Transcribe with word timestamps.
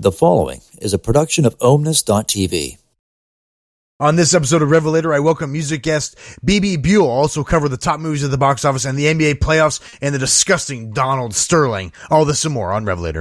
The 0.00 0.10
following 0.10 0.62
is 0.80 0.94
a 0.94 0.98
production 0.98 1.44
of 1.44 1.54
Omnis.tv. 1.60 2.78
On 4.00 4.16
this 4.16 4.32
episode 4.32 4.62
of 4.62 4.70
Revelator, 4.70 5.12
I 5.12 5.18
welcome 5.18 5.52
music 5.52 5.82
guest 5.82 6.16
Bebe 6.42 6.78
Buell. 6.78 7.06
Also 7.06 7.44
cover 7.44 7.68
the 7.68 7.76
top 7.76 8.00
movies 8.00 8.24
at 8.24 8.30
the 8.30 8.38
box 8.38 8.64
office 8.64 8.86
and 8.86 8.98
the 8.98 9.04
NBA 9.04 9.40
playoffs 9.40 9.78
and 10.00 10.14
the 10.14 10.18
disgusting 10.18 10.94
Donald 10.94 11.34
Sterling. 11.34 11.92
All 12.10 12.24
this 12.24 12.46
and 12.46 12.54
more 12.54 12.72
on 12.72 12.86
Revelator. 12.86 13.20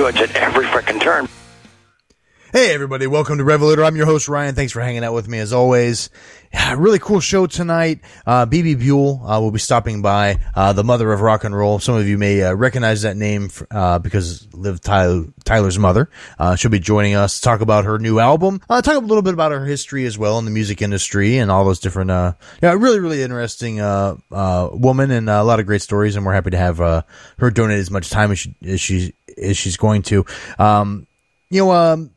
Goods 0.00 0.18
at 0.22 0.34
every 0.34 0.64
frickin' 0.64 0.98
turn. 0.98 1.28
Hey 2.52 2.72
everybody, 2.72 3.06
welcome 3.06 3.36
to 3.36 3.44
Revelator. 3.44 3.84
I'm 3.84 3.96
your 3.96 4.06
host 4.06 4.26
Ryan. 4.26 4.54
Thanks 4.54 4.72
for 4.72 4.80
hanging 4.80 5.04
out 5.04 5.12
with 5.12 5.28
me 5.28 5.38
as 5.38 5.52
always. 5.52 6.08
Yeah, 6.52 6.74
really 6.76 6.98
cool 6.98 7.20
show 7.20 7.46
tonight. 7.46 8.00
Uh, 8.26 8.44
Bebe 8.44 8.74
Buell 8.74 9.24
uh, 9.24 9.40
will 9.40 9.52
be 9.52 9.60
stopping 9.60 10.02
by. 10.02 10.40
Uh, 10.52 10.72
the 10.72 10.82
mother 10.82 11.12
of 11.12 11.20
rock 11.20 11.44
and 11.44 11.56
roll. 11.56 11.78
Some 11.78 11.94
of 11.94 12.08
you 12.08 12.18
may 12.18 12.42
uh, 12.42 12.54
recognize 12.54 13.02
that 13.02 13.16
name 13.16 13.50
uh, 13.70 14.00
because 14.00 14.52
Liv 14.52 14.80
Tyler, 14.80 15.26
Tyler's 15.44 15.78
mother. 15.78 16.10
Uh, 16.40 16.56
she'll 16.56 16.72
be 16.72 16.80
joining 16.80 17.14
us 17.14 17.36
to 17.36 17.42
talk 17.42 17.60
about 17.60 17.84
her 17.84 18.00
new 18.00 18.18
album. 18.18 18.58
talk 18.68 18.88
a 18.88 18.98
little 18.98 19.22
bit 19.22 19.32
about 19.32 19.52
her 19.52 19.64
history 19.64 20.06
as 20.06 20.18
well 20.18 20.40
in 20.40 20.44
the 20.44 20.50
music 20.50 20.82
industry 20.82 21.38
and 21.38 21.52
all 21.52 21.64
those 21.64 21.78
different. 21.78 22.10
yeah, 22.10 22.72
really, 22.72 22.98
really 22.98 23.22
interesting 23.22 23.76
woman 23.76 25.12
and 25.12 25.30
a 25.30 25.44
lot 25.44 25.60
of 25.60 25.66
great 25.66 25.82
stories. 25.82 26.16
And 26.16 26.26
we're 26.26 26.32
happy 26.32 26.50
to 26.50 26.58
have 26.58 26.78
her 26.78 27.50
donate 27.52 27.78
as 27.78 27.92
much 27.92 28.10
time 28.10 28.32
as 28.32 28.40
she 28.40 28.56
as, 28.66 28.80
she, 28.80 29.14
as 29.36 29.56
she's 29.56 29.76
going 29.76 30.02
to. 30.02 30.24
Um, 30.58 31.06
you 31.50 31.64
know. 31.64 31.72
Um, 31.72 32.10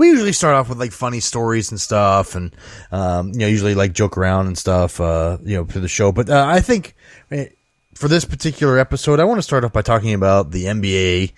we 0.00 0.08
usually 0.08 0.32
start 0.32 0.54
off 0.54 0.70
with 0.70 0.78
like 0.78 0.92
funny 0.92 1.20
stories 1.20 1.70
and 1.70 1.78
stuff, 1.78 2.34
and 2.34 2.56
um, 2.90 3.32
you 3.32 3.40
know, 3.40 3.46
usually 3.46 3.74
like 3.74 3.92
joke 3.92 4.16
around 4.16 4.46
and 4.46 4.56
stuff, 4.56 4.98
uh, 4.98 5.36
you 5.44 5.58
know, 5.58 5.66
for 5.66 5.78
the 5.78 5.88
show. 5.88 6.10
But 6.10 6.30
uh, 6.30 6.46
I 6.48 6.60
think 6.60 6.94
eh, 7.30 7.48
for 7.94 8.08
this 8.08 8.24
particular 8.24 8.78
episode, 8.78 9.20
I 9.20 9.24
want 9.24 9.38
to 9.38 9.42
start 9.42 9.62
off 9.62 9.74
by 9.74 9.82
talking 9.82 10.14
about 10.14 10.52
the 10.52 10.64
NBA 10.64 11.32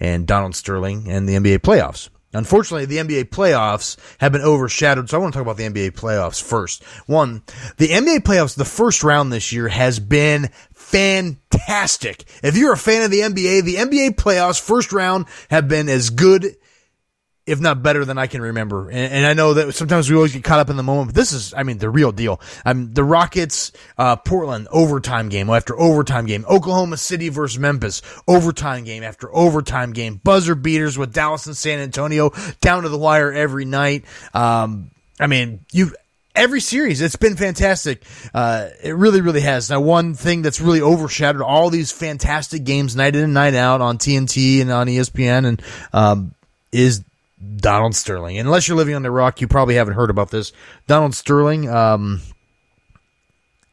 and 0.00 0.26
Donald 0.26 0.56
Sterling 0.56 1.08
and 1.08 1.28
the 1.28 1.34
NBA 1.34 1.60
playoffs. 1.60 2.08
Unfortunately, 2.34 2.84
the 2.84 2.98
NBA 2.98 3.30
playoffs 3.30 3.96
have 4.18 4.32
been 4.32 4.42
overshadowed, 4.42 5.08
so 5.08 5.16
I 5.16 5.20
want 5.20 5.32
to 5.32 5.38
talk 5.38 5.46
about 5.46 5.56
the 5.56 5.68
NBA 5.68 5.92
playoffs 5.92 6.42
first. 6.42 6.84
One, 7.06 7.42
the 7.78 7.88
NBA 7.88 8.18
playoffs, 8.18 8.54
the 8.54 8.66
first 8.66 9.02
round 9.02 9.32
this 9.32 9.50
year 9.50 9.68
has 9.68 9.98
been 9.98 10.50
fantastic. 10.74 12.24
If 12.42 12.56
you're 12.56 12.74
a 12.74 12.78
fan 12.78 13.02
of 13.02 13.10
the 13.10 13.20
NBA, 13.20 13.64
the 13.64 13.76
NBA 13.76 14.16
playoffs 14.16 14.60
first 14.60 14.92
round 14.92 15.26
have 15.50 15.68
been 15.68 15.88
as 15.88 16.10
good 16.10 16.56
if 17.48 17.60
not 17.60 17.82
better 17.82 18.04
than 18.04 18.18
I 18.18 18.26
can 18.26 18.42
remember. 18.42 18.88
And, 18.88 19.12
and, 19.12 19.26
I 19.26 19.32
know 19.32 19.54
that 19.54 19.74
sometimes 19.74 20.10
we 20.10 20.16
always 20.16 20.32
get 20.32 20.44
caught 20.44 20.58
up 20.58 20.70
in 20.70 20.76
the 20.76 20.82
moment, 20.82 21.08
but 21.08 21.14
this 21.14 21.32
is, 21.32 21.54
I 21.54 21.62
mean, 21.62 21.78
the 21.78 21.90
real 21.90 22.12
deal. 22.12 22.40
I'm 22.64 22.92
the 22.92 23.04
Rockets, 23.04 23.72
uh, 23.96 24.16
Portland 24.16 24.68
overtime 24.70 25.28
game 25.28 25.48
after 25.50 25.78
overtime 25.78 26.26
game, 26.26 26.44
Oklahoma 26.48 26.96
City 26.96 27.28
versus 27.28 27.58
Memphis 27.58 28.02
overtime 28.26 28.84
game 28.84 29.02
after 29.02 29.34
overtime 29.34 29.92
game, 29.92 30.20
buzzer 30.22 30.54
beaters 30.54 30.98
with 30.98 31.12
Dallas 31.12 31.46
and 31.46 31.56
San 31.56 31.78
Antonio 31.78 32.30
down 32.60 32.82
to 32.82 32.88
the 32.88 32.98
wire 32.98 33.32
every 33.32 33.64
night. 33.64 34.04
Um, 34.34 34.90
I 35.18 35.26
mean, 35.26 35.64
you, 35.72 35.92
every 36.38 36.60
series. 36.60 37.00
It's 37.00 37.16
been 37.16 37.36
fantastic. 37.36 38.02
Uh, 38.32 38.68
it 38.82 38.94
really, 38.94 39.20
really 39.20 39.40
has. 39.40 39.70
Now, 39.70 39.80
one 39.80 40.14
thing 40.14 40.42
that's 40.42 40.60
really 40.60 40.80
overshadowed 40.80 41.42
all 41.42 41.70
these 41.70 41.90
fantastic 41.90 42.64
games 42.64 42.94
night 42.94 43.16
in 43.16 43.24
and 43.24 43.34
night 43.34 43.54
out 43.54 43.80
on 43.80 43.98
TNT 43.98 44.60
and 44.60 44.70
on 44.70 44.86
ESPN 44.86 45.46
and, 45.46 45.62
um, 45.92 46.34
is 46.70 47.02
Donald 47.56 47.94
Sterling. 47.94 48.38
Unless 48.38 48.68
you're 48.68 48.76
living 48.76 48.94
on 48.94 49.02
the 49.02 49.10
rock, 49.10 49.40
you 49.40 49.48
probably 49.48 49.76
haven't 49.76 49.94
heard 49.94 50.10
about 50.10 50.30
this. 50.30 50.52
Donald 50.86 51.14
Sterling, 51.14 51.68
um, 51.68 52.20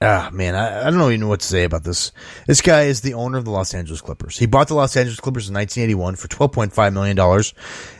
ah, 0.01 0.29
man, 0.31 0.55
I, 0.55 0.87
I, 0.87 0.91
don't 0.91 1.01
even 1.01 1.21
know 1.21 1.27
what 1.27 1.39
to 1.39 1.47
say 1.47 1.63
about 1.63 1.83
this. 1.83 2.11
This 2.47 2.61
guy 2.61 2.83
is 2.83 3.01
the 3.01 3.15
owner 3.15 3.37
of 3.37 3.45
the 3.45 3.51
Los 3.51 3.73
Angeles 3.73 4.01
Clippers. 4.01 4.37
He 4.37 4.45
bought 4.45 4.67
the 4.67 4.75
Los 4.75 4.95
Angeles 4.95 5.19
Clippers 5.19 5.49
in 5.49 5.55
1981 5.55 6.15
for 6.15 6.27
$12.5 6.27 6.93
million 6.93 7.43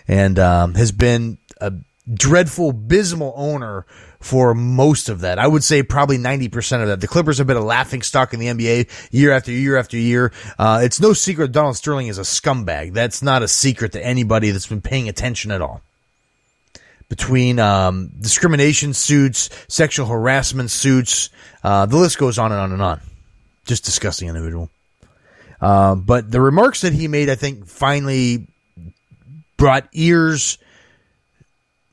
and 0.08 0.40
um, 0.40 0.76
has 0.76 0.92
been 0.92 1.38
a 1.60 1.74
dreadful, 2.14 2.70
abysmal 2.70 3.34
owner 3.36 3.86
for 4.20 4.54
most 4.54 5.10
of 5.10 5.22
that. 5.22 5.40
I 5.40 5.48
would 5.48 5.64
say 5.64 5.84
probably 5.84 6.18
90% 6.18 6.82
of 6.82 6.88
that. 6.88 7.02
The 7.02 7.08
Clippers 7.08 7.38
have 7.38 7.48
been 7.48 7.58
a 7.58 7.62
laughing 7.62 8.02
stock 8.02 8.34
in 8.34 8.40
the 8.40 8.48
NBA 8.48 9.12
year 9.12 9.32
after 9.32 9.52
year 9.52 9.78
after 9.78 9.98
year. 9.98 10.32
Uh, 10.58 10.82
it's 10.84 11.00
no 11.00 11.14
secret 11.14 11.52
Donald 11.52 11.78
Sterling 11.78 12.08
is 12.08 12.18
a 12.18 12.22
scumbag. 12.24 12.94
That's 12.94 13.22
not 13.22 13.44
a 13.44 13.48
secret 13.48 13.92
to 13.94 14.04
anybody 14.04 14.52
that's 14.52 14.68
been 14.68 14.82
paying 14.82 15.10
attention 15.10 15.52
at 15.52 15.62
all. 15.62 15.82
Between 17.08 17.60
um, 17.60 18.12
discrimination 18.20 18.94
suits, 18.94 19.50
sexual 19.68 20.08
harassment 20.08 20.72
suits, 20.72 21.30
uh, 21.64 21.86
the 21.86 21.98
list 21.98 22.18
goes 22.18 22.40
on 22.40 22.52
and 22.52 22.60
on 22.60 22.72
and 22.72 22.82
on. 22.82 23.02
Just 23.66 23.86
disgusting 23.86 24.28
individual. 24.28 24.70
Uh, 25.62 25.96
but 25.96 26.32
the 26.32 26.42
remarks 26.42 26.82
that 26.82 26.94
he 26.94 27.08
made, 27.08 27.30
I 27.30 27.36
think, 27.36 27.68
finally 27.68 28.48
brought 29.58 29.88
ears 29.94 30.58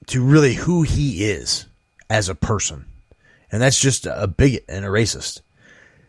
to 0.08 0.22
really 0.22 0.54
who 0.54 0.82
he 0.82 1.24
is 1.24 1.66
as 2.10 2.28
a 2.28 2.34
person. 2.34 2.86
And 3.50 3.60
that's 3.60 3.78
just 3.78 4.06
a 4.06 4.26
bigot 4.26 4.64
and 4.68 4.84
a 4.84 4.88
racist. 4.88 5.40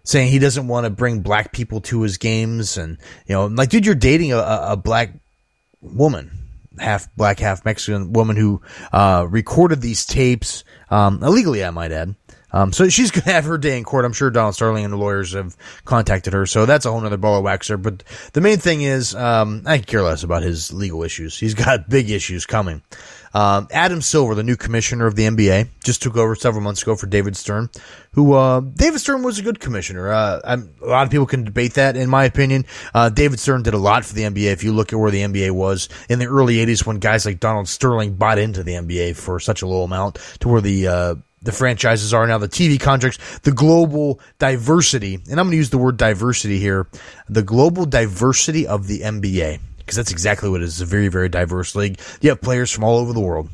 Saying 0.05 0.31
he 0.31 0.39
doesn't 0.39 0.67
want 0.67 0.85
to 0.85 0.89
bring 0.89 1.21
black 1.21 1.53
people 1.53 1.79
to 1.81 2.01
his 2.01 2.17
games. 2.17 2.77
And, 2.77 2.97
you 3.25 3.35
know, 3.35 3.45
like, 3.45 3.69
dude, 3.69 3.85
you're 3.85 3.95
dating 3.95 4.33
a, 4.33 4.37
a 4.39 4.77
black 4.77 5.13
woman, 5.81 6.31
half 6.77 7.13
black, 7.15 7.39
half 7.39 7.63
Mexican 7.63 8.11
woman 8.11 8.35
who 8.35 8.61
uh, 8.91 9.25
recorded 9.29 9.81
these 9.81 10.05
tapes, 10.05 10.65
um, 10.89 11.23
illegally, 11.23 11.63
I 11.63 11.69
might 11.69 11.91
add. 11.91 12.15
Um, 12.53 12.71
so 12.71 12.87
she's 12.87 13.11
going 13.11 13.23
to 13.23 13.31
have 13.31 13.45
her 13.45 13.57
day 13.57 13.77
in 13.77 13.83
court. 13.83 14.05
I'm 14.05 14.13
sure 14.13 14.29
Donald 14.29 14.55
Sterling 14.55 14.85
and 14.85 14.93
the 14.93 14.97
lawyers 14.97 15.33
have 15.33 15.57
contacted 15.85 16.33
her. 16.33 16.45
So 16.45 16.65
that's 16.65 16.85
a 16.85 16.91
whole 16.91 17.05
other 17.05 17.17
ball 17.17 17.39
of 17.39 17.45
waxer. 17.45 17.81
But 17.81 18.03
the 18.33 18.41
main 18.41 18.57
thing 18.57 18.81
is, 18.81 19.15
um, 19.15 19.63
I 19.65 19.79
care 19.79 20.03
less 20.03 20.23
about 20.23 20.43
his 20.43 20.71
legal 20.71 21.03
issues. 21.03 21.37
He's 21.37 21.53
got 21.53 21.89
big 21.89 22.09
issues 22.09 22.45
coming. 22.45 22.81
Um, 23.33 23.67
Adam 23.71 24.01
Silver, 24.01 24.35
the 24.35 24.43
new 24.43 24.55
commissioner 24.55 25.07
of 25.07 25.15
the 25.15 25.23
NBA, 25.23 25.69
just 25.83 26.03
took 26.03 26.15
over 26.15 26.35
several 26.35 26.63
months 26.63 26.81
ago 26.83 26.95
for 26.95 27.07
David 27.07 27.35
Stern, 27.35 27.69
who, 28.11 28.33
uh, 28.33 28.59
David 28.59 28.99
Stern 28.99 29.23
was 29.23 29.39
a 29.39 29.41
good 29.41 29.59
commissioner. 29.59 30.11
Uh, 30.11 30.39
a 30.43 30.85
lot 30.85 31.03
of 31.03 31.11
people 31.11 31.25
can 31.25 31.43
debate 31.43 31.73
that. 31.73 31.97
In 31.97 32.09
my 32.09 32.25
opinion, 32.25 32.65
uh, 32.93 33.09
David 33.09 33.39
Stern 33.39 33.63
did 33.63 33.73
a 33.73 33.79
lot 33.79 34.05
for 34.05 34.13
the 34.13 34.23
NBA. 34.23 34.51
If 34.51 34.63
you 34.63 34.71
look 34.71 34.93
at 34.93 34.99
where 34.99 35.11
the 35.11 35.21
NBA 35.21 35.51
was 35.51 35.89
in 36.09 36.19
the 36.19 36.27
early 36.27 36.57
80s 36.57 36.85
when 36.85 36.99
guys 36.99 37.25
like 37.25 37.39
Donald 37.39 37.67
Sterling 37.67 38.15
bought 38.15 38.37
into 38.37 38.63
the 38.63 38.73
NBA 38.73 39.15
for 39.15 39.39
such 39.39 39.61
a 39.61 39.67
low 39.67 39.83
amount 39.83 40.15
to 40.41 40.47
where 40.47 40.61
the, 40.61 40.87
uh, 40.87 41.15
the 41.41 41.51
franchises 41.51 42.13
are 42.13 42.25
now, 42.25 42.37
the 42.37 42.47
TV 42.47 42.79
contracts, 42.79 43.39
the 43.39 43.51
global 43.51 44.19
diversity, 44.39 45.15
and 45.15 45.39
I'm 45.39 45.47
going 45.47 45.51
to 45.51 45.57
use 45.57 45.71
the 45.71 45.77
word 45.77 45.97
diversity 45.97 46.59
here, 46.59 46.87
the 47.27 47.43
global 47.43 47.85
diversity 47.85 48.65
of 48.65 48.87
the 48.87 49.01
NBA 49.01 49.59
because 49.85 49.97
that's 49.97 50.11
exactly 50.11 50.49
what 50.49 50.61
it 50.61 50.65
is. 50.65 50.73
It's 50.73 50.81
a 50.81 50.85
very, 50.85 51.09
very 51.09 51.29
diverse 51.29 51.75
league. 51.75 51.99
You 52.21 52.29
have 52.29 52.41
players 52.41 52.71
from 52.71 52.83
all 52.83 52.99
over 52.99 53.13
the 53.13 53.19
world. 53.19 53.49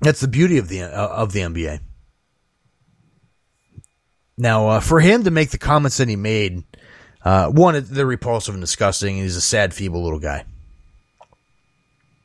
That's 0.00 0.20
the 0.20 0.28
beauty 0.28 0.58
of 0.58 0.68
the 0.68 0.82
uh, 0.82 1.08
of 1.08 1.32
the 1.32 1.40
NBA. 1.40 1.80
Now, 4.36 4.68
uh, 4.68 4.80
for 4.80 4.98
him 5.00 5.24
to 5.24 5.30
make 5.30 5.50
the 5.50 5.58
comments 5.58 5.98
that 5.98 6.08
he 6.08 6.16
made, 6.16 6.64
uh, 7.24 7.48
one, 7.48 7.84
they're 7.88 8.06
repulsive 8.06 8.54
and 8.54 8.62
disgusting, 8.62 9.14
and 9.14 9.22
he's 9.22 9.36
a 9.36 9.40
sad, 9.40 9.72
feeble 9.72 10.02
little 10.02 10.18
guy. 10.18 10.44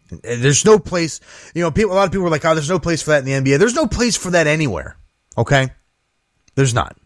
There's 0.10 0.66
no 0.66 0.80
place, 0.80 1.20
you 1.54 1.62
know, 1.62 1.70
people, 1.70 1.92
a 1.92 1.96
lot 1.96 2.06
of 2.06 2.12
people 2.12 2.26
are 2.26 2.32
like, 2.32 2.46
oh, 2.46 2.56
there's 2.56 2.70
no 2.70 2.80
place 2.80 3.02
for 3.02 3.12
that 3.12 3.26
in 3.28 3.44
the 3.44 3.52
NBA. 3.52 3.60
There's 3.60 3.76
no 3.76 3.88
place 3.88 4.16
for 4.16 4.32
that 4.32 4.48
anywhere. 4.48 4.96
Okay? 5.38 5.70
There's 6.56 6.74
not. 6.74 6.98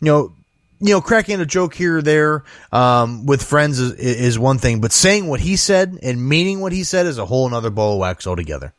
You 0.00 0.06
know, 0.06 0.32
you 0.80 0.94
know, 0.94 1.00
cracking 1.00 1.40
a 1.40 1.46
joke 1.46 1.74
here 1.74 1.98
or 1.98 2.02
there 2.02 2.44
um, 2.72 3.26
with 3.26 3.42
friends 3.42 3.78
is, 3.78 3.92
is, 3.92 4.38
one 4.38 4.58
thing, 4.58 4.80
but 4.80 4.92
saying 4.92 5.26
what 5.26 5.40
he 5.40 5.56
said 5.56 5.98
and 6.02 6.26
meaning 6.26 6.60
what 6.60 6.72
he 6.72 6.84
said 6.84 7.06
is 7.06 7.18
a 7.18 7.26
whole 7.26 7.52
other 7.54 7.70
ball 7.70 7.94
of 7.94 7.98
wax 7.98 8.26
altogether. 8.26 8.72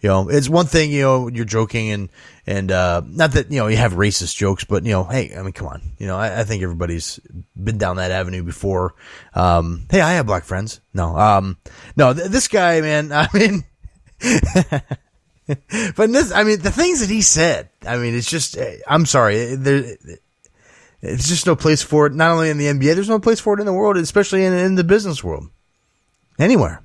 You 0.00 0.10
know, 0.10 0.28
it's 0.28 0.48
one 0.48 0.66
thing, 0.66 0.90
you 0.90 1.02
know, 1.02 1.28
you're 1.28 1.46
joking 1.46 1.90
and, 1.90 2.10
and, 2.46 2.70
uh, 2.70 3.02
not 3.06 3.32
that, 3.32 3.50
you 3.50 3.58
know, 3.58 3.68
you 3.68 3.78
have 3.78 3.94
racist 3.94 4.36
jokes, 4.36 4.64
but, 4.64 4.84
you 4.84 4.92
know, 4.92 5.04
hey, 5.04 5.34
I 5.34 5.42
mean, 5.42 5.52
come 5.52 5.68
on. 5.68 5.80
You 5.98 6.06
know, 6.06 6.16
I, 6.16 6.40
I 6.40 6.44
think 6.44 6.62
everybody's 6.62 7.18
been 7.56 7.78
down 7.78 7.96
that 7.96 8.10
avenue 8.10 8.42
before. 8.42 8.94
Um, 9.34 9.86
hey, 9.90 10.00
I 10.00 10.12
have 10.14 10.26
black 10.26 10.44
friends. 10.44 10.80
No, 10.92 11.16
um, 11.16 11.56
no, 11.96 12.12
th- 12.12 12.28
this 12.28 12.48
guy, 12.48 12.80
man, 12.82 13.10
I 13.12 13.28
mean, 13.32 13.64
but 15.96 16.12
this, 16.12 16.32
I 16.32 16.42
mean, 16.42 16.60
the 16.60 16.72
things 16.72 17.00
that 17.00 17.08
he 17.08 17.22
said, 17.22 17.70
I 17.86 17.96
mean, 17.96 18.14
it's 18.14 18.30
just, 18.30 18.58
I'm 18.86 19.06
sorry, 19.06 19.54
there, 19.54 19.96
it's 21.06 21.28
just 21.28 21.46
no 21.46 21.56
place 21.56 21.82
for 21.82 22.06
it. 22.06 22.12
Not 22.12 22.30
only 22.30 22.50
in 22.50 22.58
the 22.58 22.66
NBA, 22.66 22.94
there's 22.94 23.08
no 23.08 23.18
place 23.18 23.40
for 23.40 23.54
it 23.54 23.60
in 23.60 23.66
the 23.66 23.72
world, 23.72 23.96
especially 23.96 24.44
in, 24.44 24.52
in 24.52 24.74
the 24.74 24.84
business 24.84 25.22
world. 25.22 25.48
anywhere. 26.38 26.82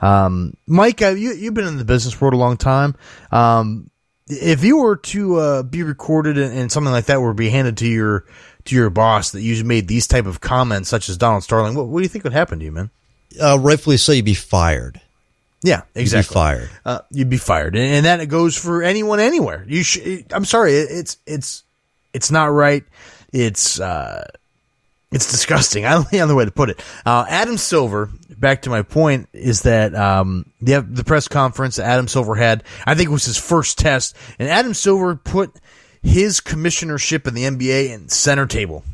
Um, 0.00 0.54
Mike, 0.66 1.00
uh, 1.02 1.08
you 1.08 1.32
you've 1.32 1.54
been 1.54 1.66
in 1.66 1.78
the 1.78 1.84
business 1.84 2.20
world 2.20 2.34
a 2.34 2.38
long 2.38 2.56
time. 2.56 2.96
Um, 3.30 3.90
if 4.28 4.64
you 4.64 4.78
were 4.78 4.96
to 4.96 5.36
uh, 5.36 5.62
be 5.62 5.82
recorded 5.82 6.36
and, 6.36 6.56
and, 6.56 6.72
something 6.72 6.92
like 6.92 7.06
that 7.06 7.20
were 7.20 7.30
to 7.30 7.34
be 7.34 7.48
handed 7.48 7.76
to 7.78 7.86
your 7.86 8.24
to 8.64 8.74
your 8.74 8.90
boss 8.90 9.30
that 9.30 9.40
you 9.40 9.62
made 9.64 9.88
these 9.88 10.06
type 10.06 10.26
of 10.26 10.40
comments, 10.40 10.88
such 10.88 11.08
as 11.08 11.16
Donald 11.16 11.44
Sterling, 11.44 11.74
what, 11.74 11.86
what 11.86 12.00
do 12.00 12.02
you 12.02 12.08
think 12.08 12.24
would 12.24 12.32
happen 12.32 12.58
to 12.58 12.64
you, 12.64 12.72
man? 12.72 12.90
Uh, 13.40 13.58
rightfully 13.58 13.96
so, 13.96 14.12
you'd 14.12 14.24
be 14.24 14.34
fired. 14.34 15.00
Yeah, 15.62 15.82
exactly. 15.94 16.18
You'd 16.18 16.28
be 16.28 16.34
fired. 16.34 16.70
Uh, 16.84 16.98
you'd 17.10 17.30
be 17.30 17.36
fired, 17.38 17.76
and, 17.76 18.06
and 18.06 18.06
that 18.06 18.26
goes 18.26 18.56
for 18.56 18.82
anyone 18.82 19.20
anywhere. 19.20 19.64
You 19.66 19.82
should. 19.82 20.32
I'm 20.32 20.44
sorry, 20.44 20.74
it's 20.74 21.16
it's 21.26 21.62
it's 22.12 22.30
not 22.30 22.46
right. 22.46 22.84
It's 23.36 23.78
uh, 23.78 24.26
it's 25.12 25.30
disgusting. 25.30 25.84
I 25.86 25.90
don't 25.90 26.04
think 26.04 26.22
other 26.22 26.34
way 26.34 26.46
to 26.46 26.50
put 26.50 26.70
it. 26.70 26.82
Uh, 27.04 27.26
Adam 27.28 27.58
Silver. 27.58 28.10
Back 28.38 28.62
to 28.62 28.70
my 28.70 28.82
point 28.82 29.28
is 29.32 29.62
that 29.62 29.94
um, 29.94 30.50
the 30.60 30.80
the 30.82 31.04
press 31.04 31.26
conference 31.28 31.78
Adam 31.78 32.06
Silver 32.08 32.34
had, 32.34 32.64
I 32.86 32.94
think 32.94 33.08
it 33.08 33.12
was 33.12 33.24
his 33.24 33.38
first 33.38 33.78
test, 33.78 34.14
and 34.38 34.48
Adam 34.48 34.74
Silver 34.74 35.16
put 35.16 35.54
his 36.02 36.40
commissionership 36.40 37.26
in 37.26 37.34
the 37.34 37.44
NBA 37.44 37.94
in 37.94 38.08
center 38.08 38.46
table 38.46 38.84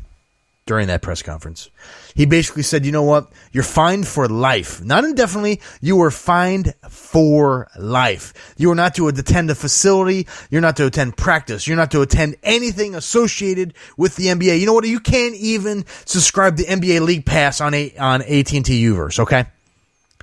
during 0.65 0.87
that 0.87 1.01
press 1.01 1.21
conference. 1.21 1.69
He 2.15 2.25
basically 2.25 2.63
said, 2.63 2.85
you 2.85 2.91
know 2.91 3.03
what? 3.03 3.31
You're 3.51 3.63
fined 3.63 4.07
for 4.07 4.27
life. 4.27 4.83
Not 4.83 5.03
indefinitely. 5.03 5.61
You 5.81 6.01
are 6.01 6.11
fined 6.11 6.73
for 6.89 7.67
life. 7.77 8.53
You 8.57 8.71
are 8.71 8.75
not 8.75 8.95
to 8.95 9.07
attend 9.07 9.49
a 9.49 9.55
facility. 9.55 10.27
You're 10.49 10.61
not 10.61 10.77
to 10.77 10.85
attend 10.85 11.17
practice. 11.17 11.67
You're 11.67 11.77
not 11.77 11.91
to 11.91 12.01
attend 12.01 12.35
anything 12.43 12.95
associated 12.95 13.73
with 13.97 14.15
the 14.15 14.27
NBA. 14.27 14.59
You 14.59 14.65
know 14.65 14.73
what? 14.73 14.85
You 14.85 14.99
can't 14.99 15.35
even 15.35 15.85
subscribe 16.05 16.57
to 16.57 16.63
NBA 16.63 17.01
League 17.01 17.25
Pass 17.25 17.61
on 17.61 17.73
a, 17.73 17.95
on 17.97 18.21
AT&T 18.21 18.61
Uverse, 18.61 19.19
okay? 19.19 19.45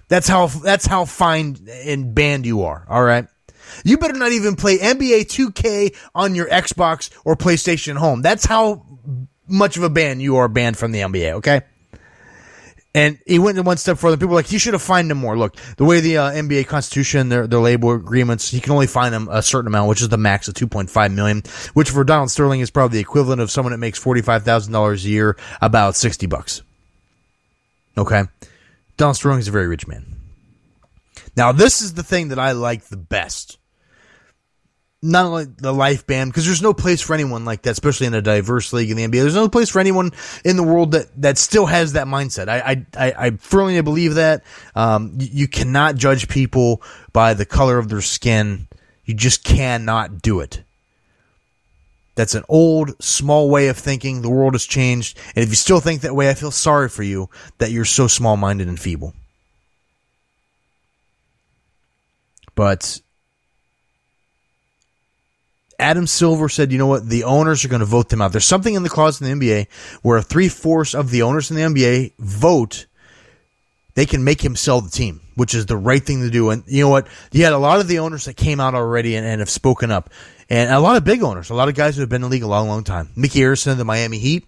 That's 0.08 0.28
how, 0.28 0.46
that's 0.46 0.86
how 0.86 1.04
fined 1.04 1.68
and 1.68 2.14
banned 2.14 2.46
you 2.46 2.62
are, 2.62 2.86
alright? 2.90 3.26
You 3.84 3.98
better 3.98 4.18
not 4.18 4.32
even 4.32 4.56
play 4.56 4.78
NBA 4.78 5.26
2K 5.26 5.96
on 6.14 6.34
your 6.34 6.48
Xbox 6.48 7.10
or 7.24 7.36
PlayStation 7.36 7.96
home. 7.96 8.22
That's 8.22 8.44
how 8.44 8.84
much 9.46 9.76
of 9.76 9.82
a 9.82 9.90
ban 9.90 10.20
you 10.20 10.36
are 10.36 10.48
banned 10.48 10.76
from 10.76 10.92
the 10.92 11.00
NBA, 11.00 11.34
okay? 11.34 11.62
And 12.92 13.20
he 13.24 13.38
went 13.38 13.62
one 13.64 13.76
step 13.76 13.98
further. 13.98 14.16
People 14.16 14.30
were 14.30 14.36
like, 14.36 14.50
you 14.50 14.58
should 14.58 14.72
have 14.72 14.82
fined 14.82 15.10
him 15.10 15.18
more. 15.18 15.38
Look, 15.38 15.54
the 15.76 15.84
way 15.84 16.00
the 16.00 16.18
uh, 16.18 16.30
NBA 16.32 16.66
Constitution, 16.66 17.28
their, 17.28 17.46
their 17.46 17.60
labor 17.60 17.94
agreements, 17.94 18.50
he 18.50 18.60
can 18.60 18.72
only 18.72 18.88
fine 18.88 19.12
them 19.12 19.28
a 19.30 19.42
certain 19.42 19.68
amount, 19.68 19.88
which 19.88 20.02
is 20.02 20.08
the 20.08 20.16
max 20.16 20.48
of 20.48 20.54
2.5 20.54 21.14
million, 21.14 21.42
which 21.74 21.90
for 21.90 22.02
Donald 22.02 22.32
Sterling 22.32 22.58
is 22.58 22.70
probably 22.70 22.98
the 22.98 23.02
equivalent 23.02 23.40
of 23.40 23.50
someone 23.50 23.70
that 23.70 23.78
makes 23.78 24.02
$45,000 24.02 25.04
a 25.04 25.08
year, 25.08 25.36
about 25.60 25.94
60 25.94 26.26
bucks. 26.26 26.62
Okay? 27.96 28.24
Donald 28.96 29.16
Sterling 29.16 29.38
is 29.38 29.48
a 29.48 29.52
very 29.52 29.68
rich 29.68 29.86
man. 29.86 30.04
Now, 31.36 31.52
this 31.52 31.82
is 31.82 31.94
the 31.94 32.02
thing 32.02 32.28
that 32.28 32.40
I 32.40 32.52
like 32.52 32.84
the 32.86 32.96
best 32.96 33.59
not 35.02 35.30
like 35.30 35.56
the 35.56 35.72
life 35.72 36.06
ban 36.06 36.28
because 36.28 36.44
there's 36.44 36.60
no 36.60 36.74
place 36.74 37.00
for 37.00 37.14
anyone 37.14 37.44
like 37.44 37.62
that, 37.62 37.70
especially 37.70 38.06
in 38.06 38.14
a 38.14 38.20
diverse 38.20 38.72
league 38.72 38.90
in 38.90 38.96
the 38.96 39.06
NBA. 39.06 39.22
There's 39.22 39.34
no 39.34 39.48
place 39.48 39.70
for 39.70 39.80
anyone 39.80 40.12
in 40.44 40.56
the 40.56 40.62
world 40.62 40.92
that, 40.92 41.06
that 41.22 41.38
still 41.38 41.66
has 41.66 41.94
that 41.94 42.06
mindset. 42.06 42.48
I 42.48 42.84
I, 42.96 43.26
I 43.26 43.30
firmly 43.36 43.80
believe 43.80 44.14
that 44.14 44.44
um, 44.74 45.14
you, 45.18 45.28
you 45.32 45.48
cannot 45.48 45.96
judge 45.96 46.28
people 46.28 46.82
by 47.12 47.34
the 47.34 47.46
color 47.46 47.78
of 47.78 47.88
their 47.88 48.02
skin. 48.02 48.68
You 49.04 49.14
just 49.14 49.42
cannot 49.42 50.20
do 50.20 50.40
it. 50.40 50.62
That's 52.14 52.34
an 52.34 52.44
old, 52.48 53.02
small 53.02 53.48
way 53.48 53.68
of 53.68 53.78
thinking. 53.78 54.20
The 54.20 54.28
world 54.28 54.52
has 54.52 54.66
changed, 54.66 55.18
and 55.34 55.42
if 55.42 55.48
you 55.48 55.54
still 55.54 55.80
think 55.80 56.02
that 56.02 56.14
way, 56.14 56.28
I 56.28 56.34
feel 56.34 56.50
sorry 56.50 56.90
for 56.90 57.02
you 57.02 57.30
that 57.58 57.70
you're 57.70 57.86
so 57.86 58.06
small-minded 58.06 58.68
and 58.68 58.78
feeble. 58.78 59.14
But 62.54 63.00
Adam 65.80 66.06
Silver 66.06 66.48
said, 66.48 66.70
you 66.70 66.78
know 66.78 66.86
what? 66.86 67.08
The 67.08 67.24
owners 67.24 67.64
are 67.64 67.68
going 67.68 67.80
to 67.80 67.86
vote 67.86 68.08
them 68.08 68.20
out. 68.22 68.32
There's 68.32 68.44
something 68.44 68.74
in 68.74 68.82
the 68.82 68.88
clause 68.88 69.20
in 69.20 69.38
the 69.38 69.48
NBA 69.48 69.68
where 70.02 70.20
three 70.22 70.48
fourths 70.48 70.94
of 70.94 71.10
the 71.10 71.22
owners 71.22 71.50
in 71.50 71.56
the 71.56 71.62
NBA 71.62 72.12
vote, 72.18 72.86
they 73.94 74.06
can 74.06 74.22
make 74.22 74.44
him 74.44 74.54
sell 74.54 74.80
the 74.80 74.90
team, 74.90 75.20
which 75.34 75.54
is 75.54 75.66
the 75.66 75.76
right 75.76 76.02
thing 76.02 76.20
to 76.20 76.30
do. 76.30 76.50
And 76.50 76.62
you 76.66 76.84
know 76.84 76.90
what? 76.90 77.08
You 77.32 77.44
had 77.44 77.52
a 77.52 77.58
lot 77.58 77.80
of 77.80 77.88
the 77.88 77.98
owners 77.98 78.26
that 78.26 78.36
came 78.36 78.60
out 78.60 78.74
already 78.74 79.16
and, 79.16 79.26
and 79.26 79.40
have 79.40 79.50
spoken 79.50 79.90
up. 79.90 80.10
And 80.48 80.70
a 80.72 80.80
lot 80.80 80.96
of 80.96 81.04
big 81.04 81.22
owners, 81.22 81.50
a 81.50 81.54
lot 81.54 81.68
of 81.68 81.74
guys 81.74 81.96
who 81.96 82.00
have 82.02 82.08
been 82.08 82.22
in 82.22 82.28
the 82.28 82.28
league 82.28 82.42
a 82.42 82.48
long, 82.48 82.68
long 82.68 82.84
time. 82.84 83.10
Micky 83.16 83.40
Arison 83.40 83.72
of 83.72 83.78
the 83.78 83.84
Miami 83.84 84.18
Heat, 84.18 84.46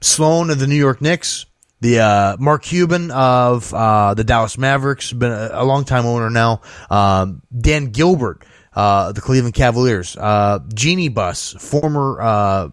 Sloan 0.00 0.50
of 0.50 0.58
the 0.58 0.66
New 0.66 0.76
York 0.76 1.00
Knicks, 1.00 1.46
the 1.80 2.00
uh, 2.00 2.36
Mark 2.38 2.62
Cuban 2.62 3.10
of 3.10 3.72
uh, 3.72 4.14
the 4.14 4.24
Dallas 4.24 4.58
Mavericks, 4.58 5.12
been 5.12 5.32
a, 5.32 5.50
a 5.52 5.64
long 5.64 5.84
time 5.84 6.06
owner 6.06 6.30
now. 6.30 6.62
Um, 6.90 7.42
Dan 7.56 7.86
Gilbert 7.86 8.44
uh, 8.76 9.12
the 9.12 9.20
Cleveland 9.20 9.54
Cavaliers. 9.54 10.16
Uh, 10.16 10.60
Jeanie 10.72 11.08
Buss, 11.08 11.54
former 11.58 12.20
uh, 12.20 12.68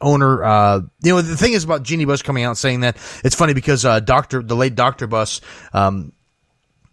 owner. 0.00 0.42
Uh, 0.42 0.80
you 1.02 1.14
know, 1.14 1.22
the 1.22 1.36
thing 1.36 1.52
is 1.52 1.62
about 1.62 1.82
Jeanie 1.84 2.06
Buss 2.06 2.22
coming 2.22 2.42
out 2.42 2.56
saying 2.56 2.80
that 2.80 2.96
it's 3.22 3.36
funny 3.36 3.54
because 3.54 3.84
uh, 3.84 4.00
Doctor, 4.00 4.42
the 4.42 4.56
late 4.56 4.74
Doctor 4.74 5.06
Buss. 5.06 5.40
um, 5.72 6.12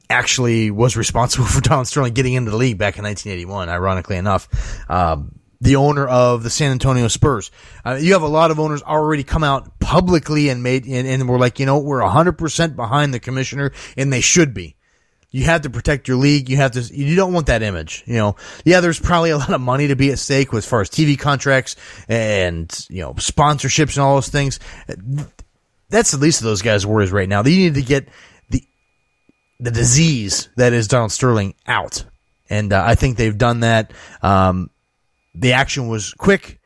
actually 0.08 0.70
was 0.70 0.96
responsible 0.96 1.46
for 1.48 1.62
Don 1.62 1.84
Sterling 1.84 2.14
getting 2.14 2.34
into 2.34 2.52
the 2.52 2.58
league 2.58 2.78
back 2.78 3.00
in 3.00 3.04
1981. 3.04 3.70
Ironically 3.70 4.18
enough. 4.18 4.48
Um, 4.88 5.40
the 5.62 5.78
owner 5.78 6.06
of 6.08 6.44
the 6.44 6.50
San 6.52 6.72
Antonio 6.72 7.08
Spurs. 7.08 7.50
Uh, 7.84 7.96
you 7.96 8.14
have 8.14 8.22
a 8.22 8.28
lot 8.28 8.52
of 8.52 8.60
owners 8.60 8.84
already 8.84 9.24
come 9.24 9.44
out 9.44 9.80
publicly 9.80 10.50
and 10.50 10.62
made, 10.62 10.86
and, 10.86 11.08
and 11.08 11.28
we're 11.28 11.40
like, 11.40 11.60
you 11.60 11.66
know, 11.66 11.80
we're 11.80 12.02
100% 12.02 12.76
behind 12.76 13.14
the 13.14 13.20
commissioner, 13.20 13.72
and 13.98 14.14
they 14.14 14.22
should 14.22 14.54
be. 14.54 14.76
You 15.36 15.44
have 15.44 15.64
to 15.64 15.70
protect 15.70 16.08
your 16.08 16.16
league. 16.16 16.48
You 16.48 16.56
have 16.56 16.72
to, 16.72 16.80
you 16.80 17.14
don't 17.18 17.34
want 17.34 17.48
that 17.48 17.62
image. 17.62 18.06
You 18.06 18.16
know, 18.16 18.36
yeah, 18.64 18.80
there's 18.80 19.02
probably 19.02 19.32
a 19.32 19.38
lot 19.38 19.52
of 19.52 19.60
money 19.60 19.90
to 19.90 19.96
be 19.98 20.10
at 20.12 20.18
stake 20.18 20.54
as 20.54 20.66
far 20.66 20.80
as 20.80 20.90
TV 20.90 21.20
contracts 21.20 21.76
and, 22.08 22.74
you 22.90 23.02
know, 23.02 23.16
sponsorships 23.16 23.98
and 23.98 24.06
all 24.06 24.16
those 24.16 24.30
things. 24.30 24.62
That's 25.90 26.12
the 26.12 26.20
least 26.20 26.40
of 26.40 26.46
those 26.46 26.62
guys' 26.62 26.86
worries 26.86 27.12
right 27.12 27.28
now. 27.28 27.42
They 27.42 27.50
need 27.50 27.74
to 27.74 27.82
get 27.82 28.08
the, 28.50 28.64
the 29.60 29.72
disease 29.72 30.48
that 30.56 30.72
is 30.72 30.88
Donald 30.88 31.12
Sterling 31.12 31.56
out. 31.68 32.06
And 32.50 32.72
uh, 32.72 32.82
I 32.88 32.96
think 32.96 33.18
they've 33.18 33.38
done 33.38 33.60
that. 33.60 33.92
Um, 34.22 34.70
the 35.34 35.52
action 35.52 35.90
was 35.90 36.14
quick, 36.14 36.62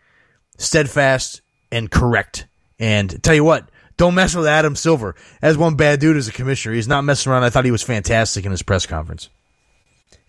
steadfast, 0.59 1.41
and 1.71 1.89
correct. 1.89 2.45
And 2.77 3.23
tell 3.23 3.33
you 3.33 3.43
what, 3.43 3.68
don't 3.99 4.15
mess 4.15 4.33
with 4.33 4.47
Adam 4.47 4.77
Silver. 4.77 5.13
As 5.41 5.57
one 5.57 5.75
bad 5.75 5.99
dude 5.99 6.15
as 6.15 6.29
a 6.29 6.31
commissioner, 6.31 6.73
he's 6.73 6.87
not 6.87 7.03
messing 7.03 7.31
around. 7.31 7.43
I 7.43 7.49
thought 7.49 7.65
he 7.65 7.71
was 7.71 7.83
fantastic 7.83 8.45
in 8.45 8.51
his 8.51 8.63
press 8.63 8.85
conference. 8.85 9.29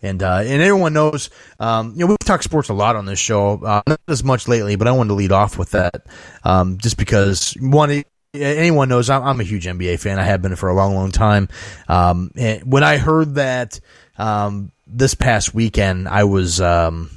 And 0.02 0.22
uh, 0.22 0.38
and 0.38 0.60
everyone 0.60 0.92
knows, 0.92 1.30
um, 1.60 1.92
you 1.92 2.00
know, 2.00 2.06
we 2.06 2.16
talk 2.24 2.42
sports 2.42 2.68
a 2.68 2.74
lot 2.74 2.96
on 2.96 3.06
this 3.06 3.18
show, 3.18 3.62
uh, 3.62 3.82
not 3.86 4.00
as 4.08 4.24
much 4.24 4.48
lately, 4.48 4.74
but 4.74 4.88
I 4.88 4.92
wanted 4.92 5.08
to 5.08 5.14
lead 5.14 5.30
off 5.30 5.56
with 5.56 5.70
that, 5.70 6.06
um, 6.42 6.78
just 6.78 6.96
because 6.96 7.52
one, 7.60 8.02
anyone 8.34 8.88
knows 8.88 9.08
I'm, 9.08 9.22
I'm, 9.22 9.40
a 9.40 9.44
huge 9.44 9.66
NBA 9.66 10.00
fan. 10.00 10.18
I 10.18 10.24
have 10.24 10.40
been 10.40 10.56
for 10.56 10.68
a 10.68 10.74
long, 10.74 10.94
long 10.94 11.12
time. 11.12 11.48
Um, 11.86 12.30
when 12.64 12.82
I 12.82 12.96
heard 12.96 13.34
that 13.34 13.78
um, 14.18 14.72
this 14.86 15.14
past 15.14 15.54
weekend, 15.54 16.08
I 16.08 16.24
was 16.24 16.62
um, 16.62 17.10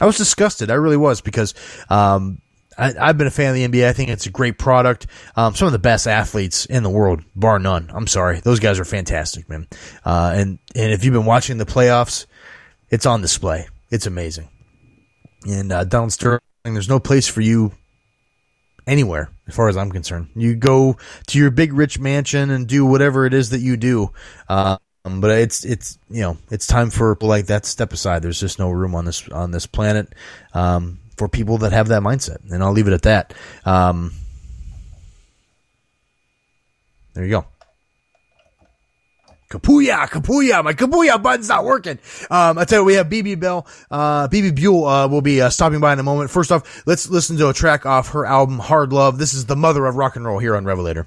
I 0.00 0.04
was 0.04 0.18
disgusted. 0.18 0.70
I 0.70 0.74
really 0.74 0.96
was 0.96 1.20
because 1.20 1.54
um, 1.88 2.42
I, 2.78 3.06
have 3.06 3.18
been 3.18 3.26
a 3.26 3.30
fan 3.30 3.50
of 3.50 3.54
the 3.54 3.66
NBA. 3.66 3.88
I 3.88 3.92
think 3.92 4.10
it's 4.10 4.26
a 4.26 4.30
great 4.30 4.58
product. 4.58 5.06
Um, 5.36 5.54
some 5.54 5.66
of 5.66 5.72
the 5.72 5.78
best 5.78 6.06
athletes 6.06 6.66
in 6.66 6.82
the 6.82 6.90
world, 6.90 7.22
bar 7.34 7.58
none. 7.58 7.90
I'm 7.92 8.06
sorry, 8.06 8.40
those 8.40 8.60
guys 8.60 8.78
are 8.78 8.84
fantastic, 8.84 9.48
man. 9.48 9.66
Uh, 10.04 10.32
and 10.34 10.58
and 10.74 10.92
if 10.92 11.04
you've 11.04 11.14
been 11.14 11.26
watching 11.26 11.58
the 11.58 11.66
playoffs, 11.66 12.26
it's 12.88 13.06
on 13.06 13.20
display. 13.20 13.68
It's 13.90 14.06
amazing. 14.06 14.48
And 15.46 15.72
uh, 15.72 15.84
Donald 15.84 16.12
Sterling, 16.12 16.40
there's 16.64 16.88
no 16.88 17.00
place 17.00 17.26
for 17.26 17.40
you 17.40 17.72
anywhere, 18.86 19.30
as 19.46 19.54
far 19.54 19.68
as 19.68 19.76
I'm 19.76 19.90
concerned. 19.90 20.28
You 20.34 20.54
go 20.54 20.96
to 21.28 21.38
your 21.38 21.50
big 21.50 21.72
rich 21.72 21.98
mansion 21.98 22.50
and 22.50 22.66
do 22.66 22.84
whatever 22.84 23.26
it 23.26 23.34
is 23.34 23.50
that 23.50 23.60
you 23.60 23.76
do. 23.76 24.10
Um, 24.48 24.78
but 25.04 25.30
it's 25.30 25.64
it's 25.64 25.98
you 26.10 26.20
know 26.20 26.36
it's 26.50 26.66
time 26.66 26.90
for 26.90 27.16
like 27.20 27.46
that 27.46 27.64
step 27.64 27.92
aside. 27.92 28.22
There's 28.22 28.40
just 28.40 28.58
no 28.58 28.70
room 28.70 28.94
on 28.94 29.04
this 29.04 29.28
on 29.28 29.50
this 29.50 29.66
planet. 29.66 30.12
Um, 30.52 31.00
for 31.20 31.28
people 31.28 31.58
that 31.58 31.70
have 31.72 31.88
that 31.88 32.00
mindset. 32.00 32.38
And 32.50 32.62
I'll 32.62 32.72
leave 32.72 32.88
it 32.88 32.94
at 32.94 33.02
that. 33.02 33.34
Um, 33.66 34.14
there 37.12 37.24
you 37.26 37.30
go. 37.30 37.44
Kapuya, 39.50 40.08
Kapuya, 40.08 40.64
my 40.64 40.72
Kapuya 40.72 41.22
button's 41.22 41.50
not 41.50 41.64
working. 41.64 41.98
Um, 42.30 42.56
I 42.56 42.64
tell 42.64 42.80
you, 42.80 42.84
we 42.86 42.94
have 42.94 43.10
Bebe 43.10 43.34
Bell, 43.34 43.66
uh, 43.90 44.28
Bebe 44.28 44.50
Buell, 44.52 44.86
uh, 44.86 45.08
will 45.08 45.20
be, 45.20 45.42
uh, 45.42 45.50
stopping 45.50 45.80
by 45.80 45.92
in 45.92 45.98
a 45.98 46.04
moment. 46.04 46.30
First 46.30 46.52
off, 46.52 46.86
let's 46.86 47.10
listen 47.10 47.36
to 47.36 47.50
a 47.50 47.52
track 47.52 47.84
off 47.84 48.12
her 48.12 48.24
album, 48.24 48.58
Hard 48.58 48.94
Love. 48.94 49.18
This 49.18 49.34
is 49.34 49.44
the 49.44 49.56
mother 49.56 49.84
of 49.84 49.96
rock 49.96 50.16
and 50.16 50.24
roll 50.24 50.38
here 50.38 50.56
on 50.56 50.64
Revelator. 50.64 51.06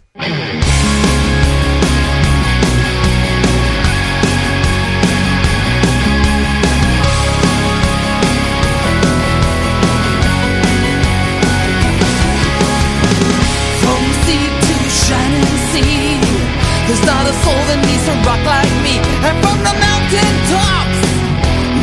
And 19.26 19.36
from 19.44 19.58
the 19.68 19.74
mountain 19.86 20.34
tops, 20.52 21.02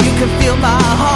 you 0.04 0.12
can 0.18 0.28
feel 0.40 0.56
my 0.56 0.68
heartbeat. 0.68 1.09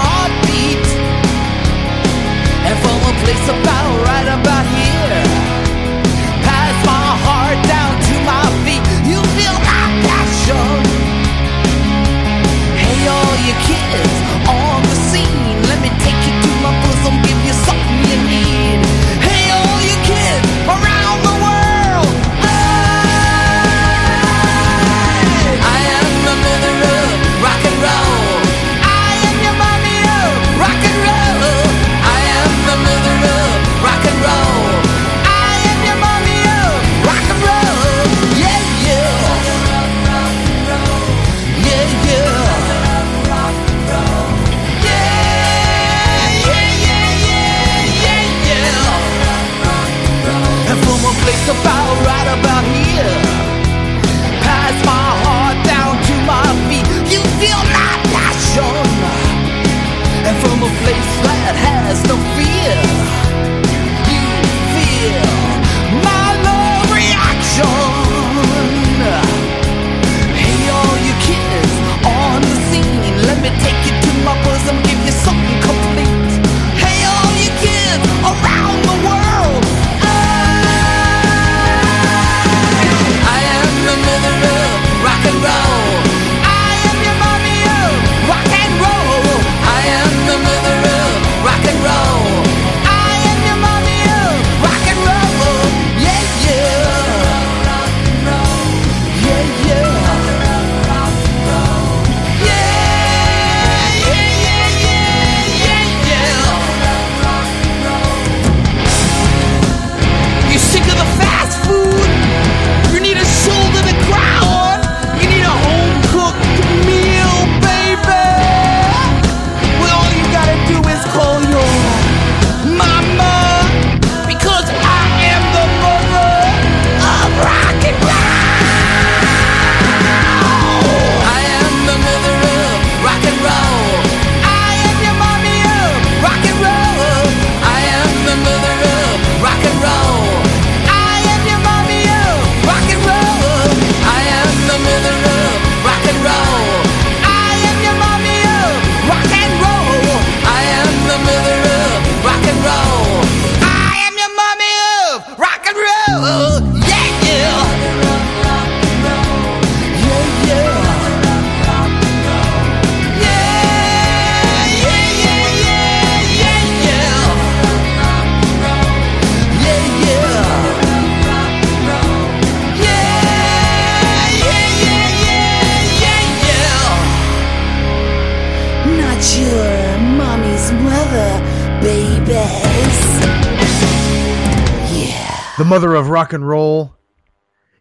The 185.57 185.65
mother 185.65 185.95
of 185.95 186.09
rock 186.09 186.33
and 186.33 186.47
roll 186.47 186.95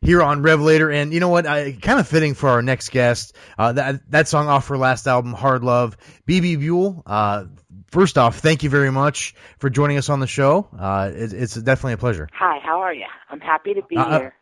here 0.02 0.22
on 0.22 0.44
Revelator. 0.44 0.92
And 0.92 1.12
you 1.12 1.20
know 1.20 1.30
what? 1.30 1.48
I, 1.48 1.72
kind 1.72 2.00
of 2.00 2.08
fitting 2.08 2.36
for 2.36 2.50
our 2.50 2.62
next 2.62 2.90
guest. 2.90 3.36
Uh, 3.58 3.74
that 3.74 4.12
that 4.12 4.28
song 4.28 4.48
off 4.48 4.68
her 4.68 4.78
last 4.78 5.08
album, 5.08 5.34
Hard 5.34 5.64
Love. 5.64 5.98
Bebe 6.28 6.56
Buell. 6.56 7.02
Uh, 7.06 7.46
first 7.90 8.18
off, 8.20 8.38
thank 8.40 8.62
you 8.62 8.70
very 8.70 8.92
much 8.92 9.34
for 9.58 9.70
joining 9.72 9.98
us 9.98 10.10
on 10.10 10.20
the 10.20 10.28
show. 10.28 10.68
Uh, 10.78 11.10
it, 11.14 11.34
it's 11.34 11.56
definitely 11.56 11.94
a 11.94 11.98
pleasure. 11.98 12.30
Hi, 12.34 12.60
how 12.60 12.82
are 12.82 12.94
you? 12.94 13.06
I'm 13.30 13.40
happy 13.40 13.74
to 13.74 13.82
be 13.82 13.98
Uh, 13.98 14.04
uh, 14.04 14.20
here. 14.20 14.36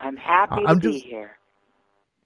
I'm 0.00 0.16
happy 0.16 0.62
to 0.62 0.68
I'm 0.68 0.78
be 0.80 0.92
just- 0.92 1.04
here. 1.04 1.38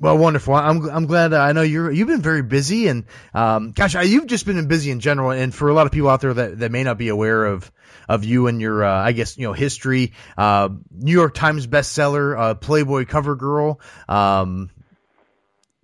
Well, 0.00 0.16
wonderful. 0.16 0.54
I'm 0.54 0.88
I'm 0.88 1.04
glad. 1.06 1.34
I 1.34 1.52
know 1.52 1.60
you're 1.60 1.90
you've 1.90 2.08
been 2.08 2.22
very 2.22 2.42
busy, 2.42 2.88
and 2.88 3.04
um, 3.34 3.72
gosh, 3.72 3.94
I- 3.94 4.02
you've 4.02 4.26
just 4.26 4.46
been 4.46 4.66
busy 4.66 4.90
in 4.90 5.00
general. 5.00 5.30
And 5.30 5.54
for 5.54 5.68
a 5.68 5.74
lot 5.74 5.84
of 5.86 5.92
people 5.92 6.08
out 6.08 6.22
there 6.22 6.32
that, 6.32 6.58
that 6.60 6.72
may 6.72 6.84
not 6.84 6.96
be 6.96 7.08
aware 7.08 7.44
of 7.44 7.70
of 8.08 8.24
you 8.24 8.46
and 8.46 8.60
your, 8.60 8.82
uh, 8.82 8.92
I 9.04 9.12
guess 9.12 9.36
you 9.36 9.46
know 9.46 9.52
history. 9.52 10.14
Uh, 10.38 10.70
New 10.90 11.12
York 11.12 11.34
Times 11.34 11.66
bestseller, 11.66 12.36
uh, 12.38 12.54
Playboy 12.54 13.04
cover 13.04 13.36
girl, 13.36 13.78
um, 14.08 14.70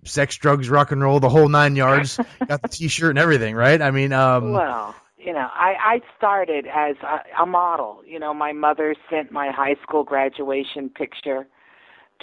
sex, 0.03 0.35
drugs, 0.37 0.67
rock 0.67 0.91
and 0.91 1.01
roll, 1.01 1.19
the 1.19 1.29
whole 1.29 1.47
nine 1.47 1.75
yards. 1.75 2.19
Got 2.47 2.63
the 2.63 2.69
T-shirt 2.69 3.11
and 3.11 3.19
everything, 3.19 3.53
right? 3.55 3.79
I 3.81 3.91
mean, 3.91 4.13
um, 4.13 4.51
Well, 4.51 4.95
you 5.17 5.31
know, 5.31 5.47
I 5.53 5.75
I 5.79 6.01
started 6.17 6.65
as 6.65 6.95
a, 7.03 7.43
a 7.43 7.45
model. 7.45 8.01
You 8.03 8.17
know, 8.17 8.33
my 8.33 8.51
mother 8.51 8.95
sent 9.11 9.31
my 9.31 9.51
high 9.51 9.75
school 9.83 10.03
graduation 10.03 10.89
picture 10.89 11.45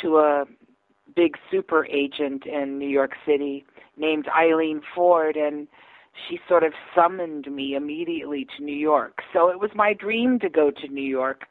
to 0.02 0.18
a 0.18 0.44
big 1.14 1.37
super 1.50 1.87
agent 1.87 2.47
in 2.47 2.78
New 2.78 2.88
York 2.88 3.12
City 3.26 3.64
named 3.97 4.28
Eileen 4.28 4.83
Ford 4.94 5.37
and 5.37 5.68
she 6.28 6.38
sort 6.49 6.62
of 6.62 6.73
summoned 6.94 7.50
me 7.50 7.75
immediately 7.75 8.47
to 8.56 8.64
New 8.64 8.76
York. 8.76 9.21
So 9.33 9.49
it 9.49 9.59
was 9.59 9.71
my 9.75 9.92
dream 9.92 10.38
to 10.40 10.49
go 10.49 10.71
to 10.71 10.88
New 10.88 11.02
York. 11.02 11.44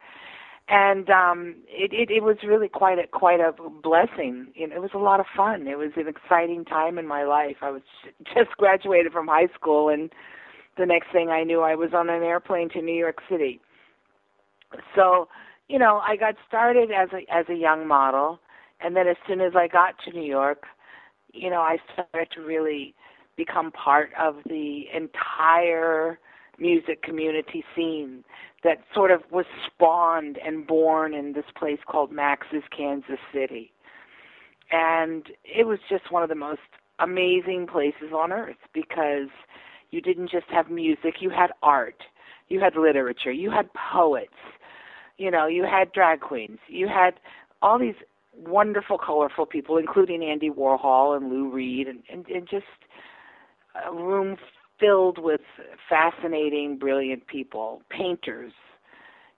And 0.70 1.10
um 1.10 1.56
it, 1.68 1.92
it 1.92 2.10
it 2.10 2.24
was 2.24 2.38
really 2.44 2.70
quite 2.70 2.98
a 2.98 3.08
quite 3.08 3.42
a 3.42 3.54
blessing. 3.82 4.48
You 4.56 4.68
know, 4.68 4.76
it 4.76 4.82
was 4.82 4.94
a 4.94 4.98
lot 5.00 5.20
of 5.20 5.26
fun. 5.36 5.68
It 5.68 5.78
was 5.78 5.92
an 5.98 6.08
exciting 6.08 6.64
time 6.64 6.98
in 6.98 7.08
my 7.08 7.24
life. 7.24 7.58
I 7.62 7.72
was 7.72 7.82
just 8.34 8.52
graduated 8.58 9.12
from 9.12 9.28
high 9.28 9.50
school 9.56 9.90
and 9.90 10.12
the 10.78 10.86
next 10.86 11.12
thing 11.12 11.30
I 11.30 11.44
knew 11.44 11.62
I 11.62 11.76
was 11.76 11.94
on 11.94 12.10
an 12.10 12.24
airplane 12.24 12.70
to 12.70 12.82
New 12.82 12.96
York 12.96 13.20
City. 13.30 13.60
So, 14.96 15.28
you 15.68 15.78
know, 15.78 15.98
I 15.98 16.16
got 16.16 16.36
started 16.48 16.92
as 16.92 17.10
a 17.12 17.32
as 17.32 17.46
a 17.50 17.56
young 17.56 17.88
model 17.88 18.40
and 18.84 18.96
then 18.96 19.08
as 19.08 19.18
soon 19.28 19.42
as 19.42 19.56
I 19.56 19.68
got 19.68 19.96
to 20.06 20.12
New 20.12 20.26
York, 20.26 20.66
you 21.32 21.50
know, 21.50 21.62
I 21.62 21.78
started 21.94 22.32
to 22.32 22.42
really 22.42 22.94
become 23.36 23.72
part 23.72 24.12
of 24.20 24.38
the 24.46 24.86
entire 24.94 26.20
music 26.60 27.02
community 27.02 27.64
scene 27.76 28.24
that 28.64 28.84
sort 28.94 29.12
of 29.12 29.22
was 29.32 29.46
spawned 29.66 30.38
and 30.46 30.68
born 30.68 31.14
in 31.14 31.34
this 31.34 31.46
place 31.56 31.80
called 31.88 32.12
Max's 32.12 32.64
Kansas 32.76 33.20
City. 33.34 33.72
And 34.72 35.28
it 35.44 35.66
was 35.66 35.80
just 35.90 36.12
one 36.12 36.24
of 36.24 36.30
the 36.30 36.36
most 36.36 36.62
amazing 37.00 37.68
places 37.68 38.14
on 38.14 38.32
earth 38.32 38.58
because 38.74 39.30
you 39.92 40.02
didn't 40.02 40.30
just 40.30 40.48
have 40.50 40.70
music, 40.70 41.22
you 41.22 41.30
had 41.30 41.52
art, 41.62 42.04
you 42.50 42.60
had 42.60 42.76
literature, 42.76 43.32
you 43.32 43.50
had 43.52 43.70
poets, 43.74 44.34
you 45.18 45.30
know, 45.32 45.48
you 45.48 45.64
had 45.64 45.92
drag 45.92 46.22
queens, 46.22 46.60
you 46.68 46.88
had 46.88 47.20
all 47.62 47.80
these 47.80 47.96
wonderful, 48.38 48.98
colorful 48.98 49.46
people, 49.46 49.78
including 49.78 50.24
Andy 50.24 50.50
Warhol 50.50 51.16
and 51.18 51.30
Lou 51.30 51.50
Reed, 51.50 51.88
and, 51.88 52.04
and, 52.12 52.28
and 52.28 52.48
just 52.48 52.66
a 53.88 53.94
room 53.94 54.38
filled 54.80 55.18
with 55.18 55.42
fascinating, 55.90 56.78
brilliant 56.78 57.28
people, 57.28 57.82
painters, 57.90 58.54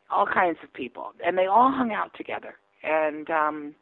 all 0.09 0.25
kinds 0.25 0.57
of 0.63 0.73
people, 0.73 1.13
and 1.25 1.37
they 1.37 1.45
all 1.45 1.71
hung 1.71 1.91
out 1.91 2.11
together. 2.15 2.55
And 2.83 3.29
um, 3.29 3.75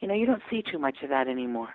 you 0.00 0.08
know, 0.08 0.14
you 0.14 0.26
don't 0.26 0.42
see 0.50 0.62
too 0.62 0.78
much 0.78 1.02
of 1.02 1.10
that 1.10 1.28
anymore. 1.28 1.74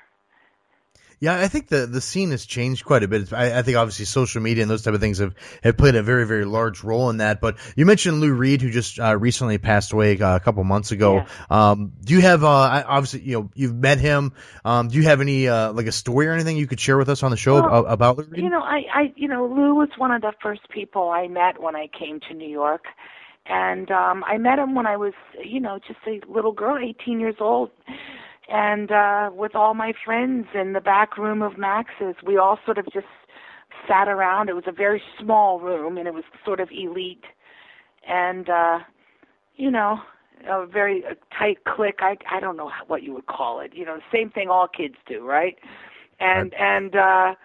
Yeah, 1.24 1.39
I 1.39 1.48
think 1.48 1.70
the 1.70 1.86
the 1.86 2.01
scene 2.01 2.32
has 2.32 2.46
changed 2.46 2.84
quite 2.84 3.01
a 3.01 3.08
bit. 3.08 3.32
I, 3.32 3.60
I 3.60 3.62
think 3.62 3.77
obviously 3.77 4.03
social 4.03 4.42
media 4.42 4.62
and 4.62 4.70
those 4.70 4.82
type 4.82 4.94
of 4.94 5.00
things 5.00 5.20
have, 5.20 5.34
have 5.63 5.77
played 5.77 5.96
a 5.96 6.03
very 6.03 6.27
very 6.27 6.44
large 6.44 6.84
role 6.84 7.10
in 7.10 7.20
that. 7.20 7.39
But 7.39 7.56
you 7.77 7.86
mentioned 7.86 8.20
Lou 8.20 8.34
Reed, 8.34 8.62
who 8.62 8.70
just 8.70 9.00
uh, 9.00 9.15
recently 9.15 9.58
passed 9.58 9.94
away 9.94 10.20
uh, 10.20 10.36
a 10.36 10.42
couple 10.42 10.62
months 10.65 10.92
ago. 10.92 11.15
Yeah. 11.15 11.25
Um, 11.50 11.94
do 12.03 12.13
you 12.13 12.20
have 12.20 12.44
uh, 12.44 12.50
I- 12.50 12.84
obviously 12.84 13.22
you 13.22 13.39
know 13.39 13.50
you've 13.56 13.74
met 13.74 14.00
him? 14.00 14.34
Um, 14.65 14.89
do 14.89 14.98
you 14.98 15.03
have 15.03 15.22
any 15.22 15.48
uh, 15.48 15.72
like 15.72 15.88
a 15.88 15.94
story 15.94 16.27
or 16.27 16.34
anything 16.34 16.58
you 16.58 16.68
could 16.68 16.82
share 16.82 16.98
with 16.98 17.08
us 17.08 17.24
on 17.24 17.32
the 17.32 17.38
show 17.38 17.53
Well, 17.53 17.86
about 17.86 18.18
Lou 18.18 18.25
Reed? 18.25 18.44
You 18.44 18.50
know, 18.50 18.62
I, 18.62 18.82
I, 18.94 19.13
you 19.15 19.30
know, 19.30 19.46
Lou 19.46 19.75
was 19.75 19.92
one 19.98 20.12
of 20.12 20.22
the 20.22 20.34
first 20.42 20.68
people 20.72 21.10
I 21.10 21.30
met 21.30 21.62
when 21.62 21.74
I 21.74 21.88
came 21.98 22.20
to 22.27 22.34
New 22.34 22.50
York, 22.50 22.84
and 23.46 23.89
um, 23.92 24.25
I 24.27 24.38
met 24.38 24.60
him 24.60 24.75
when 24.75 24.88
I 24.88 24.98
was, 24.98 25.13
you 25.42 25.62
know, 25.62 25.80
just 25.88 26.00
a 26.06 26.20
little 26.30 26.51
girl, 26.51 26.77
18 26.77 27.22
years 27.22 27.36
old, 27.39 27.72
and 28.50 28.91
uh, 28.91 29.31
with 29.33 29.55
all 29.55 29.73
my 29.73 29.93
friends 30.05 30.47
in 30.53 30.73
the 30.73 30.81
back 30.81 31.17
room 31.17 31.41
of 31.41 31.57
Max's, 31.57 32.15
we 32.23 32.38
all 32.38 32.59
sort 32.65 32.77
of 32.77 32.85
just 32.91 33.07
sat 33.88 34.07
around. 34.07 34.50
It 34.50 34.55
was 34.55 34.65
a 34.67 34.71
very 34.71 35.01
small 35.19 35.59
room, 35.59 35.97
and 35.97 36.07
it 36.07 36.13
was 36.13 36.23
sort 36.45 36.59
of 36.59 36.69
elite, 36.71 37.25
and 38.07 38.50
uh, 38.50 38.79
you 39.55 39.71
know. 39.71 40.01
A 40.45 40.65
very 40.65 41.05
uh, 41.05 41.13
tight 41.38 41.63
clique. 41.63 42.00
I 42.01 42.17
I 42.29 42.41
don't 42.41 42.57
know 42.57 42.69
what 42.88 43.01
you 43.01 43.13
would 43.13 43.27
call 43.27 43.62
it. 43.62 43.73
You 43.73 43.85
know, 43.85 43.95
the 43.95 44.03
same 44.12 44.29
thing 44.29 44.50
all 44.50 44.67
kids 44.67 44.95
do, 45.07 45.25
right? 45.25 45.57
And 46.19 46.53
and 46.55 46.95
uh 46.97 47.35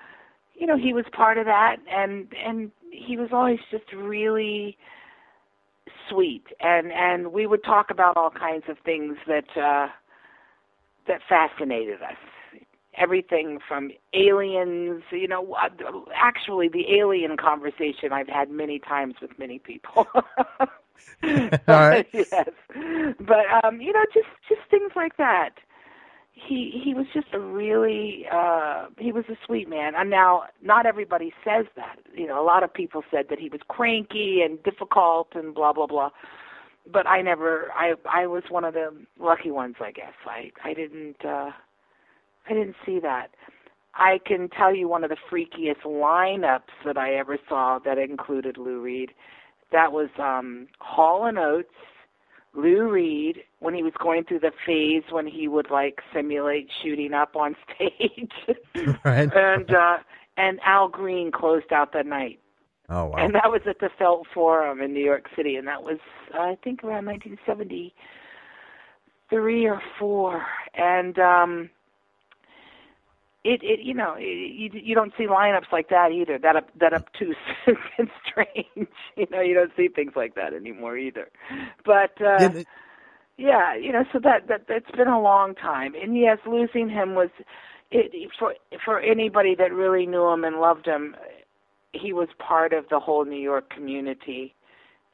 you 0.54 0.66
know 0.66 0.76
he 0.76 0.92
was 0.92 1.04
part 1.12 1.38
of 1.38 1.46
that 1.46 1.76
and 1.88 2.26
and 2.44 2.72
he 2.90 3.16
was 3.16 3.28
always 3.32 3.60
just 3.70 3.92
really 3.92 4.76
sweet 6.08 6.46
and 6.60 6.92
and 6.92 7.32
we 7.32 7.46
would 7.46 7.62
talk 7.64 7.90
about 7.90 8.16
all 8.16 8.30
kinds 8.30 8.64
of 8.68 8.78
things 8.84 9.16
that 9.26 9.56
uh 9.56 9.88
that 11.08 11.22
fascinated 11.28 12.02
us. 12.02 12.16
Everything 12.96 13.60
from 13.68 13.92
aliens 14.14 15.04
you 15.12 15.28
know 15.28 15.56
actually 16.14 16.68
the 16.68 16.92
alien 16.96 17.36
conversation 17.36 18.12
i've 18.12 18.28
had 18.28 18.50
many 18.50 18.80
times 18.80 19.14
with 19.22 19.38
many 19.38 19.58
people. 19.60 20.06
All 21.68 21.88
right. 21.88 22.06
yes. 22.12 22.50
But 23.20 23.46
um 23.64 23.80
you 23.80 23.92
know 23.92 24.04
just 24.14 24.28
just 24.48 24.62
things 24.70 24.92
like 24.96 25.16
that. 25.18 25.50
He 26.32 26.80
he 26.84 26.94
was 26.94 27.06
just 27.14 27.28
a 27.34 27.40
really 27.40 28.26
uh 28.32 28.86
he 28.98 29.12
was 29.12 29.24
a 29.28 29.36
sweet 29.46 29.68
man. 29.68 29.94
And 29.96 30.10
now 30.10 30.44
not 30.62 30.86
everybody 30.86 31.32
says 31.44 31.66
that. 31.76 31.98
You 32.14 32.26
know 32.26 32.42
a 32.42 32.46
lot 32.46 32.62
of 32.64 32.72
people 32.72 33.04
said 33.10 33.26
that 33.30 33.38
he 33.40 33.48
was 33.48 33.60
cranky 33.68 34.42
and 34.42 34.62
difficult 34.64 35.28
and 35.34 35.54
blah 35.54 35.72
blah 35.72 35.86
blah 35.86 36.10
but 36.90 37.06
i 37.06 37.20
never 37.20 37.70
i 37.74 37.94
i 38.10 38.26
was 38.26 38.44
one 38.48 38.64
of 38.64 38.74
the 38.74 38.92
lucky 39.18 39.50
ones 39.50 39.76
i 39.80 39.90
guess. 39.90 40.14
I 40.26 40.50
i 40.64 40.74
didn't 40.74 41.24
uh 41.24 41.50
i 42.48 42.52
didn't 42.52 42.76
see 42.84 43.00
that. 43.00 43.30
I 43.94 44.20
can 44.24 44.48
tell 44.48 44.72
you 44.74 44.88
one 44.88 45.02
of 45.02 45.10
the 45.10 45.16
freakiest 45.30 45.82
lineups 45.82 46.74
that 46.84 46.96
i 46.96 47.14
ever 47.14 47.38
saw 47.48 47.78
that 47.80 47.98
included 47.98 48.58
lou 48.58 48.80
reed. 48.80 49.12
That 49.72 49.92
was 49.92 50.08
um 50.18 50.68
hall 50.80 51.26
and 51.26 51.38
oates 51.38 51.74
Lou 52.54 52.88
Reed 52.88 53.42
when 53.60 53.74
he 53.74 53.82
was 53.82 53.92
going 53.98 54.24
through 54.24 54.40
the 54.40 54.52
phase 54.66 55.04
when 55.10 55.26
he 55.26 55.48
would 55.48 55.70
like 55.70 56.00
simulate 56.12 56.70
shooting 56.82 57.12
up 57.12 57.36
on 57.36 57.56
stage, 57.74 58.32
right. 59.04 59.32
and 59.34 59.72
uh, 59.72 59.98
and 60.36 60.58
Al 60.64 60.88
Green 60.88 61.30
closed 61.30 61.72
out 61.72 61.92
the 61.92 62.02
night, 62.02 62.40
Oh 62.88 63.06
wow. 63.06 63.18
and 63.18 63.34
that 63.34 63.50
was 63.50 63.60
at 63.68 63.78
the 63.80 63.90
Felt 63.98 64.26
Forum 64.34 64.80
in 64.80 64.92
New 64.94 65.04
York 65.04 65.26
City, 65.36 65.56
and 65.56 65.66
that 65.68 65.82
was 65.82 65.98
I 66.34 66.56
think 66.64 66.82
around 66.84 67.04
1973 67.06 68.12
or 69.66 69.80
four, 69.98 70.44
and 70.74 71.18
um, 71.18 71.70
it 73.44 73.62
it 73.62 73.80
you 73.80 73.94
know 73.94 74.14
it, 74.18 74.22
you 74.24 74.70
you 74.72 74.94
don't 74.94 75.12
see 75.18 75.26
lineups 75.26 75.70
like 75.72 75.88
that 75.90 76.12
either 76.12 76.38
that 76.38 76.56
up, 76.56 76.68
that 76.78 76.92
obtuse 76.94 77.36
and 77.98 78.08
strange, 78.28 78.88
you 79.16 79.26
know 79.30 79.40
you 79.40 79.54
don't 79.54 79.72
see 79.76 79.88
things 79.88 80.12
like 80.16 80.34
that 80.34 80.52
anymore 80.54 80.96
either, 80.98 81.28
but. 81.84 82.20
uh 82.22 82.38
Yeah, 82.38 82.54
yeah, 83.38 83.74
you 83.76 83.92
know, 83.92 84.04
so 84.12 84.18
that 84.24 84.48
that 84.48 84.66
that's 84.68 84.90
been 84.96 85.08
a 85.08 85.20
long 85.20 85.54
time, 85.54 85.94
and 85.94 86.18
yes, 86.18 86.38
losing 86.46 86.88
him 86.90 87.14
was 87.14 87.30
it 87.90 88.30
for 88.38 88.54
for 88.84 89.00
anybody 89.00 89.54
that 89.56 89.72
really 89.72 90.06
knew 90.06 90.26
him 90.28 90.44
and 90.44 90.60
loved 90.60 90.86
him. 90.86 91.16
He 91.92 92.12
was 92.12 92.28
part 92.38 92.72
of 92.72 92.84
the 92.90 93.00
whole 93.00 93.24
New 93.24 93.40
York 93.40 93.70
community, 93.70 94.54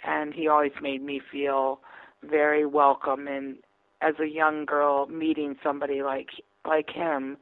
and 0.04 0.34
he 0.34 0.48
always 0.48 0.72
made 0.82 1.02
me 1.02 1.20
feel 1.30 1.80
very 2.22 2.66
welcome. 2.66 3.28
And 3.28 3.56
as 4.00 4.14
a 4.20 4.26
young 4.26 4.64
girl, 4.64 5.06
meeting 5.06 5.56
somebody 5.62 6.02
like 6.02 6.30
like 6.66 6.90
him 6.90 7.36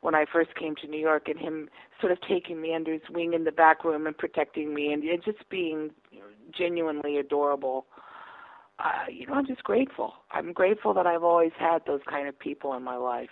when 0.00 0.14
I 0.14 0.24
first 0.32 0.54
came 0.54 0.76
to 0.76 0.86
New 0.86 1.00
York, 1.00 1.28
and 1.28 1.38
him 1.38 1.68
sort 2.00 2.12
of 2.12 2.20
taking 2.20 2.60
me 2.60 2.74
under 2.74 2.92
his 2.92 3.02
wing 3.10 3.34
in 3.34 3.44
the 3.44 3.52
back 3.52 3.84
room 3.84 4.06
and 4.06 4.16
protecting 4.16 4.72
me, 4.72 4.92
and, 4.92 5.02
just 5.24 5.48
being 5.50 5.90
genuinely 6.56 7.18
adorable 7.18 7.86
uh, 8.78 9.10
you 9.10 9.26
know, 9.26 9.34
I'm 9.34 9.46
just 9.46 9.64
grateful. 9.64 10.14
I'm 10.30 10.52
grateful 10.52 10.94
that 10.94 11.06
I've 11.06 11.24
always 11.24 11.52
had 11.58 11.82
those 11.86 12.00
kind 12.08 12.28
of 12.28 12.38
people 12.38 12.74
in 12.74 12.82
my 12.82 12.96
life. 12.96 13.30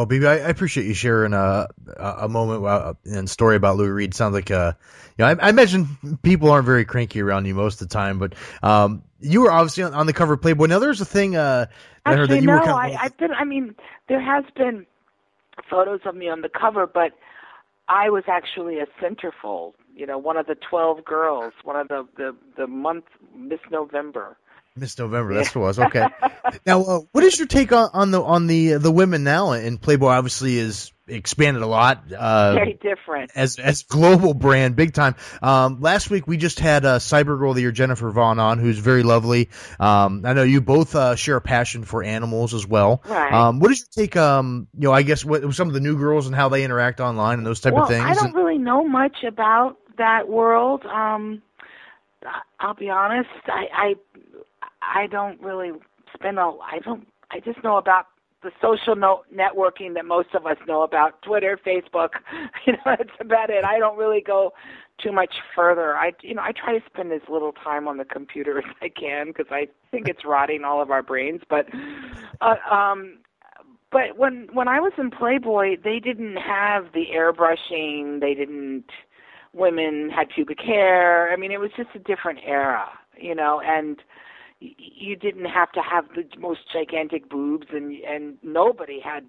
Well, 0.00 0.06
Bebe, 0.06 0.26
I, 0.26 0.36
I 0.36 0.48
appreciate 0.48 0.86
you 0.86 0.94
sharing 0.94 1.34
a 1.34 1.68
a 1.98 2.14
a 2.20 2.28
moment 2.30 2.64
uh, 2.64 2.94
and 3.04 3.28
story 3.28 3.56
about 3.56 3.76
Lou 3.76 3.92
Reed. 3.92 4.14
Sounds 4.14 4.32
like 4.32 4.50
uh, 4.50 4.72
you 5.18 5.24
know, 5.26 5.30
I, 5.30 5.34
I 5.34 5.50
imagine 5.50 6.18
people 6.22 6.50
aren't 6.50 6.64
very 6.64 6.86
cranky 6.86 7.20
around 7.20 7.44
you 7.44 7.54
most 7.54 7.82
of 7.82 7.88
the 7.90 7.92
time, 7.92 8.18
but 8.18 8.32
um, 8.62 9.02
you 9.20 9.42
were 9.42 9.52
obviously 9.52 9.82
on, 9.82 9.92
on 9.92 10.06
the 10.06 10.14
cover 10.14 10.32
of 10.32 10.40
Playboy. 10.40 10.68
Now, 10.68 10.78
there's 10.78 11.02
a 11.02 11.04
thing 11.04 11.36
uh, 11.36 11.66
I 12.06 12.14
heard 12.14 12.22
Actually, 12.22 12.36
that 12.36 12.40
you 12.40 12.46
no, 12.46 12.54
were 12.54 12.60
kind 12.60 12.96
I, 12.96 13.02
I've 13.02 13.16
been. 13.18 13.32
I 13.32 13.44
mean, 13.44 13.74
there 14.08 14.22
has 14.22 14.44
been 14.56 14.86
photos 15.68 16.00
of 16.06 16.14
me 16.14 16.30
on 16.30 16.40
the 16.40 16.48
cover, 16.48 16.86
but 16.86 17.12
I 17.86 18.08
was 18.08 18.24
actually 18.26 18.78
a 18.78 18.86
centerfold. 19.02 19.74
You 19.94 20.06
know, 20.06 20.16
one 20.16 20.38
of 20.38 20.46
the 20.46 20.54
twelve 20.54 21.04
girls, 21.04 21.52
one 21.62 21.76
of 21.76 21.88
the 21.88 22.08
the 22.16 22.34
the 22.56 22.66
month 22.66 23.04
Miss 23.36 23.60
November. 23.70 24.38
Miss 24.80 24.98
November. 24.98 25.34
That's 25.34 25.54
what 25.54 25.62
it 25.62 25.66
was. 25.66 25.78
Okay. 25.78 26.06
now, 26.66 26.82
uh, 26.82 27.00
what 27.12 27.22
is 27.22 27.38
your 27.38 27.46
take 27.46 27.72
on, 27.72 27.90
on 27.92 28.10
the 28.10 28.22
on 28.22 28.46
the 28.46 28.72
the 28.74 28.90
women 28.90 29.22
now? 29.22 29.52
And 29.52 29.80
Playboy 29.80 30.08
obviously 30.08 30.58
is 30.58 30.92
expanded 31.06 31.62
a 31.62 31.66
lot. 31.66 32.10
Uh, 32.12 32.54
Very 32.54 32.74
different. 32.74 33.32
as 33.34 33.58
as 33.58 33.82
global 33.82 34.32
brand, 34.32 34.76
big 34.76 34.94
time. 34.94 35.16
Um, 35.42 35.80
last 35.80 36.08
week 36.10 36.26
we 36.26 36.36
just 36.38 36.58
had 36.60 36.84
uh, 36.84 36.98
Cyber 36.98 37.38
Girl 37.38 37.50
of 37.50 37.56
the 37.56 37.62
Year 37.62 37.72
Jennifer 37.72 38.10
Vaughn 38.10 38.38
on, 38.38 38.58
who's 38.58 38.78
very 38.78 39.02
lovely. 39.02 39.50
Um, 39.78 40.22
I 40.24 40.32
know 40.32 40.42
you 40.42 40.60
both 40.60 40.94
uh, 40.94 41.16
share 41.16 41.36
a 41.36 41.40
passion 41.40 41.84
for 41.84 42.02
animals 42.02 42.54
as 42.54 42.66
well. 42.66 43.02
Right. 43.06 43.32
Um, 43.32 43.60
what 43.60 43.70
is 43.70 43.80
your 43.94 44.04
take? 44.06 44.16
Um, 44.16 44.68
you 44.74 44.88
know, 44.88 44.92
I 44.92 45.02
guess 45.02 45.24
what 45.24 45.54
some 45.54 45.68
of 45.68 45.74
the 45.74 45.80
new 45.80 45.98
girls 45.98 46.26
and 46.26 46.34
how 46.34 46.48
they 46.48 46.64
interact 46.64 47.00
online 47.00 47.38
and 47.38 47.46
those 47.46 47.60
type 47.60 47.74
well, 47.74 47.82
of 47.84 47.88
things. 47.90 48.04
I 48.04 48.14
don't 48.14 48.26
And- 48.26 48.34
really 48.34 48.58
know 48.58 48.86
much 48.86 49.24
about 49.24 49.76
that 49.98 50.28
world. 50.28 50.86
Um, 50.86 51.42
I'll 52.58 52.74
be 52.74 52.90
honest. 52.90 53.30
I, 53.46 53.68
I 53.72 53.94
I 54.82 55.06
don't 55.06 55.40
really 55.40 55.72
spend 56.14 56.38
a. 56.38 56.42
I 56.42 56.78
don't. 56.84 57.06
I 57.30 57.40
just 57.40 57.62
know 57.62 57.76
about 57.76 58.06
the 58.42 58.50
social 58.60 58.96
no- 58.96 59.22
networking 59.34 59.94
that 59.94 60.04
most 60.04 60.34
of 60.34 60.46
us 60.46 60.56
know 60.66 60.82
about: 60.82 61.22
Twitter, 61.22 61.58
Facebook. 61.64 62.10
You 62.66 62.74
know, 62.74 62.78
that's 62.84 63.10
about 63.20 63.48
it. 63.48 63.64
I 63.64 63.78
don't 63.78 63.96
really 63.96 64.20
go 64.20 64.52
too 65.02 65.12
much 65.12 65.36
further. 65.54 65.96
I, 65.96 66.12
you 66.22 66.34
know, 66.34 66.42
I 66.42 66.52
try 66.52 66.78
to 66.78 66.84
spend 66.86 67.12
as 67.12 67.22
little 67.28 67.52
time 67.52 67.88
on 67.88 67.96
the 67.96 68.04
computer 68.04 68.58
as 68.66 68.74
I 68.82 68.88
can 68.88 69.28
because 69.28 69.46
I 69.50 69.68
think 69.90 70.08
it's 70.08 70.24
rotting 70.24 70.64
all 70.64 70.82
of 70.82 70.90
our 70.90 71.02
brains. 71.02 71.40
But, 71.48 71.66
uh, 72.40 72.56
um, 72.70 73.18
but 73.90 74.16
when 74.16 74.48
when 74.52 74.68
I 74.68 74.80
was 74.80 74.92
in 74.98 75.10
Playboy, 75.10 75.76
they 75.82 75.98
didn't 76.00 76.36
have 76.36 76.92
the 76.92 77.06
airbrushing. 77.12 78.20
They 78.20 78.34
didn't. 78.34 78.84
Women 79.52 80.10
had 80.10 80.28
pubic 80.28 80.60
hair. 80.60 81.32
I 81.32 81.36
mean, 81.36 81.50
it 81.50 81.58
was 81.58 81.70
just 81.76 81.88
a 81.96 81.98
different 81.98 82.38
era, 82.44 82.88
you 83.18 83.34
know, 83.34 83.60
and 83.60 84.00
you 84.60 85.16
didn't 85.16 85.46
have 85.46 85.72
to 85.72 85.80
have 85.80 86.06
the 86.14 86.24
most 86.38 86.60
gigantic 86.72 87.28
boobs, 87.28 87.68
and 87.72 87.92
and 88.04 88.38
nobody 88.42 89.00
had 89.00 89.24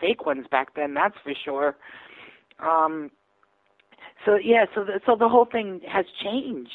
fake 0.00 0.24
ones 0.26 0.46
back 0.50 0.74
then. 0.74 0.94
That's 0.94 1.16
for 1.22 1.34
sure. 1.34 1.76
Um, 2.58 3.10
so 4.24 4.36
yeah, 4.36 4.66
so 4.74 4.84
the, 4.84 5.00
so 5.06 5.16
the 5.16 5.28
whole 5.28 5.46
thing 5.46 5.80
has 5.88 6.06
changed. 6.22 6.70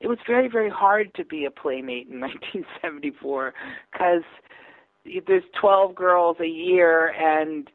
It 0.00 0.08
was 0.08 0.18
very 0.26 0.48
very 0.48 0.70
hard 0.70 1.14
to 1.14 1.24
be 1.24 1.44
a 1.44 1.50
playmate 1.50 2.08
in 2.08 2.20
1974 2.20 3.54
because 3.92 4.22
there's 5.26 5.44
12 5.58 5.94
girls 5.94 6.36
a 6.40 6.46
year 6.46 7.08
and 7.12 7.70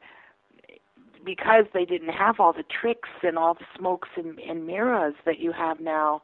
because 1.24 1.64
they 1.72 1.84
didn't 1.84 2.12
have 2.12 2.38
all 2.38 2.52
the 2.52 2.64
tricks 2.64 3.08
and 3.22 3.38
all 3.38 3.54
the 3.54 3.64
smokes 3.76 4.10
and, 4.16 4.38
and 4.40 4.66
mirrors 4.66 5.14
that 5.24 5.38
you 5.38 5.52
have 5.52 5.80
now, 5.80 6.22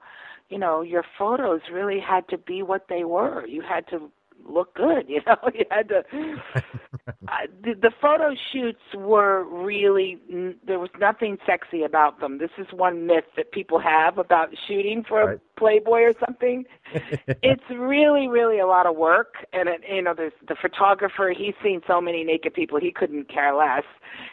you 0.50 0.58
know, 0.58 0.82
your 0.82 1.04
photos 1.16 1.60
really 1.72 2.00
had 2.00 2.28
to 2.28 2.36
be 2.36 2.62
what 2.62 2.86
they 2.88 3.04
were. 3.04 3.46
You 3.46 3.62
had 3.62 3.86
to 3.88 4.10
look 4.48 4.74
good. 4.74 5.06
You 5.08 5.20
know, 5.26 5.36
you 5.54 5.64
had 5.70 5.88
to. 5.88 6.04
uh, 6.54 7.46
the, 7.62 7.74
the 7.74 7.90
photo 8.00 8.34
shoots 8.52 8.80
were 8.94 9.44
really 9.44 10.18
there 10.66 10.78
was 10.78 10.90
nothing 11.00 11.38
sexy 11.46 11.82
about 11.82 12.20
them. 12.20 12.38
This 12.38 12.50
is 12.58 12.66
one 12.72 13.06
myth 13.06 13.24
that 13.36 13.52
people 13.52 13.78
have 13.80 14.18
about 14.18 14.50
shooting 14.66 15.04
for 15.06 15.24
Right. 15.24 15.36
a 15.36 15.60
Playboy 15.60 16.00
or 16.02 16.12
something. 16.24 16.64
it's 17.42 17.62
really, 17.70 18.28
really 18.28 18.58
a 18.58 18.66
lot 18.66 18.86
of 18.86 18.96
work, 18.96 19.34
and 19.52 19.68
it, 19.68 19.82
you 19.88 20.00
know, 20.02 20.14
there's 20.14 20.32
the 20.48 20.56
photographer. 20.56 21.32
He's 21.36 21.54
seen 21.62 21.82
so 21.86 22.00
many 22.00 22.24
naked 22.24 22.54
people, 22.54 22.80
he 22.80 22.90
couldn't 22.92 23.28
care 23.28 23.54
less. 23.54 23.84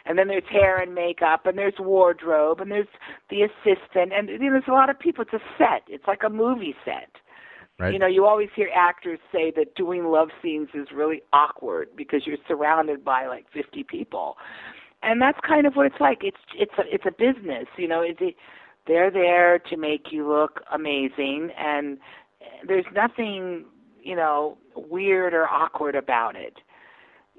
And 0.06 0.18
then 0.18 0.28
there's 0.28 0.48
hair 0.50 0.78
and 0.78 0.94
makeup, 0.94 1.46
and 1.46 1.58
there's 1.58 1.78
wardrobe, 1.78 2.60
and 2.60 2.70
there's 2.70 2.88
the 3.30 3.42
assistant, 3.42 4.12
and 4.12 4.28
you 4.28 4.38
know, 4.38 4.52
there's 4.52 4.64
a 4.68 4.72
lot 4.72 4.90
of 4.90 4.98
people. 4.98 5.22
It's 5.22 5.34
a 5.34 5.40
set. 5.58 5.82
It's 5.88 6.06
like 6.06 6.22
a 6.24 6.30
movie 6.30 6.74
set. 6.84 7.10
Right. 7.78 7.92
You 7.92 7.98
know, 8.00 8.06
you 8.06 8.26
always 8.26 8.48
hear 8.56 8.70
actors 8.74 9.20
say 9.30 9.52
that 9.52 9.76
doing 9.76 10.06
love 10.10 10.30
scenes 10.42 10.68
is 10.74 10.88
really 10.92 11.22
awkward 11.32 11.88
because 11.94 12.26
you're 12.26 12.38
surrounded 12.48 13.04
by 13.04 13.28
like 13.28 13.46
50 13.52 13.84
people. 13.84 14.36
And 15.02 15.22
that's 15.22 15.38
kind 15.46 15.64
of 15.64 15.76
what 15.76 15.86
it's 15.86 16.00
like. 16.00 16.24
It's 16.24 16.38
it's 16.56 16.72
a 16.76 16.82
it's 16.92 17.06
a 17.06 17.12
business, 17.12 17.66
you 17.76 17.86
know, 17.86 18.00
it's 18.00 18.18
it, 18.20 18.34
they're 18.88 19.12
there 19.12 19.60
to 19.60 19.76
make 19.76 20.10
you 20.10 20.26
look 20.26 20.60
amazing 20.72 21.50
and 21.56 21.98
there's 22.66 22.86
nothing, 22.92 23.66
you 24.02 24.16
know, 24.16 24.58
weird 24.74 25.34
or 25.34 25.46
awkward 25.46 25.94
about 25.94 26.34
it. 26.34 26.56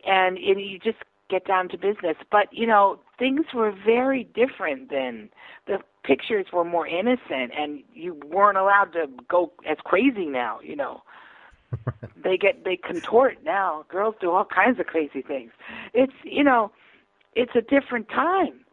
And 0.08 0.38
it, 0.38 0.58
you 0.58 0.80
just 0.80 1.00
get 1.30 1.46
down 1.46 1.70
to 1.70 1.78
business. 1.78 2.18
But, 2.32 2.48
you 2.52 2.68
know, 2.68 3.00
things 3.18 3.46
were 3.54 3.72
very 3.72 4.24
different 4.24 4.90
then. 4.90 5.30
The 5.68 5.80
pictures 6.04 6.48
were 6.52 6.66
more 6.66 6.88
innocent 6.88 7.52
and 7.58 7.84
you 7.94 8.20
weren't 8.26 8.58
allowed 8.58 8.94
to 8.94 9.08
go 9.28 9.52
as 9.68 9.78
crazy 9.84 10.26
now, 10.26 10.60
you 10.62 10.76
know. 10.76 11.04
they 12.24 12.38
get 12.38 12.66
they 12.66 12.76
contort 12.76 13.38
now. 13.44 13.86
Girls 13.90 14.16
do 14.20 14.32
all 14.32 14.46
kinds 14.46 14.80
of 14.80 14.88
crazy 14.88 15.22
things. 15.22 15.52
It's 15.94 16.14
you 16.24 16.44
know, 16.44 16.72
it's 17.36 17.52
a 17.56 17.62
different 17.62 18.10
time. 18.10 18.66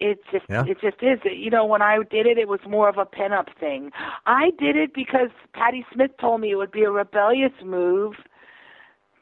It 0.00 0.18
just 0.32 0.46
Yeah. 0.48 0.64
it 0.66 0.80
just 0.80 1.02
is. 1.02 1.20
You 1.24 1.50
know, 1.50 1.64
when 1.64 1.82
I 1.82 1.98
did 2.10 2.26
it, 2.26 2.38
it 2.38 2.48
was 2.48 2.60
more 2.66 2.88
of 2.88 2.98
a 2.98 3.04
pin-up 3.04 3.50
thing. 3.60 3.92
I 4.26 4.50
did 4.58 4.76
it 4.76 4.94
because 4.94 5.28
Patti 5.52 5.86
Smith 5.92 6.12
told 6.18 6.40
me 6.40 6.50
it 6.50 6.56
would 6.56 6.72
be 6.72 6.82
a 6.84 6.90
rebellious 6.90 7.52
move 7.62 8.14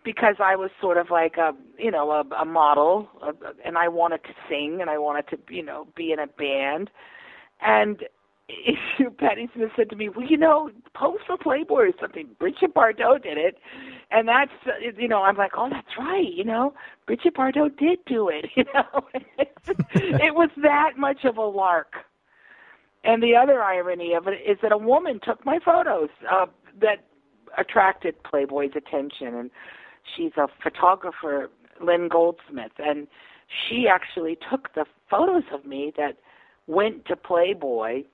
because 0.05 0.37
I 0.39 0.57
was 0.57 0.71
sort 0.81 0.97
of 0.97 1.11
like 1.11 1.37
a 1.37 1.53
you 1.79 1.91
know 1.91 2.11
a, 2.11 2.25
a 2.35 2.45
model, 2.45 3.09
uh, 3.23 3.33
and 3.65 3.77
I 3.79 3.89
wanted 3.89 4.25
to 4.25 4.31
sing 4.49 4.81
and 4.81 4.91
I 4.91 4.99
wanted 4.99 5.29
to 5.29 5.39
you 5.55 5.63
know 5.63 5.87
be 5.97 6.13
in 6.13 6.19
a 6.19 6.27
band, 6.27 6.91
and 7.61 8.03
Patti 9.19 9.49
Smith 9.55 9.71
said 9.77 9.91
to 9.91 9.97
me, 9.97 10.09
"Well, 10.09 10.27
you 10.27 10.37
know, 10.37 10.71
pose 10.95 11.19
for 11.27 11.37
Playboy 11.37 11.89
or 11.89 11.93
something." 12.01 12.29
Brigitte 12.39 12.75
Bardot 12.75 13.23
did 13.23 13.39
it, 13.39 13.59
and 14.11 14.29
that's 14.29 14.53
you 14.97 15.09
know 15.09 15.23
I'm 15.23 15.37
like, 15.37 15.53
"Oh, 15.57 15.69
that's 15.71 15.97
right." 15.99 16.33
You 16.33 16.45
know, 16.45 16.75
Brigitte 17.07 17.35
Bardot 17.35 17.77
did 17.79 17.99
do 18.07 18.29
it. 18.29 18.47
You 18.57 18.65
know, 18.75 19.05
it 19.95 20.35
was 20.35 20.51
that 20.63 20.93
much 20.97 21.25
of 21.25 21.37
a 21.37 21.45
lark. 21.45 21.95
And 23.03 23.23
the 23.23 23.35
other 23.35 23.63
irony 23.63 24.13
of 24.13 24.27
it 24.27 24.41
is 24.47 24.59
that 24.63 24.73
a 24.73 24.77
woman 24.79 25.21
took 25.23 25.45
my 25.47 25.59
photos 25.65 26.11
uh, 26.31 26.47
that 26.81 27.05
attracted 27.57 28.23
Playboy's 28.25 28.73
attention, 28.77 29.35
and 29.35 29.51
she's 30.17 30.33
a 30.37 30.49
photographer, 30.63 31.51
Lynn 31.81 32.09
Goldsmith, 32.09 32.73
and 32.79 33.07
she 33.49 33.89
actually 33.89 34.39
took 34.49 34.75
the 34.75 34.85
photos 35.09 35.45
of 35.53 35.65
me 35.65 35.93
that 35.97 36.17
went 36.67 37.05
to 37.07 37.17
Playboy, 37.17 38.05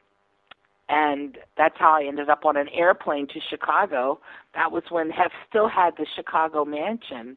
and 0.88 1.38
that's 1.57 1.77
how 1.79 1.96
I 2.01 2.05
ended 2.07 2.31
up 2.31 2.44
on 2.44 2.57
an 2.57 2.68
airplane 2.70 3.27
to 3.29 3.40
Chicago. 3.40 4.20
That 4.55 4.72
was 4.72 4.85
when 4.88 5.11
Hef 5.11 5.33
still 5.49 5.68
had 5.68 5.96
the 5.99 6.07
Chicago 6.14 6.64
mansion 6.64 7.37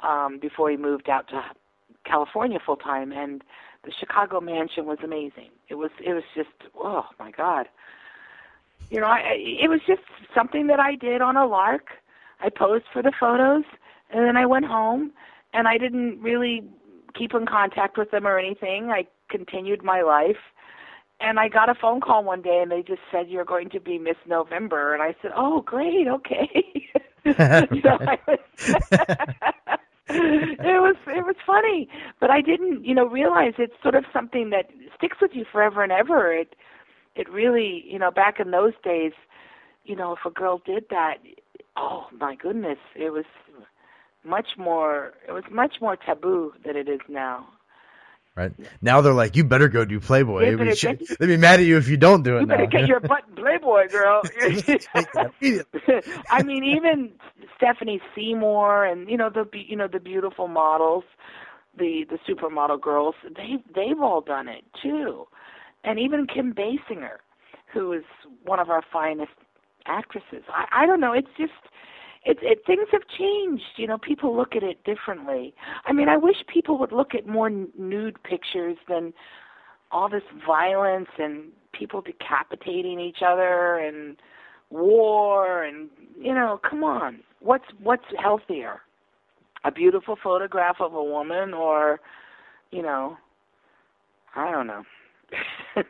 um, 0.00 0.38
before 0.38 0.70
he 0.70 0.76
moved 0.76 1.08
out 1.08 1.28
to 1.28 1.42
California 2.04 2.58
full 2.64 2.76
time, 2.76 3.12
and 3.12 3.42
the 3.84 3.92
Chicago 3.92 4.40
mansion 4.40 4.86
was 4.86 4.98
amazing. 5.02 5.50
It 5.68 5.74
was 5.76 5.90
it 6.04 6.12
was 6.12 6.24
just 6.34 6.50
oh 6.78 7.06
my 7.18 7.30
god. 7.30 7.66
You 8.90 9.00
know, 9.00 9.06
I, 9.06 9.36
it 9.36 9.70
was 9.70 9.80
just 9.86 10.02
something 10.34 10.66
that 10.66 10.80
I 10.80 10.96
did 10.96 11.20
on 11.20 11.36
a 11.36 11.46
lark. 11.46 11.90
I 12.40 12.48
posed 12.48 12.84
for 12.92 13.02
the 13.02 13.12
photos, 13.18 13.64
and 14.10 14.26
then 14.26 14.36
I 14.36 14.46
went 14.46 14.66
home, 14.66 15.12
and 15.52 15.68
I 15.68 15.78
didn't 15.78 16.20
really 16.20 16.64
keep 17.14 17.34
in 17.34 17.46
contact 17.46 17.98
with 17.98 18.10
them 18.10 18.26
or 18.26 18.38
anything. 18.38 18.90
I 18.90 19.06
continued 19.28 19.82
my 19.82 20.02
life. 20.02 20.38
And 21.22 21.38
I 21.38 21.48
got 21.48 21.68
a 21.68 21.74
phone 21.74 22.00
call 22.00 22.24
one 22.24 22.40
day, 22.40 22.60
and 22.62 22.72
they 22.72 22.82
just 22.82 23.02
said 23.12 23.28
you're 23.28 23.44
going 23.44 23.68
to 23.70 23.80
be 23.80 23.98
Miss 23.98 24.16
November, 24.26 24.94
and 24.94 25.02
I 25.02 25.14
said, 25.20 25.32
"Oh, 25.36 25.60
great, 25.60 26.08
okay." 26.08 26.88
know, 27.24 27.98
I 28.00 28.18
was, 28.26 28.38
it 30.08 30.80
was 30.80 30.96
it 31.06 31.26
was 31.26 31.36
funny, 31.46 31.88
but 32.20 32.30
I 32.30 32.40
didn't, 32.40 32.84
you 32.86 32.94
know, 32.94 33.06
realize 33.06 33.54
it's 33.58 33.74
sort 33.82 33.94
of 33.94 34.04
something 34.12 34.48
that 34.50 34.70
sticks 34.96 35.18
with 35.20 35.32
you 35.34 35.44
forever 35.44 35.82
and 35.82 35.92
ever. 35.92 36.32
It 36.32 36.56
it 37.16 37.28
really, 37.28 37.84
you 37.86 37.98
know, 37.98 38.10
back 38.10 38.40
in 38.40 38.50
those 38.50 38.72
days, 38.82 39.12
you 39.84 39.96
know, 39.96 40.12
if 40.14 40.24
a 40.24 40.30
girl 40.30 40.62
did 40.64 40.86
that, 40.90 41.18
oh 41.76 42.06
my 42.18 42.34
goodness, 42.36 42.78
it 42.94 43.10
was 43.10 43.24
much 44.24 44.48
more 44.58 45.14
it 45.26 45.32
was 45.32 45.44
much 45.50 45.76
more 45.80 45.96
taboo 45.96 46.52
than 46.64 46.76
it 46.76 46.88
is 46.88 47.00
now. 47.08 47.46
Right 48.36 48.52
now, 48.80 49.00
they're 49.00 49.12
like, 49.12 49.34
"You 49.34 49.44
better 49.44 49.68
go 49.68 49.84
do 49.84 49.98
Playboy." 49.98 50.56
They'd 50.56 50.64
be, 50.64 50.74
sh- 50.74 51.16
they'd 51.18 51.26
be 51.26 51.36
mad 51.36 51.58
at 51.60 51.66
you 51.66 51.76
if 51.78 51.88
you 51.88 51.96
don't 51.96 52.22
do 52.22 52.36
it 52.36 52.42
You 52.42 52.46
better 52.46 52.66
get 52.66 52.86
your 52.86 53.00
butt 53.00 53.24
in 53.28 53.34
Playboy, 53.34 53.88
girl. 53.88 54.22
I 56.30 56.42
mean, 56.44 56.62
even 56.64 57.10
Stephanie 57.56 58.00
Seymour 58.14 58.84
and 58.84 59.10
you 59.10 59.16
know 59.16 59.30
the 59.30 59.46
you 59.52 59.76
know 59.76 59.88
the 59.88 59.98
beautiful 59.98 60.46
models, 60.46 61.04
the 61.76 62.06
the 62.08 62.18
supermodel 62.26 62.80
girls. 62.80 63.16
They 63.24 63.56
they've 63.74 64.00
all 64.00 64.20
done 64.20 64.46
it 64.46 64.64
too, 64.80 65.26
and 65.82 65.98
even 65.98 66.26
Kim 66.26 66.54
Basinger, 66.54 67.18
who 67.72 67.92
is 67.92 68.04
one 68.44 68.60
of 68.60 68.70
our 68.70 68.84
finest 68.92 69.32
actresses. 69.86 70.42
I 70.48 70.66
I 70.72 70.86
don't 70.86 71.00
know. 71.00 71.12
It's 71.12 71.30
just. 71.38 71.52
It, 72.22 72.36
it 72.42 72.66
things 72.66 72.86
have 72.92 73.08
changed, 73.08 73.64
you 73.76 73.86
know. 73.86 73.96
People 73.96 74.36
look 74.36 74.54
at 74.54 74.62
it 74.62 74.84
differently. 74.84 75.54
I 75.86 75.94
mean, 75.94 76.10
I 76.10 76.18
wish 76.18 76.44
people 76.48 76.76
would 76.76 76.92
look 76.92 77.14
at 77.14 77.26
more 77.26 77.46
n- 77.46 77.68
nude 77.78 78.22
pictures 78.24 78.76
than 78.88 79.14
all 79.90 80.08
this 80.08 80.22
violence 80.46 81.08
and 81.18 81.44
people 81.72 82.00
decapitating 82.00 83.00
each 83.00 83.22
other 83.22 83.78
and 83.78 84.16
war 84.70 85.64
and 85.64 85.88
you 86.18 86.32
know 86.32 86.60
come 86.62 86.84
on 86.84 87.20
what's 87.40 87.64
what's 87.82 88.04
healthier 88.18 88.80
a 89.64 89.72
beautiful 89.72 90.16
photograph 90.22 90.76
of 90.80 90.94
a 90.94 91.02
woman 91.02 91.52
or 91.52 92.00
you 92.70 92.82
know 92.82 93.16
i 94.36 94.50
don't 94.50 94.66
know 94.66 94.84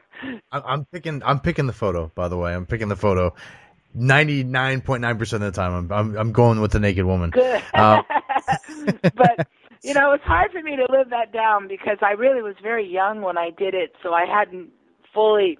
I'm 0.52 0.84
picking. 0.86 1.22
I'm 1.24 1.40
picking 1.40 1.66
the 1.66 1.72
photo. 1.72 2.10
By 2.14 2.28
the 2.28 2.36
way, 2.36 2.54
I'm 2.54 2.66
picking 2.66 2.88
the 2.88 2.96
photo. 2.96 3.34
Ninety 3.92 4.44
nine 4.44 4.82
point 4.82 5.02
nine 5.02 5.18
percent 5.18 5.42
of 5.42 5.52
the 5.52 5.60
time, 5.60 5.72
I'm, 5.72 5.92
I'm 5.92 6.16
I'm 6.16 6.32
going 6.32 6.60
with 6.60 6.72
the 6.72 6.80
naked 6.80 7.04
woman. 7.04 7.30
good. 7.30 7.62
Uh, 7.74 8.02
but 9.14 9.48
you 9.82 9.94
know 9.94 10.12
it's 10.12 10.24
hard 10.24 10.52
for 10.52 10.62
me 10.62 10.76
to 10.76 10.86
live 10.90 11.10
that 11.10 11.32
down 11.32 11.68
because 11.68 11.98
i 12.02 12.12
really 12.12 12.42
was 12.42 12.54
very 12.62 12.86
young 12.86 13.22
when 13.22 13.38
i 13.38 13.50
did 13.50 13.74
it 13.74 13.94
so 14.02 14.12
i 14.12 14.24
hadn't 14.26 14.70
fully 15.12 15.58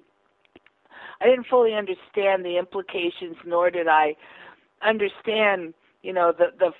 i 1.21 1.25
didn't 1.25 1.47
fully 1.47 1.73
understand 1.73 2.45
the 2.45 2.57
implications 2.57 3.35
nor 3.45 3.69
did 3.69 3.87
i 3.87 4.15
understand 4.81 5.73
you 6.01 6.13
know 6.13 6.31
the 6.37 6.47
the 6.59 6.71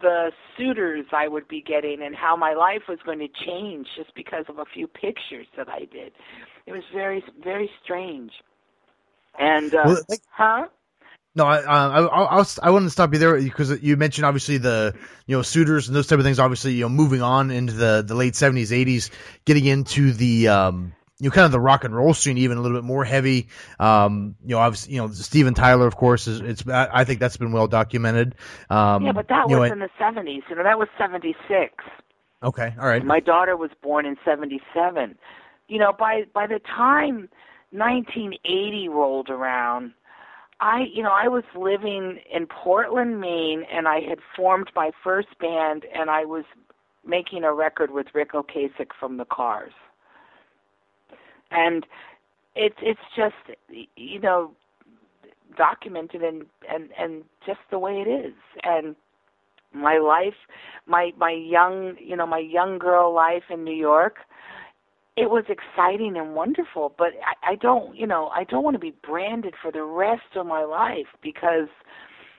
the 0.00 0.30
suitors 0.56 1.06
i 1.12 1.26
would 1.26 1.48
be 1.48 1.62
getting 1.62 2.02
and 2.02 2.14
how 2.14 2.36
my 2.36 2.52
life 2.52 2.82
was 2.88 2.98
going 3.04 3.18
to 3.18 3.28
change 3.28 3.86
just 3.96 4.14
because 4.14 4.44
of 4.48 4.58
a 4.58 4.64
few 4.64 4.86
pictures 4.86 5.46
that 5.56 5.68
i 5.68 5.80
did. 5.80 6.12
It 6.66 6.72
was 6.72 6.82
very 6.92 7.22
very 7.42 7.70
strange 7.82 8.32
and 9.38 9.74
uh 9.74 9.82
Well, 9.84 9.98
like- 10.08 10.20
huh 10.30 10.66
No, 11.34 11.44
I, 11.44 11.58
uh, 11.58 12.08
I, 12.08 12.40
I, 12.40 12.44
I 12.62 12.70
wanted 12.70 12.86
to 12.86 12.90
stop 12.90 13.12
you 13.12 13.18
there 13.18 13.40
because 13.40 13.82
you 13.82 13.96
mentioned 13.96 14.24
obviously 14.24 14.56
the, 14.58 14.94
you 15.26 15.36
know, 15.36 15.42
suitors 15.42 15.86
and 15.86 15.94
those 15.94 16.06
type 16.06 16.18
of 16.18 16.24
things. 16.24 16.38
Obviously, 16.38 16.72
you 16.72 16.82
know, 16.82 16.88
moving 16.88 17.20
on 17.20 17.50
into 17.50 17.74
the, 17.74 18.02
the 18.06 18.14
late 18.14 18.34
seventies, 18.36 18.72
eighties, 18.72 19.10
getting 19.44 19.66
into 19.66 20.12
the, 20.12 20.48
um, 20.48 20.94
you 21.18 21.28
know, 21.28 21.34
kind 21.34 21.44
of 21.46 21.52
the 21.52 21.60
rock 21.60 21.84
and 21.84 21.94
roll 21.94 22.14
scene, 22.14 22.38
even 22.38 22.58
a 22.58 22.60
little 22.62 22.76
bit 22.76 22.84
more 22.84 23.04
heavy. 23.04 23.48
Um, 23.78 24.36
you 24.42 24.54
know, 24.54 24.58
obviously, 24.58 24.94
you 24.94 25.00
know, 25.00 25.08
Steven 25.12 25.54
Tyler, 25.54 25.86
of 25.86 25.96
course, 25.96 26.26
is 26.26 26.40
it's. 26.40 26.68
I 26.68 26.88
I 26.92 27.04
think 27.04 27.20
that's 27.20 27.36
been 27.36 27.52
well 27.52 27.66
documented. 27.66 28.34
Um, 28.70 29.04
yeah 29.04 29.12
but 29.12 29.28
that 29.28 29.48
you 29.48 29.56
know, 29.56 29.62
was 29.62 29.72
in 29.72 29.78
the 29.78 29.90
seventies 29.98 30.42
you 30.50 30.56
know 30.56 30.62
that 30.62 30.78
was 30.78 30.88
seventy 30.98 31.34
six 31.48 31.84
okay, 32.42 32.74
all 32.80 32.86
right, 32.86 33.04
My 33.04 33.20
daughter 33.20 33.56
was 33.56 33.70
born 33.82 34.06
in 34.06 34.16
77. 34.24 35.16
You 35.68 35.78
know, 35.78 35.92
by 35.92 36.24
by 36.32 36.46
the 36.46 36.60
time 36.60 37.28
1980 37.76 38.88
rolled 38.88 39.30
around, 39.30 39.92
I, 40.60 40.86
you 40.92 41.02
know, 41.02 41.12
I 41.12 41.28
was 41.28 41.44
living 41.54 42.18
in 42.32 42.46
Portland, 42.46 43.20
Maine 43.20 43.64
and 43.70 43.86
I 43.86 44.00
had 44.00 44.18
formed 44.34 44.70
my 44.74 44.90
first 45.04 45.38
band 45.38 45.84
and 45.94 46.10
I 46.10 46.24
was 46.24 46.44
making 47.04 47.44
a 47.44 47.52
record 47.52 47.90
with 47.90 48.06
Ric 48.14 48.32
Ocasek 48.32 48.88
from 48.98 49.16
the 49.18 49.26
Cars. 49.26 49.72
And 51.50 51.86
it's 52.56 52.76
it's 52.80 53.00
just 53.14 53.34
you 53.96 54.18
know 54.18 54.50
documented 55.56 56.22
and 56.22 56.46
and 56.72 56.88
and 56.98 57.22
just 57.46 57.60
the 57.70 57.78
way 57.78 58.00
it 58.00 58.08
is 58.08 58.34
and 58.64 58.96
my 59.72 59.98
life 59.98 60.34
my 60.86 61.12
my 61.18 61.30
young 61.30 61.94
you 62.00 62.16
know 62.16 62.26
my 62.26 62.38
young 62.38 62.78
girl 62.78 63.12
life 63.12 63.44
in 63.50 63.62
New 63.62 63.74
York 63.74 64.16
it 65.16 65.30
was 65.30 65.44
exciting 65.48 66.16
and 66.16 66.34
wonderful 66.34 66.94
but 66.98 67.12
I, 67.24 67.52
I 67.52 67.54
don't 67.56 67.96
you 67.96 68.06
know 68.06 68.28
I 68.28 68.44
don't 68.44 68.64
want 68.64 68.74
to 68.74 68.80
be 68.80 68.94
branded 69.06 69.54
for 69.60 69.72
the 69.72 69.82
rest 69.84 70.36
of 70.36 70.46
my 70.46 70.64
life 70.64 71.06
because 71.22 71.68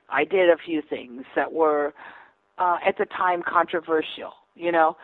I 0.09 0.23
did 0.23 0.49
a 0.49 0.57
few 0.57 0.81
things 0.81 1.23
that 1.35 1.51
were 1.51 1.93
uh 2.57 2.77
at 2.85 2.97
the 2.97 3.05
time 3.05 3.43
controversial 3.43 4.33
you 4.55 4.71
know 4.71 4.97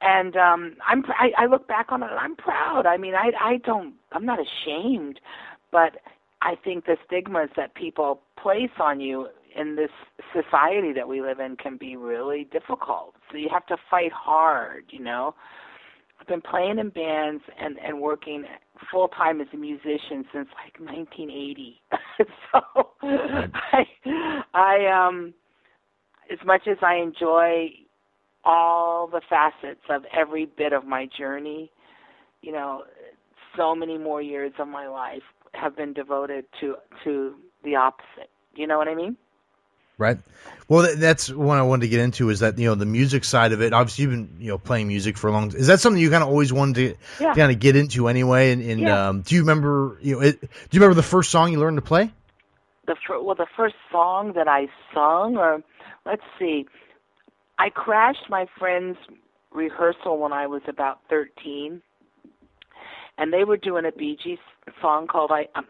and 0.00 0.36
um 0.36 0.76
I'm 0.86 1.04
I, 1.08 1.32
I 1.38 1.46
look 1.46 1.68
back 1.68 1.86
on 1.90 2.02
it 2.02 2.10
and 2.10 2.18
I'm 2.18 2.36
proud 2.36 2.86
I 2.86 2.96
mean 2.96 3.14
I 3.14 3.32
I 3.40 3.56
don't 3.58 3.94
I'm 4.12 4.24
not 4.26 4.38
ashamed 4.40 5.20
but 5.72 5.96
I 6.42 6.56
think 6.56 6.86
the 6.86 6.96
stigmas 7.06 7.50
that 7.56 7.74
people 7.74 8.22
place 8.40 8.70
on 8.80 9.00
you 9.00 9.28
in 9.54 9.76
this 9.76 9.90
society 10.32 10.92
that 10.92 11.08
we 11.08 11.20
live 11.20 11.40
in 11.40 11.56
can 11.56 11.76
be 11.76 11.96
really 11.96 12.44
difficult. 12.50 13.14
So 13.30 13.36
you 13.36 13.48
have 13.50 13.66
to 13.66 13.76
fight 13.90 14.12
hard, 14.12 14.84
you 14.90 15.00
know. 15.00 15.34
I've 16.20 16.26
been 16.26 16.42
playing 16.42 16.78
in 16.78 16.90
bands 16.90 17.42
and 17.58 17.78
and 17.78 18.00
working 18.00 18.44
full 18.90 19.08
time 19.08 19.40
as 19.40 19.46
a 19.52 19.56
musician 19.56 20.24
since 20.32 20.48
like 20.56 20.78
1980. 20.78 21.80
so 22.52 22.90
I 23.02 23.86
I 24.54 25.06
um 25.06 25.34
as 26.30 26.38
much 26.44 26.62
as 26.68 26.76
I 26.82 26.96
enjoy 26.96 27.70
all 28.44 29.06
the 29.06 29.20
facets 29.28 29.80
of 29.90 30.02
every 30.16 30.46
bit 30.46 30.72
of 30.72 30.84
my 30.84 31.08
journey, 31.18 31.70
you 32.42 32.52
know, 32.52 32.84
so 33.56 33.74
many 33.74 33.98
more 33.98 34.22
years 34.22 34.52
of 34.58 34.68
my 34.68 34.86
life 34.88 35.22
have 35.54 35.76
been 35.76 35.92
devoted 35.92 36.44
to 36.60 36.76
to 37.04 37.34
the 37.64 37.76
opposite. 37.76 38.30
You 38.54 38.66
know 38.66 38.78
what 38.78 38.88
I 38.88 38.94
mean? 38.94 39.16
Right. 40.00 40.18
Well, 40.66 40.96
that's 40.96 41.30
one 41.30 41.58
I 41.58 41.62
wanted 41.62 41.82
to 41.82 41.88
get 41.88 42.00
into 42.00 42.30
is 42.30 42.40
that 42.40 42.56
you 42.58 42.66
know 42.66 42.74
the 42.74 42.86
music 42.86 43.22
side 43.24 43.52
of 43.52 43.60
it. 43.60 43.74
Obviously, 43.74 44.02
you've 44.04 44.12
been 44.12 44.36
you 44.40 44.48
know 44.48 44.56
playing 44.56 44.88
music 44.88 45.18
for 45.18 45.28
a 45.28 45.32
long. 45.32 45.50
Time. 45.50 45.60
Is 45.60 45.66
that 45.66 45.78
something 45.80 46.00
you 46.00 46.08
kind 46.08 46.22
of 46.22 46.30
always 46.30 46.54
wanted 46.54 46.74
to 47.18 47.22
Yeah. 47.24 47.34
kind 47.34 47.52
of 47.52 47.58
get 47.58 47.76
into 47.76 48.08
anyway? 48.08 48.52
And, 48.52 48.62
and 48.62 48.80
Yeah. 48.80 49.08
um, 49.08 49.20
do 49.20 49.34
you 49.34 49.42
remember 49.42 49.98
you 50.00 50.14
know 50.16 50.22
it, 50.22 50.40
do 50.40 50.48
you 50.72 50.80
remember 50.80 50.94
the 50.94 51.02
first 51.02 51.30
song 51.30 51.52
you 51.52 51.58
learned 51.60 51.76
to 51.76 51.82
play? 51.82 52.10
the 52.86 52.96
fir- 53.06 53.20
well 53.20 53.34
the 53.36 53.46
first 53.56 53.76
song 53.92 54.32
that 54.32 54.48
I 54.48 54.68
sung 54.94 55.36
or 55.36 55.62
let's 56.06 56.22
see 56.38 56.66
I 57.58 57.68
crashed 57.68 58.28
my 58.30 58.46
friend's 58.58 58.96
rehearsal 59.52 60.18
when 60.18 60.32
I 60.32 60.46
was 60.46 60.62
about 60.66 60.98
13 61.10 61.82
and 63.18 63.32
they 63.32 63.44
were 63.44 63.58
doing 63.58 63.84
a 63.84 63.92
Bee 63.92 64.16
Gees 64.20 64.38
song 64.80 65.06
called 65.06 65.30
I 65.30 65.46
um, 65.54 65.66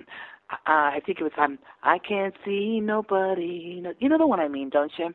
uh, 0.52 0.56
I 0.66 1.00
think 1.04 1.20
it 1.20 1.24
was 1.24 1.32
um 1.38 1.58
I 1.82 1.98
can't 1.98 2.34
see 2.44 2.80
nobody 2.80 3.82
you 4.00 4.08
know 4.08 4.18
the 4.18 4.26
one 4.26 4.40
I 4.40 4.48
mean 4.48 4.70
don't 4.70 4.92
you 4.98 5.14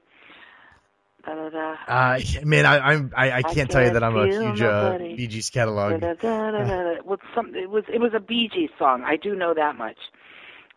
da, 1.26 1.36
da, 1.36 1.50
da. 1.50 1.76
Uh, 1.88 2.20
man, 2.44 2.66
I 2.66 2.80
I'm, 2.80 3.12
I 3.16 3.32
I 3.32 3.44
can't 3.44 3.70
tell 3.72 3.84
you 3.84 3.92
that 3.92 4.04
I'm 4.04 4.16
a 4.18 4.28
huge 4.28 4.62
uh. 4.62 4.98
Bee 5.16 5.28
Gees 5.28 5.50
catalog. 5.50 6.00
Da, 6.02 6.14
da, 6.14 6.14
da, 6.14 6.52
da, 6.52 6.64
da, 6.66 6.84
da. 6.84 7.02
Well, 7.04 7.20
some, 7.34 7.56
it 7.56 7.70
was 7.70 7.84
it 7.94 8.00
was 8.00 8.14
a 8.16 8.20
Bee 8.20 8.50
Gees 8.54 8.70
song. 8.78 9.04
I 9.06 9.16
do 9.18 9.36
know 9.36 9.54
that 9.54 9.76
much, 9.78 9.98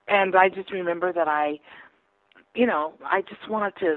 and 0.09 0.35
I 0.37 0.49
just 0.49 0.71
remember 0.73 1.12
that 1.12 1.29
I, 1.29 1.61
you 2.55 2.66
know, 2.66 2.94
I 3.05 3.23
just 3.23 3.49
wanted 3.49 3.77
to 3.81 3.97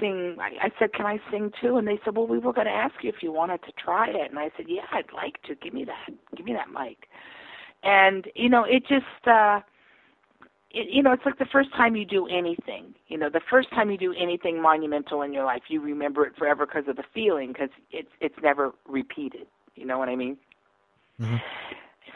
sing. 0.00 0.36
I, 0.40 0.66
I 0.66 0.70
said, 0.78 0.92
"Can 0.92 1.06
I 1.06 1.20
sing 1.30 1.52
too?" 1.60 1.76
And 1.76 1.86
they 1.86 1.98
said, 2.04 2.16
"Well, 2.16 2.26
we 2.26 2.38
were 2.38 2.52
going 2.52 2.66
to 2.66 2.72
ask 2.72 2.94
you 3.02 3.08
if 3.10 3.22
you 3.22 3.32
wanted 3.32 3.62
to 3.64 3.72
try 3.72 4.08
it." 4.08 4.30
And 4.30 4.38
I 4.38 4.50
said, 4.56 4.66
"Yeah, 4.68 4.86
I'd 4.92 5.12
like 5.12 5.42
to. 5.44 5.54
Give 5.54 5.74
me 5.74 5.84
that. 5.84 6.08
Give 6.36 6.46
me 6.46 6.54
that 6.54 6.70
mic." 6.70 7.08
And 7.82 8.28
you 8.34 8.48
know, 8.48 8.64
it 8.64 8.86
just. 8.86 9.26
uh 9.26 9.60
it, 10.72 10.88
you 10.90 11.02
know, 11.02 11.12
it's 11.12 11.24
like 11.24 11.38
the 11.38 11.44
first 11.44 11.72
time 11.74 11.96
you 11.96 12.04
do 12.04 12.26
anything. 12.28 12.94
You 13.08 13.18
know, 13.18 13.28
the 13.28 13.42
first 13.50 13.70
time 13.70 13.90
you 13.90 13.98
do 13.98 14.14
anything 14.14 14.60
monumental 14.60 15.22
in 15.22 15.32
your 15.32 15.44
life, 15.44 15.62
you 15.68 15.80
remember 15.80 16.26
it 16.26 16.36
forever 16.36 16.66
because 16.66 16.88
of 16.88 16.96
the 16.96 17.04
feeling, 17.14 17.52
because 17.52 17.70
it's 17.90 18.10
it's 18.20 18.34
never 18.42 18.72
repeated. 18.88 19.46
You 19.74 19.86
know 19.86 19.98
what 19.98 20.08
I 20.08 20.16
mean? 20.16 20.36
Mm-hmm. 21.20 21.36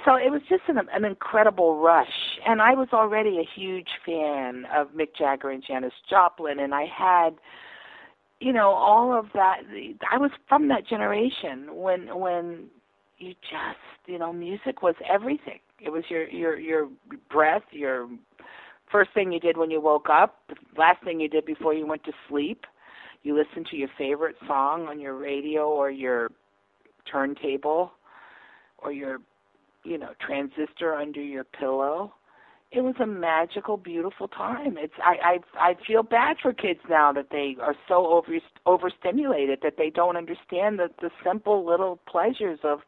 So 0.05 0.15
it 0.15 0.31
was 0.31 0.43
just 0.49 0.63
an, 0.69 0.79
an 0.93 1.05
incredible 1.05 1.79
rush, 1.81 2.39
and 2.47 2.63
I 2.63 2.75
was 2.75 2.89
already 2.93 3.39
a 3.39 3.45
huge 3.45 3.89
fan 4.05 4.67
of 4.75 4.89
Mick 4.93 5.17
Jagger 5.19 5.51
and 5.51 5.65
Janis 5.67 5.93
Joplin, 6.09 6.61
and 6.61 6.75
I 6.75 6.87
had, 6.87 7.31
you 8.41 8.53
know, 8.53 8.71
all 8.71 9.13
of 9.13 9.27
that. 9.35 9.63
I 10.11 10.19
was 10.19 10.31
from 10.49 10.69
that 10.69 10.87
generation 10.87 11.75
when 11.75 12.19
when 12.19 12.67
you 13.19 13.35
just, 13.51 13.79
you 14.07 14.19
know, 14.19 14.33
music 14.33 14.83
was 14.83 14.95
everything. 15.09 15.59
It 15.81 15.91
was 15.91 16.05
your 16.09 16.29
your 16.29 16.57
your 16.59 16.89
breath, 17.29 17.65
your 17.73 18.09
first 18.91 19.11
thing 19.15 19.33
you 19.33 19.41
did 19.41 19.57
when 19.57 19.71
you 19.71 19.81
woke 19.81 20.09
up, 20.11 20.39
the 20.49 20.55
last 20.79 21.03
thing 21.05 21.21
you 21.21 21.29
did 21.29 21.45
before 21.45 21.75
you 21.75 21.87
went 21.87 22.05
to 22.05 22.13
sleep. 22.29 22.65
You 23.23 23.37
listened 23.37 23.67
to 23.71 23.77
your 23.77 23.89
favorite 23.99 24.37
song 24.47 24.87
on 24.87 25.01
your 25.01 25.15
radio 25.15 25.69
or 25.69 25.91
your 25.91 26.31
turntable 27.11 27.93
or 28.79 28.93
your 28.93 29.19
you 29.85 29.99
know 29.99 30.11
transistor 30.21 30.95
under 30.95 31.23
your 31.23 31.45
pillow 31.45 32.13
it 32.73 32.81
was 32.81 32.95
a 33.01 33.07
magical 33.07 33.77
beautiful 33.77 34.27
time 34.29 34.77
it's 34.77 34.95
i 35.03 35.39
i 35.59 35.71
i 35.71 35.77
feel 35.87 36.03
bad 36.03 36.37
for 36.43 36.53
kids 36.53 36.81
now 36.91 37.13
that 37.13 37.29
they 37.31 37.57
are 37.61 37.77
so 37.87 38.07
over 38.09 38.39
overstimulated 38.67 39.61
that 39.63 39.75
they 39.79 39.91
don't 39.91 40.17
understand 40.17 40.79
the 40.79 40.89
the 41.01 41.11
simple 41.25 41.65
little 41.65 42.01
pleasures 42.09 42.59
of 42.65 42.81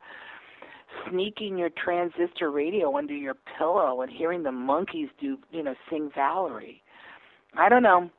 sneaking 1.11 1.59
your 1.59 1.71
transistor 1.71 2.51
radio 2.51 2.97
under 2.97 3.15
your 3.15 3.35
pillow 3.59 4.01
and 4.03 4.11
hearing 4.11 4.43
the 4.43 4.51
Monkees 4.51 5.11
do 5.21 5.39
you 5.51 5.63
know 5.63 5.75
sing 5.91 6.11
valerie 6.15 6.83
i 7.57 7.69
don't 7.69 7.83
know 7.83 8.11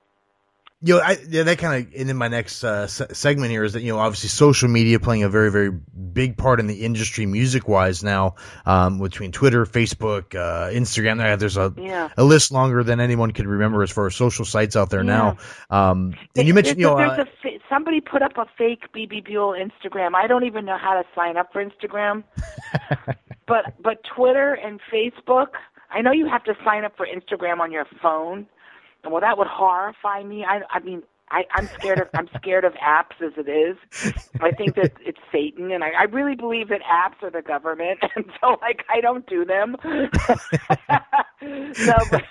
You 0.82 0.94
know, 0.96 1.02
I, 1.02 1.18
yeah, 1.28 1.44
that 1.44 1.58
kind 1.58 1.86
of, 1.88 1.94
and 1.94 2.08
then 2.08 2.16
my 2.16 2.30
next 2.30 2.64
uh, 2.64 2.88
se- 2.88 3.08
segment 3.12 3.52
here 3.52 3.66
is 3.66 3.74
that, 3.74 3.82
you 3.82 3.92
know, 3.92 4.00
obviously 4.00 4.30
social 4.30 4.70
media 4.70 4.98
playing 4.98 5.24
a 5.24 5.30
very, 5.30 5.52
very 5.52 5.72
big 5.72 6.38
part 6.38 6.62
in 6.62 6.68
the 6.68 6.86
industry 6.86 7.26
music 7.26 7.68
wise 7.68 8.02
now, 8.02 8.36
um, 8.66 8.98
between 8.98 9.34
Twitter, 9.34 9.66
Facebook, 9.66 10.36
uh, 10.36 10.72
Instagram. 10.72 11.38
There's 11.38 11.58
a, 11.58 11.74
Yeah. 11.76 12.08
a 12.16 12.24
list 12.24 12.54
longer 12.54 12.82
than 12.86 13.02
anyone 13.02 13.32
could 13.32 13.46
remember 13.46 13.84
as 13.84 13.92
far 13.92 14.06
as 14.08 14.16
social 14.16 14.46
sites 14.46 14.78
out 14.78 14.90
there 14.90 15.04
now. 15.04 15.36
Um, 15.70 16.14
and 16.38 16.48
you 16.48 16.54
mentioned, 16.54 16.80
you 16.80 16.86
know, 16.86 16.96
there's 16.96 17.20
uh, 17.20 17.24
a 17.24 17.39
somebody 17.70 18.02
put 18.02 18.22
up 18.22 18.38
a 18.38 18.46
fake 18.58 18.92
Bebe 18.92 19.22
Buell 19.22 19.54
Instagram. 19.54 20.16
I 20.16 20.28
don't 20.28 20.44
even 20.44 20.66
know 20.66 20.78
how 20.78 21.00
to 21.00 21.08
sign 21.16 21.38
up 21.38 21.54
for 21.54 21.64
Instagram, 21.64 22.24
but 23.48 23.82
but 23.82 24.04
Twitter 24.04 24.54
and 24.54 24.80
Facebook. 24.92 25.50
I 25.92 26.02
know 26.02 26.12
you 26.12 26.28
have 26.28 26.44
to 26.46 26.56
sign 26.64 26.84
up 26.84 26.98
for 26.98 27.08
Instagram 27.08 27.60
on 27.60 27.72
your 27.72 27.86
phone, 28.02 28.48
and 29.04 29.12
well, 29.12 29.22
that 29.22 29.38
would 29.38 29.48
horrify 29.48 30.24
me. 30.24 30.44
I 30.44 30.62
I 30.70 30.80
mean. 30.80 31.04
I, 31.32 31.46
I'm 31.54 31.68
scared 31.80 32.00
of 32.00 32.08
I'm 32.14 32.30
scared 32.38 32.66
of 32.66 32.74
apps 32.74 33.22
as 33.22 33.34
it 33.38 33.50
is. 33.50 33.78
I 34.42 34.52
think 34.52 34.76
that 34.76 34.94
it's 35.00 35.20
Satan, 35.32 35.72
and 35.72 35.84
I, 35.84 35.92
I 35.92 36.04
really 36.04 36.36
believe 36.36 36.70
that 36.70 36.82
apps 36.82 37.22
are 37.24 37.30
the 37.32 37.42
government, 37.42 38.00
and 38.16 38.26
so 38.42 38.58
like 38.62 38.84
I 38.90 39.02
don't 39.02 39.26
do 39.28 39.46
them. 39.46 39.76
so, 41.74 41.94
but, 42.12 42.24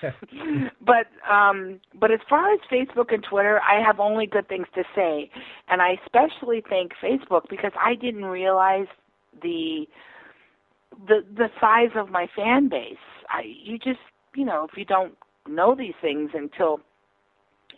but 0.81 1.07
um, 1.31 1.79
but 1.99 2.11
as 2.11 2.19
far 2.29 2.53
as 2.53 2.59
Facebook 2.71 3.13
and 3.13 3.23
Twitter, 3.23 3.61
I 3.61 3.81
have 3.81 3.99
only 3.99 4.25
good 4.25 4.47
things 4.49 4.67
to 4.75 4.83
say, 4.95 5.31
and 5.69 5.81
I 5.81 5.97
especially 6.05 6.63
thank 6.69 6.93
Facebook 7.01 7.49
because 7.49 7.71
I 7.79 7.95
didn't 7.95 8.25
realize 8.25 8.87
the 9.41 9.87
the 11.07 11.23
the 11.35 11.49
size 11.61 11.91
of 11.95 12.09
my 12.09 12.27
fan 12.35 12.69
base. 12.69 12.97
I 13.29 13.43
you 13.63 13.77
just 13.77 13.99
you 14.35 14.45
know 14.45 14.67
if 14.69 14.77
you 14.77 14.85
don't 14.85 15.15
know 15.47 15.75
these 15.75 15.95
things 16.01 16.31
until 16.33 16.81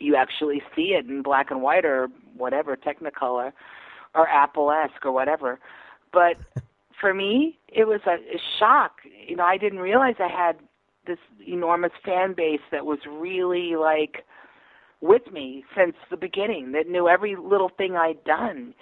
you 0.02 0.16
actually 0.16 0.62
see 0.76 0.94
it 0.94 1.06
in 1.06 1.22
black 1.22 1.52
and 1.52 1.62
white 1.62 1.86
or 1.86 2.10
whatever 2.36 2.76
Technicolor 2.76 3.52
or 4.16 4.28
Apple-esque 4.28 5.06
or 5.06 5.12
whatever. 5.12 5.60
But 6.12 6.38
for 7.00 7.14
me, 7.14 7.60
it 7.68 7.88
was 7.88 8.02
a, 8.06 8.16
a 8.16 8.42
shock. 8.60 9.02
You 9.28 9.36
know, 9.36 9.46
I 9.46 9.58
didn't 9.58 9.80
realize 9.80 10.16
I 10.20 10.28
had 10.28 10.58
this 11.08 11.20
enormous 11.48 11.92
fan 12.06 12.34
base 12.34 12.62
that 12.72 12.86
was 12.86 13.00
really 13.08 13.76
like 13.76 14.24
with 15.02 15.32
me 15.32 15.66
since 15.76 15.96
the 16.10 16.18
beginning, 16.18 16.72
that 16.74 16.88
knew 16.88 17.10
every 17.10 17.36
little 17.36 17.70
thing 17.70 17.96
I'd 17.96 18.24
done. 18.24 18.74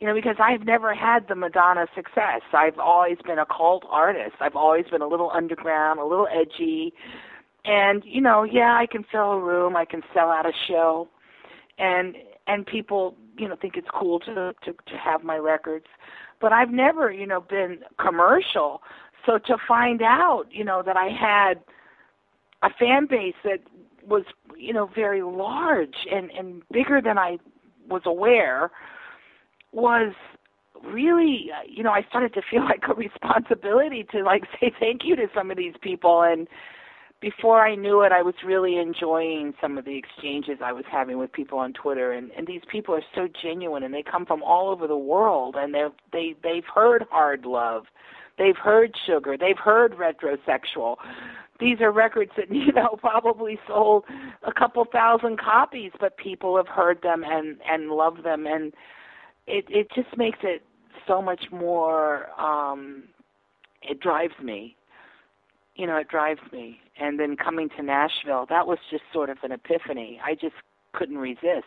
You 0.00 0.08
know, 0.08 0.14
because 0.14 0.36
I've 0.38 0.64
never 0.64 0.94
had 0.94 1.28
the 1.28 1.34
Madonna 1.34 1.86
success. 1.94 2.42
I've 2.52 2.78
always 2.78 3.18
been 3.24 3.38
a 3.38 3.46
cult 3.46 3.84
artist. 3.88 4.36
I've 4.40 4.56
always 4.56 4.86
been 4.86 5.02
a 5.02 5.06
little 5.06 5.30
underground, 5.32 5.98
a 5.98 6.04
little 6.04 6.28
edgy. 6.30 6.92
And, 7.64 8.04
you 8.04 8.20
know, 8.20 8.42
yeah, 8.42 8.76
I 8.76 8.86
can 8.86 9.04
fill 9.04 9.32
a 9.32 9.40
room, 9.40 9.76
I 9.76 9.84
can 9.84 10.02
sell 10.12 10.28
out 10.30 10.46
a 10.46 10.52
show. 10.66 11.08
And 11.78 12.16
and 12.46 12.66
people, 12.66 13.16
you 13.38 13.48
know, 13.48 13.56
think 13.56 13.76
it's 13.76 13.88
cool 13.90 14.20
to 14.20 14.54
to 14.62 14.72
to 14.72 14.96
have 14.96 15.24
my 15.24 15.36
records. 15.38 15.86
But 16.40 16.52
I've 16.52 16.70
never, 16.70 17.10
you 17.10 17.26
know, 17.26 17.40
been 17.40 17.80
commercial. 17.98 18.82
So 19.26 19.38
to 19.38 19.56
find 19.66 20.02
out, 20.02 20.44
you 20.50 20.64
know, 20.64 20.82
that 20.82 20.96
I 20.96 21.06
had 21.06 21.62
a 22.62 22.70
fan 22.70 23.06
base 23.06 23.34
that 23.44 23.60
was, 24.06 24.24
you 24.56 24.72
know, 24.72 24.86
very 24.86 25.22
large 25.22 26.06
and 26.10 26.30
and 26.32 26.62
bigger 26.70 27.00
than 27.00 27.18
I 27.18 27.38
was 27.88 28.02
aware 28.04 28.70
was 29.72 30.12
really 30.82 31.50
you 31.66 31.82
know 31.82 31.90
I 31.90 32.02
started 32.02 32.34
to 32.34 32.42
feel 32.42 32.62
like 32.64 32.84
a 32.88 32.94
responsibility 32.94 34.04
to 34.12 34.22
like 34.22 34.44
say 34.60 34.72
thank 34.78 35.04
you 35.04 35.16
to 35.16 35.28
some 35.34 35.50
of 35.50 35.56
these 35.56 35.74
people 35.80 36.22
and 36.22 36.48
before 37.20 37.66
I 37.66 37.74
knew 37.74 38.02
it, 38.02 38.12
I 38.12 38.22
was 38.22 38.34
really 38.44 38.76
enjoying 38.78 39.54
some 39.60 39.78
of 39.78 39.84
the 39.84 39.96
exchanges 39.96 40.58
I 40.62 40.72
was 40.72 40.84
having 40.90 41.18
with 41.18 41.32
people 41.32 41.58
on 41.58 41.72
Twitter, 41.72 42.12
and 42.12 42.30
and 42.36 42.46
these 42.46 42.62
people 42.68 42.94
are 42.94 43.02
so 43.14 43.28
genuine, 43.42 43.82
and 43.82 43.94
they 43.94 44.02
come 44.02 44.26
from 44.26 44.42
all 44.42 44.68
over 44.70 44.86
the 44.86 44.96
world, 44.96 45.56
and 45.58 45.74
they 45.74 45.86
they 46.12 46.34
they've 46.42 46.64
heard 46.66 47.06
Hard 47.10 47.46
Love, 47.46 47.86
they've 48.38 48.56
heard 48.56 48.94
Sugar, 49.06 49.36
they've 49.38 49.58
heard 49.58 49.94
Retrosexual. 49.94 50.96
These 51.60 51.80
are 51.80 51.92
records 51.92 52.32
that 52.36 52.50
you 52.54 52.72
know 52.72 52.96
probably 53.00 53.58
sold 53.66 54.04
a 54.42 54.52
couple 54.52 54.84
thousand 54.84 55.38
copies, 55.38 55.92
but 56.00 56.16
people 56.18 56.56
have 56.56 56.68
heard 56.68 57.00
them 57.02 57.24
and 57.24 57.58
and 57.68 57.90
love 57.90 58.22
them, 58.22 58.46
and 58.46 58.74
it 59.46 59.64
it 59.68 59.90
just 59.94 60.16
makes 60.16 60.38
it 60.42 60.62
so 61.06 61.22
much 61.22 61.50
more. 61.50 62.28
um 62.40 63.04
It 63.82 64.00
drives 64.00 64.38
me 64.42 64.76
you 65.76 65.86
know, 65.86 65.96
it 65.96 66.08
drives 66.08 66.40
me. 66.52 66.80
And 66.98 67.18
then 67.18 67.36
coming 67.36 67.68
to 67.70 67.82
Nashville, 67.82 68.46
that 68.48 68.66
was 68.66 68.78
just 68.90 69.04
sort 69.12 69.30
of 69.30 69.38
an 69.42 69.52
epiphany. 69.52 70.20
I 70.24 70.34
just 70.34 70.54
couldn't 70.92 71.18
resist. 71.18 71.66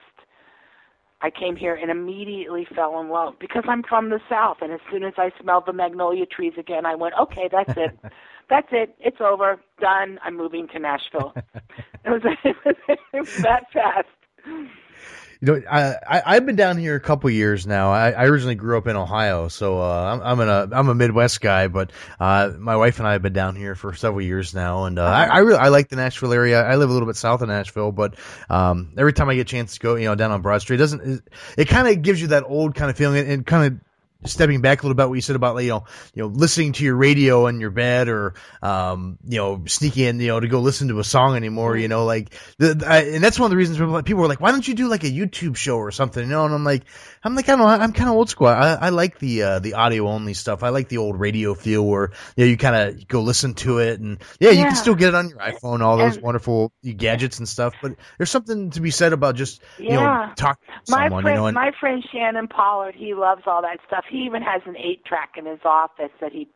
I 1.22 1.32
came 1.32 1.56
here 1.56 1.74
and 1.74 1.90
immediately 1.90 2.66
fell 2.76 3.00
in 3.02 3.10
love 3.10 3.36
because 3.40 3.64
I'm 3.68 3.84
from 3.84 4.10
the 4.10 4.22
South. 4.30 4.58
And 4.62 4.72
as 4.72 4.80
soon 4.92 5.04
as 5.04 5.14
I 5.18 5.32
smelled 5.42 5.66
the 5.66 5.74
magnolia 5.74 6.26
trees 6.26 6.54
again, 6.58 6.86
I 6.86 6.96
went, 6.96 7.16
okay, 7.20 7.50
that's 7.52 7.74
it. 7.76 7.98
that's 8.50 8.68
it. 8.72 8.96
It's 9.00 9.20
over. 9.20 9.60
Done. 9.82 10.20
I'm 10.24 10.38
moving 10.38 10.68
to 10.70 10.80
Nashville. 10.80 11.34
it, 12.06 12.10
was, 12.10 12.22
it 12.44 13.00
was 13.14 13.38
that 13.38 13.72
fast. 13.72 14.08
You 15.40 15.48
know, 15.48 15.62
I, 15.70 15.96
I 16.08 16.24
I've 16.26 16.46
been 16.46 16.56
down 16.56 16.78
here 16.78 16.96
a 16.96 17.00
couple 17.00 17.30
years 17.30 17.68
now. 17.68 17.92
I, 17.92 18.12
I 18.12 18.26
originally 18.26 18.56
grew 18.56 18.78
up 18.78 18.88
in 18.88 18.96
Ohio, 18.96 19.50
so 19.50 19.80
uh, 19.80 20.20
I'm 20.24 20.40
I'm 20.40 20.50
a 20.50 20.76
I'm 20.76 20.90
a 20.90 20.96
Midwest 20.96 21.42
guy, 21.42 21.68
but 21.68 21.92
uh, 22.20 22.54
my 22.58 22.76
wife 22.76 23.00
and 23.00 23.08
I 23.08 23.14
have 23.14 23.22
been 23.22 23.34
down 23.34 23.56
here 23.56 23.76
for 23.76 23.94
several 23.94 24.22
years 24.22 24.56
now, 24.56 24.86
and 24.86 24.98
uh, 24.98 25.04
I 25.04 25.26
I 25.26 25.38
really 25.40 25.60
I 25.60 25.68
like 25.68 25.90
the 25.90 25.96
Nashville 25.96 26.34
area. 26.34 26.64
I 26.64 26.76
live 26.76 26.90
a 26.90 26.94
little 26.94 27.08
bit 27.08 27.18
south 27.18 27.42
of 27.42 27.50
Nashville, 27.50 27.92
but 27.92 28.16
um, 28.50 28.94
every 28.98 29.14
time 29.14 29.30
I 29.30 29.36
get 29.36 29.42
a 29.42 29.46
chance 29.46 29.76
to 29.76 29.80
go, 29.80 29.96
you 29.96 30.06
know, 30.06 30.16
down 30.16 30.32
on 30.32 30.42
Broad 30.42 30.62
Street, 30.62 30.78
it 30.78 30.80
doesn't 30.80 31.02
it, 31.02 31.22
it 31.58 31.66
kind 31.68 31.88
of 31.88 32.02
gives 32.02 32.20
you 32.20 32.28
that 32.30 32.44
old 32.44 32.74
kind 32.74 32.90
of 32.90 32.98
feeling, 32.98 33.28
and 33.30 33.46
kind 33.46 33.74
of 33.74 33.80
stepping 34.28 34.62
back 34.62 34.82
a 34.82 34.86
little 34.86 34.96
bit 34.96 35.08
what 35.10 35.16
you 35.16 35.22
said 35.22 35.36
about 35.36 35.58
you 35.64 35.70
know 35.70 35.86
you 36.14 36.24
know 36.24 36.28
listening 36.30 36.74
to 36.74 36.84
your 36.84 36.96
radio 36.96 37.48
in 37.48 37.60
your 37.60 37.70
bed 37.72 38.08
or 38.10 38.34
um 38.62 39.18
you 39.28 39.38
know 39.38 39.64
sneaking 39.68 40.06
in 40.06 40.20
you 40.20 40.28
know 40.28 40.40
to 40.40 40.48
go 40.48 40.60
listen 40.60 40.88
to 40.90 41.00
a 41.00 41.04
song 41.04 41.36
anymore 41.36 41.76
you 41.78 41.88
know 41.88 42.06
like 42.06 42.34
the, 42.60 42.84
I, 42.88 43.00
and 43.16 43.24
that's 43.24 43.40
one 43.40 43.46
of 43.48 43.52
the 43.52 43.58
reasons 43.58 43.78
people 44.04 44.22
were 44.22 44.28
like 44.28 44.42
why 44.42 44.52
don't 44.52 44.68
you 44.68 44.74
do 44.74 44.88
like 44.88 45.04
a 45.04 45.10
YouTube 45.12 45.56
show 45.56 45.78
or 45.78 45.92
something 45.92 46.24
you 46.24 46.30
know 46.30 46.46
and 46.46 46.54
I'm 46.54 46.64
like 46.64 46.84
I'm 47.24 47.36
like 47.36 47.48
I 47.50 47.54
don't 47.56 47.60
know 47.60 47.68
I'm 47.68 47.94
kind 47.94 48.10
of 48.10 48.16
old 48.16 48.30
school 48.30 48.48
I, 48.48 48.74
I 48.82 48.90
like 48.90 49.20
the 49.20 49.44
uh, 49.44 49.60
the 49.60 49.74
audio 49.76 50.08
only 50.08 50.34
stuff 50.34 50.64
I 50.64 50.70
like 50.70 50.90
the 50.90 50.98
old 50.98 51.20
radio 51.20 51.54
feel 51.54 51.86
where 51.86 52.12
you 52.36 52.46
know 52.46 52.50
you 52.50 52.58
kind 52.58 52.76
of 52.76 53.08
go 53.08 53.22
listen 53.22 53.54
to 53.56 53.80
it 53.80 54.00
and 54.00 54.20
yeah, 54.40 54.52
you 54.52 54.58
Yeah. 54.60 54.68
can 54.68 54.76
still 54.76 54.96
get 54.96 55.10
it 55.10 55.16
on 55.16 55.30
your 55.30 55.40
iPhone 55.40 55.82
all 55.82 55.98
those 55.98 56.16
And- 56.16 56.24
wonderful 56.24 56.72
gadgets 56.84 57.40
and 57.40 57.48
stuff 57.48 57.74
but 57.82 57.94
there's 58.18 58.30
something 58.32 58.72
to 58.72 58.82
be 58.82 58.92
said 58.92 59.14
about 59.14 59.36
just 59.36 59.62
you 59.78 59.90
know 59.92 60.02
Yeah. 60.02 60.34
talking 60.36 60.64
to 60.86 60.92
my 60.92 61.06
someone 61.06 61.24
friend, 61.24 61.36
you 61.36 61.42
know 61.42 61.48
and 61.48 61.56
my 61.56 61.72
friend 61.80 62.04
Shannon 62.12 62.48
Pollard, 62.48 62.96
he 62.96 63.14
loves 63.14 63.44
all 63.46 63.62
that 63.62 63.80
stuff. 63.88 64.06
He 64.10 64.17
even 64.24 64.42
has 64.42 64.62
an 64.66 64.76
eight 64.78 65.04
track 65.06 65.36
in 65.38 65.46
his 65.46 65.60
office 65.64 66.12
that 66.22 66.32
he 66.32 66.48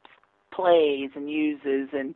plays 0.51 1.11
and 1.15 1.29
uses, 1.29 1.89
and 1.93 2.15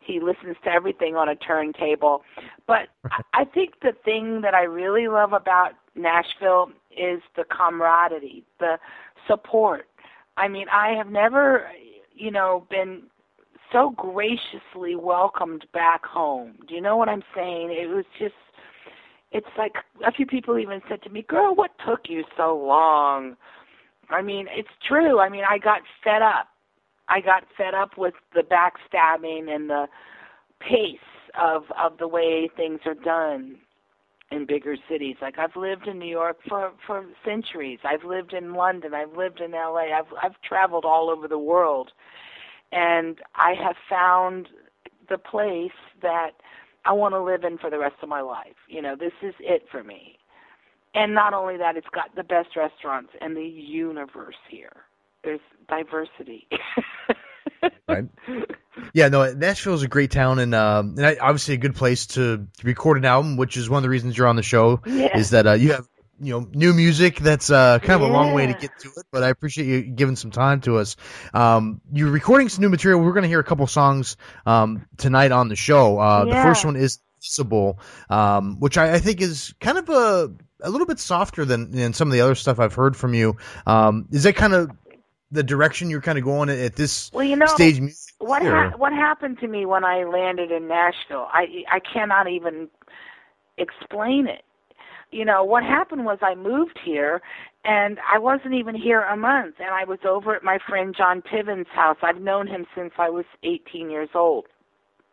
he 0.00 0.20
listens 0.20 0.56
to 0.64 0.70
everything 0.70 1.16
on 1.16 1.28
a 1.28 1.36
turntable. 1.36 2.22
But 2.66 2.88
I 3.32 3.44
think 3.44 3.80
the 3.80 3.92
thing 4.04 4.42
that 4.42 4.54
I 4.54 4.64
really 4.64 5.08
love 5.08 5.32
about 5.32 5.72
Nashville 5.94 6.70
is 6.96 7.20
the 7.36 7.44
camaraderie, 7.44 8.44
the 8.60 8.78
support. 9.26 9.88
I 10.36 10.48
mean, 10.48 10.66
I 10.70 10.90
have 10.90 11.10
never, 11.10 11.70
you 12.14 12.30
know, 12.30 12.66
been 12.68 13.04
so 13.72 13.90
graciously 13.90 14.94
welcomed 14.94 15.66
back 15.72 16.04
home. 16.04 16.54
Do 16.68 16.74
you 16.74 16.80
know 16.80 16.96
what 16.96 17.08
I'm 17.08 17.24
saying? 17.34 17.70
It 17.70 17.88
was 17.88 18.04
just 18.18 18.34
it's 19.32 19.48
like 19.58 19.74
a 20.06 20.12
few 20.12 20.26
people 20.26 20.58
even 20.58 20.80
said 20.88 21.02
to 21.02 21.10
me, 21.10 21.22
"Girl, 21.22 21.54
what 21.54 21.72
took 21.84 22.08
you 22.08 22.24
so 22.36 22.56
long?" 22.56 23.36
I 24.10 24.22
mean, 24.22 24.46
it's 24.50 24.68
true. 24.86 25.20
I 25.20 25.28
mean, 25.28 25.44
I 25.48 25.58
got 25.58 25.82
fed 26.02 26.22
up. 26.22 26.48
I 27.08 27.20
got 27.20 27.44
fed 27.56 27.74
up 27.74 27.96
with 27.98 28.14
the 28.34 28.42
backstabbing 28.42 29.54
and 29.54 29.68
the 29.68 29.88
pace 30.60 30.98
of 31.38 31.64
of 31.78 31.98
the 31.98 32.08
way 32.08 32.48
things 32.56 32.80
are 32.86 32.94
done 32.94 33.56
in 34.30 34.46
bigger 34.46 34.76
cities. 34.88 35.16
Like 35.20 35.38
I've 35.38 35.56
lived 35.56 35.86
in 35.86 35.98
New 35.98 36.08
York 36.08 36.38
for 36.48 36.72
for 36.86 37.04
centuries. 37.24 37.80
I've 37.84 38.04
lived 38.04 38.32
in 38.32 38.54
London. 38.54 38.94
I've 38.94 39.16
lived 39.16 39.40
in 39.40 39.52
LA. 39.52 39.92
I've 39.96 40.12
I've 40.22 40.40
traveled 40.42 40.84
all 40.84 41.10
over 41.10 41.28
the 41.28 41.38
world. 41.38 41.92
And 42.72 43.18
I 43.36 43.54
have 43.54 43.76
found 43.88 44.48
the 45.08 45.18
place 45.18 45.70
that 46.02 46.32
I 46.84 46.92
want 46.92 47.14
to 47.14 47.22
live 47.22 47.44
in 47.44 47.58
for 47.58 47.70
the 47.70 47.78
rest 47.78 47.96
of 48.02 48.08
my 48.08 48.20
life. 48.20 48.56
You 48.68 48.82
know, 48.82 48.96
this 48.96 49.12
is 49.22 49.34
it 49.40 49.66
for 49.70 49.84
me. 49.84 50.18
And 50.94 51.14
not 51.14 51.34
only 51.34 51.56
that, 51.56 51.76
it's 51.76 51.88
got 51.92 52.14
the 52.14 52.22
best 52.22 52.56
restaurants 52.56 53.10
in 53.20 53.34
the 53.34 53.42
universe 53.44 54.36
here. 54.48 54.72
There's 55.22 55.40
diversity. 55.68 56.48
Right. 57.88 58.04
Yeah, 58.92 59.08
no, 59.08 59.32
Nashville 59.32 59.74
is 59.74 59.82
a 59.82 59.88
great 59.88 60.10
town 60.10 60.38
and 60.38 60.54
um 60.54 60.96
and 60.98 61.18
obviously 61.20 61.54
a 61.54 61.58
good 61.58 61.74
place 61.74 62.06
to 62.08 62.46
record 62.62 62.98
an 62.98 63.04
album, 63.04 63.36
which 63.36 63.56
is 63.56 63.70
one 63.70 63.78
of 63.78 63.82
the 63.82 63.88
reasons 63.88 64.16
you're 64.16 64.26
on 64.26 64.36
the 64.36 64.42
show. 64.42 64.80
Yeah. 64.86 65.16
Is 65.16 65.30
that 65.30 65.46
uh, 65.46 65.52
you 65.52 65.72
have 65.72 65.88
you 66.20 66.32
know 66.32 66.48
new 66.52 66.72
music 66.74 67.18
that's 67.18 67.50
uh 67.50 67.78
kind 67.78 68.02
of 68.02 68.08
a 68.08 68.12
long 68.12 68.32
way 68.34 68.46
to 68.46 68.54
get 68.54 68.78
to 68.80 68.88
it, 68.96 69.06
but 69.10 69.22
I 69.22 69.28
appreciate 69.28 69.66
you 69.66 69.82
giving 69.82 70.16
some 70.16 70.30
time 70.30 70.60
to 70.62 70.78
us. 70.78 70.96
Um, 71.32 71.80
you're 71.92 72.10
recording 72.10 72.48
some 72.48 72.62
new 72.62 72.68
material. 72.68 73.00
We're 73.00 73.12
going 73.12 73.22
to 73.22 73.28
hear 73.28 73.40
a 73.40 73.44
couple 73.44 73.66
songs 73.66 74.16
um 74.46 74.86
tonight 74.96 75.32
on 75.32 75.48
the 75.48 75.56
show. 75.56 75.98
Uh, 75.98 76.24
the 76.26 76.34
first 76.34 76.64
one 76.64 76.76
is 76.76 76.98
Visible, 77.22 77.78
um, 78.10 78.60
which 78.60 78.76
I, 78.76 78.94
I 78.94 78.98
think 78.98 79.22
is 79.22 79.54
kind 79.58 79.78
of 79.78 79.88
a 79.88 80.30
a 80.64 80.70
little 80.70 80.86
bit 80.86 80.98
softer 80.98 81.44
than, 81.44 81.70
than 81.70 81.92
some 81.92 82.08
of 82.08 82.12
the 82.12 82.20
other 82.20 82.34
stuff 82.34 82.58
I've 82.58 82.74
heard 82.74 82.96
from 82.96 83.14
you. 83.14 83.36
Um, 83.66 84.08
is 84.10 84.24
that 84.24 84.34
kind 84.34 84.54
of 84.54 84.70
the 85.30 85.42
direction 85.42 85.90
you're 85.90 86.00
kind 86.00 86.18
of 86.18 86.24
going 86.24 86.48
at, 86.48 86.58
at 86.58 86.76
this 86.76 87.12
well, 87.12 87.24
you 87.24 87.36
know, 87.36 87.46
stage 87.46 87.80
what 88.18 88.42
ha- 88.42 88.72
what 88.76 88.92
happened 88.92 89.38
to 89.40 89.48
me 89.48 89.66
when 89.66 89.84
I 89.84 90.04
landed 90.04 90.50
in 90.50 90.68
Nashville? 90.68 91.28
I 91.30 91.64
I 91.70 91.80
cannot 91.80 92.28
even 92.28 92.68
explain 93.58 94.26
it. 94.26 94.44
You 95.10 95.24
know, 95.24 95.44
what 95.44 95.62
happened 95.62 96.04
was 96.04 96.18
I 96.22 96.34
moved 96.34 96.78
here 96.84 97.22
and 97.64 97.98
I 98.10 98.18
wasn't 98.18 98.54
even 98.54 98.74
here 98.74 99.02
a 99.02 99.16
month 99.16 99.56
and 99.58 99.70
I 99.70 99.84
was 99.84 100.00
over 100.04 100.34
at 100.34 100.42
my 100.42 100.58
friend 100.66 100.94
John 100.96 101.22
Piven's 101.22 101.68
house. 101.68 101.98
I've 102.02 102.20
known 102.20 102.46
him 102.46 102.66
since 102.74 102.92
I 102.98 103.10
was 103.10 103.24
18 103.42 103.90
years 103.90 104.08
old. 104.14 104.46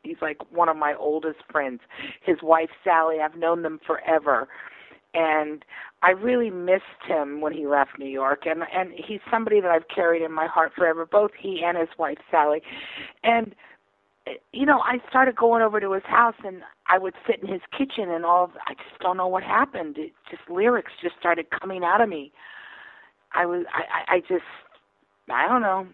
He's 0.03 0.17
like 0.21 0.37
one 0.51 0.69
of 0.69 0.77
my 0.77 0.95
oldest 0.95 1.39
friends. 1.51 1.81
His 2.21 2.37
wife 2.41 2.71
Sally, 2.83 3.19
I've 3.19 3.35
known 3.35 3.61
them 3.61 3.79
forever. 3.85 4.47
And 5.13 5.65
I 6.01 6.11
really 6.11 6.49
missed 6.49 6.83
him 7.05 7.41
when 7.41 7.53
he 7.53 7.67
left 7.67 7.99
New 7.99 8.07
York 8.07 8.45
and 8.45 8.63
and 8.73 8.91
he's 8.93 9.19
somebody 9.29 9.59
that 9.59 9.69
I've 9.69 9.87
carried 9.87 10.21
in 10.21 10.31
my 10.31 10.47
heart 10.47 10.71
forever, 10.75 11.05
both 11.05 11.31
he 11.37 11.63
and 11.63 11.77
his 11.77 11.89
wife 11.97 12.17
Sally. 12.29 12.61
And 13.23 13.53
you 14.53 14.65
know, 14.65 14.79
I 14.79 14.99
started 15.09 15.35
going 15.35 15.61
over 15.61 15.79
to 15.79 15.91
his 15.93 16.03
house 16.03 16.35
and 16.45 16.61
I 16.87 16.97
would 16.97 17.15
sit 17.27 17.41
in 17.41 17.47
his 17.47 17.61
kitchen 17.75 18.09
and 18.09 18.25
all 18.25 18.45
of, 18.45 18.51
I 18.67 18.73
just 18.73 18.99
don't 18.99 19.17
know 19.17 19.27
what 19.27 19.43
happened. 19.43 19.97
It 19.97 20.13
just 20.29 20.43
lyrics 20.49 20.91
just 21.01 21.15
started 21.19 21.47
coming 21.49 21.83
out 21.83 22.01
of 22.01 22.09
me. 22.09 22.31
I 23.33 23.45
was 23.45 23.65
I 23.73 24.15
I 24.15 24.19
just 24.21 24.43
I 25.29 25.47
don't 25.47 25.61
know. 25.61 25.87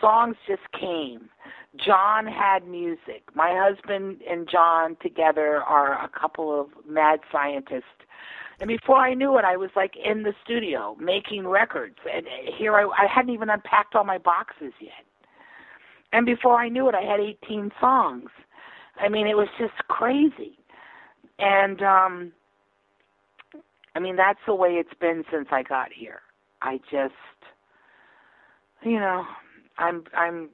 Songs 0.00 0.36
just 0.46 0.62
came. 0.78 1.28
John 1.76 2.26
had 2.26 2.66
music. 2.66 3.22
My 3.34 3.54
husband 3.54 4.20
and 4.28 4.48
John 4.48 4.96
together 5.00 5.62
are 5.62 5.92
a 5.92 6.08
couple 6.08 6.60
of 6.60 6.68
mad 6.88 7.20
scientists. 7.30 7.84
And 8.60 8.68
before 8.68 8.98
I 8.98 9.14
knew 9.14 9.38
it, 9.38 9.44
I 9.44 9.56
was 9.56 9.70
like 9.74 9.94
in 9.96 10.22
the 10.22 10.34
studio 10.44 10.96
making 11.00 11.46
records. 11.46 11.96
And 12.12 12.26
here 12.56 12.76
I, 12.76 12.84
I 12.84 13.06
hadn't 13.06 13.32
even 13.32 13.50
unpacked 13.50 13.94
all 13.94 14.04
my 14.04 14.18
boxes 14.18 14.72
yet. 14.80 15.04
And 16.12 16.26
before 16.26 16.56
I 16.56 16.68
knew 16.68 16.88
it, 16.88 16.94
I 16.94 17.02
had 17.02 17.20
18 17.20 17.72
songs. 17.80 18.30
I 18.98 19.08
mean, 19.08 19.26
it 19.26 19.36
was 19.36 19.48
just 19.58 19.74
crazy. 19.88 20.58
And 21.38 21.82
um 21.82 22.32
I 23.94 23.98
mean, 24.00 24.16
that's 24.16 24.38
the 24.46 24.54
way 24.54 24.70
it's 24.70 24.94
been 25.00 25.24
since 25.30 25.48
I 25.50 25.62
got 25.62 25.92
here. 25.92 26.20
I 26.60 26.78
just 26.90 27.14
you 28.82 28.98
know, 28.98 29.24
I'm 29.78 30.04
I'm 30.14 30.50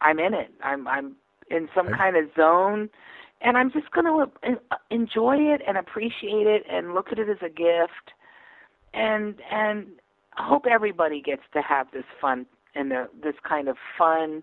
I'm 0.00 0.18
in 0.18 0.34
it. 0.34 0.52
I'm 0.62 0.86
I'm 0.86 1.16
in 1.50 1.68
some 1.74 1.88
kind 1.88 2.16
of 2.16 2.24
zone 2.36 2.88
and 3.40 3.56
I'm 3.56 3.70
just 3.70 3.90
going 3.90 4.06
to 4.06 4.58
enjoy 4.90 5.36
it 5.36 5.62
and 5.66 5.76
appreciate 5.76 6.46
it 6.46 6.64
and 6.70 6.94
look 6.94 7.12
at 7.12 7.18
it 7.18 7.28
as 7.28 7.38
a 7.42 7.48
gift 7.48 8.12
and 8.94 9.36
and 9.50 9.86
hope 10.32 10.66
everybody 10.66 11.20
gets 11.20 11.42
to 11.52 11.62
have 11.62 11.86
this 11.92 12.04
fun 12.20 12.46
and 12.74 12.90
this 13.22 13.34
kind 13.42 13.68
of 13.68 13.76
fun 13.96 14.42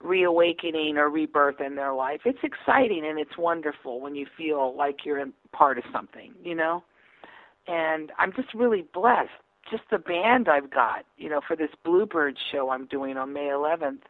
reawakening 0.00 0.98
or 0.98 1.08
rebirth 1.08 1.60
in 1.60 1.74
their 1.74 1.92
life. 1.92 2.20
It's 2.24 2.38
exciting 2.42 3.04
and 3.06 3.18
it's 3.18 3.36
wonderful 3.38 4.00
when 4.00 4.14
you 4.14 4.26
feel 4.36 4.76
like 4.76 5.04
you're 5.04 5.20
a 5.20 5.32
part 5.52 5.78
of 5.78 5.84
something, 5.92 6.32
you 6.44 6.54
know? 6.54 6.84
And 7.66 8.12
I'm 8.18 8.32
just 8.32 8.54
really 8.54 8.86
blessed. 8.92 9.30
Just 9.70 9.82
the 9.90 9.98
band 9.98 10.48
I've 10.48 10.70
got, 10.70 11.04
you 11.16 11.28
know, 11.28 11.40
for 11.46 11.56
this 11.56 11.70
Bluebird 11.84 12.38
show 12.52 12.70
I'm 12.70 12.86
doing 12.86 13.16
on 13.16 13.32
May 13.32 13.48
11th. 13.48 14.02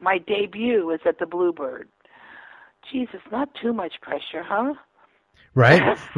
My 0.00 0.18
debut 0.18 0.90
is 0.90 1.00
at 1.06 1.18
the 1.18 1.26
Bluebird. 1.26 1.88
Jesus, 2.90 3.20
not 3.30 3.48
too 3.60 3.72
much 3.72 3.94
pressure, 4.00 4.42
huh? 4.42 4.74
Right? 5.54 5.98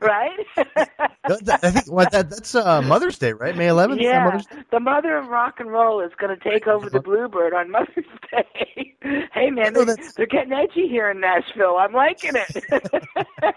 right? 0.00 0.38
I 0.56 1.70
think 1.70 1.86
what 1.86 2.10
that, 2.10 2.30
that's 2.30 2.54
uh, 2.54 2.82
Mother's 2.82 3.18
Day, 3.18 3.32
right? 3.32 3.54
May 3.54 3.68
11th. 3.68 4.00
yeah, 4.00 4.40
the 4.72 4.80
mother 4.80 5.16
of 5.16 5.28
rock 5.28 5.60
and 5.60 5.70
roll 5.70 6.00
is 6.00 6.10
going 6.18 6.36
to 6.36 6.50
take 6.50 6.66
over 6.66 6.90
the 6.90 7.00
Bluebird 7.00 7.54
on 7.54 7.70
Mother's 7.70 8.04
Day. 8.30 8.94
hey 9.32 9.50
man, 9.50 9.74
they, 9.74 9.84
they're 10.16 10.26
getting 10.26 10.52
edgy 10.52 10.88
here 10.88 11.10
in 11.10 11.20
Nashville. 11.20 11.76
I'm 11.76 11.92
liking 11.92 12.32
it. 12.34 13.54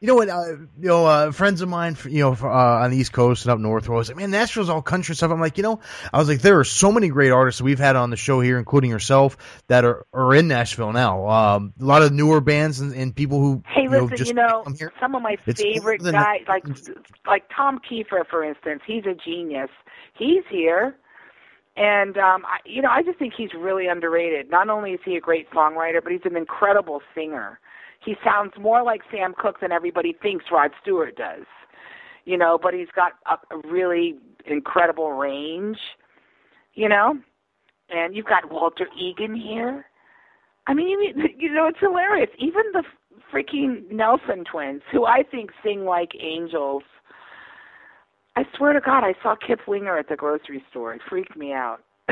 You 0.00 0.08
know 0.08 0.14
what? 0.14 0.28
Uh, 0.28 0.46
you 0.48 0.88
know, 0.88 1.06
uh, 1.06 1.32
friends 1.32 1.60
of 1.60 1.68
mine, 1.68 1.96
you 2.08 2.20
know, 2.20 2.36
uh, 2.40 2.46
on 2.46 2.90
the 2.90 2.96
East 2.96 3.12
Coast 3.12 3.44
and 3.44 3.52
up 3.52 3.58
north, 3.58 3.88
were 3.88 3.94
always 3.94 4.08
like, 4.08 4.16
"Man, 4.16 4.30
Nashville's 4.30 4.68
all 4.68 4.82
country 4.82 5.14
stuff." 5.14 5.30
I'm 5.30 5.40
like, 5.40 5.56
you 5.56 5.62
know, 5.62 5.80
I 6.12 6.18
was 6.18 6.28
like, 6.28 6.40
there 6.40 6.58
are 6.58 6.64
so 6.64 6.92
many 6.92 7.08
great 7.08 7.30
artists 7.30 7.60
we've 7.60 7.78
had 7.78 7.96
on 7.96 8.10
the 8.10 8.16
show 8.16 8.40
here, 8.40 8.58
including 8.58 8.90
yourself, 8.90 9.36
that 9.68 9.84
are, 9.84 10.06
are 10.12 10.34
in 10.34 10.48
Nashville 10.48 10.92
now. 10.92 11.28
Um, 11.28 11.72
a 11.80 11.84
lot 11.84 12.02
of 12.02 12.12
newer 12.12 12.40
bands 12.40 12.80
and, 12.80 12.94
and 12.94 13.14
people 13.14 13.40
who 13.40 13.62
Hey, 13.66 13.82
you 13.82 13.90
know, 13.90 14.02
listen, 14.04 14.16
just 14.16 14.28
you 14.28 14.34
know, 14.34 14.64
some 15.00 15.14
of 15.14 15.22
my 15.22 15.36
It's 15.46 15.62
favorite 15.62 16.02
guys, 16.02 16.40
like 16.48 16.64
like 17.26 17.44
Tom 17.54 17.78
Keifer, 17.78 18.26
for 18.28 18.44
instance, 18.44 18.82
he's 18.86 19.04
a 19.06 19.14
genius. 19.14 19.70
He's 20.14 20.44
here, 20.50 20.96
and 21.76 22.18
um, 22.18 22.44
I, 22.44 22.58
you 22.66 22.82
know, 22.82 22.90
I 22.90 23.02
just 23.02 23.18
think 23.18 23.34
he's 23.36 23.54
really 23.54 23.86
underrated. 23.86 24.50
Not 24.50 24.68
only 24.68 24.92
is 24.92 25.00
he 25.04 25.16
a 25.16 25.20
great 25.20 25.50
songwriter, 25.50 26.02
but 26.02 26.12
he's 26.12 26.20
an 26.24 26.36
incredible 26.36 27.00
singer. 27.14 27.58
He 28.04 28.16
sounds 28.24 28.52
more 28.58 28.82
like 28.82 29.02
Sam 29.10 29.34
Cooke 29.38 29.60
than 29.60 29.72
everybody 29.72 30.16
thinks 30.20 30.46
Rod 30.50 30.72
Stewart 30.82 31.16
does. 31.16 31.44
You 32.24 32.38
know, 32.38 32.58
but 32.60 32.74
he's 32.74 32.90
got 32.94 33.12
a, 33.26 33.58
really 33.68 34.16
incredible 34.46 35.12
range. 35.12 35.78
You 36.74 36.88
know, 36.88 37.18
and 37.90 38.14
you've 38.14 38.26
got 38.26 38.50
Walter 38.50 38.86
Egan 38.98 39.34
here. 39.34 39.86
I 40.66 40.74
mean, 40.74 40.98
you 41.38 41.52
know, 41.52 41.66
it's 41.66 41.80
hilarious. 41.80 42.30
Even 42.38 42.62
the 42.72 42.84
freaking 43.32 43.90
Nelson 43.90 44.44
twins, 44.44 44.82
who 44.90 45.06
I 45.06 45.22
think 45.22 45.50
sing 45.64 45.84
like 45.84 46.12
angels. 46.20 46.82
I 48.36 48.44
swear 48.56 48.72
to 48.72 48.80
God, 48.80 49.04
I 49.04 49.14
saw 49.22 49.34
Kip 49.36 49.60
Winger 49.66 49.98
at 49.98 50.08
the 50.08 50.16
grocery 50.16 50.64
store. 50.70 50.94
It 50.94 51.02
freaked 51.08 51.36
me 51.36 51.52
out. 51.52 51.80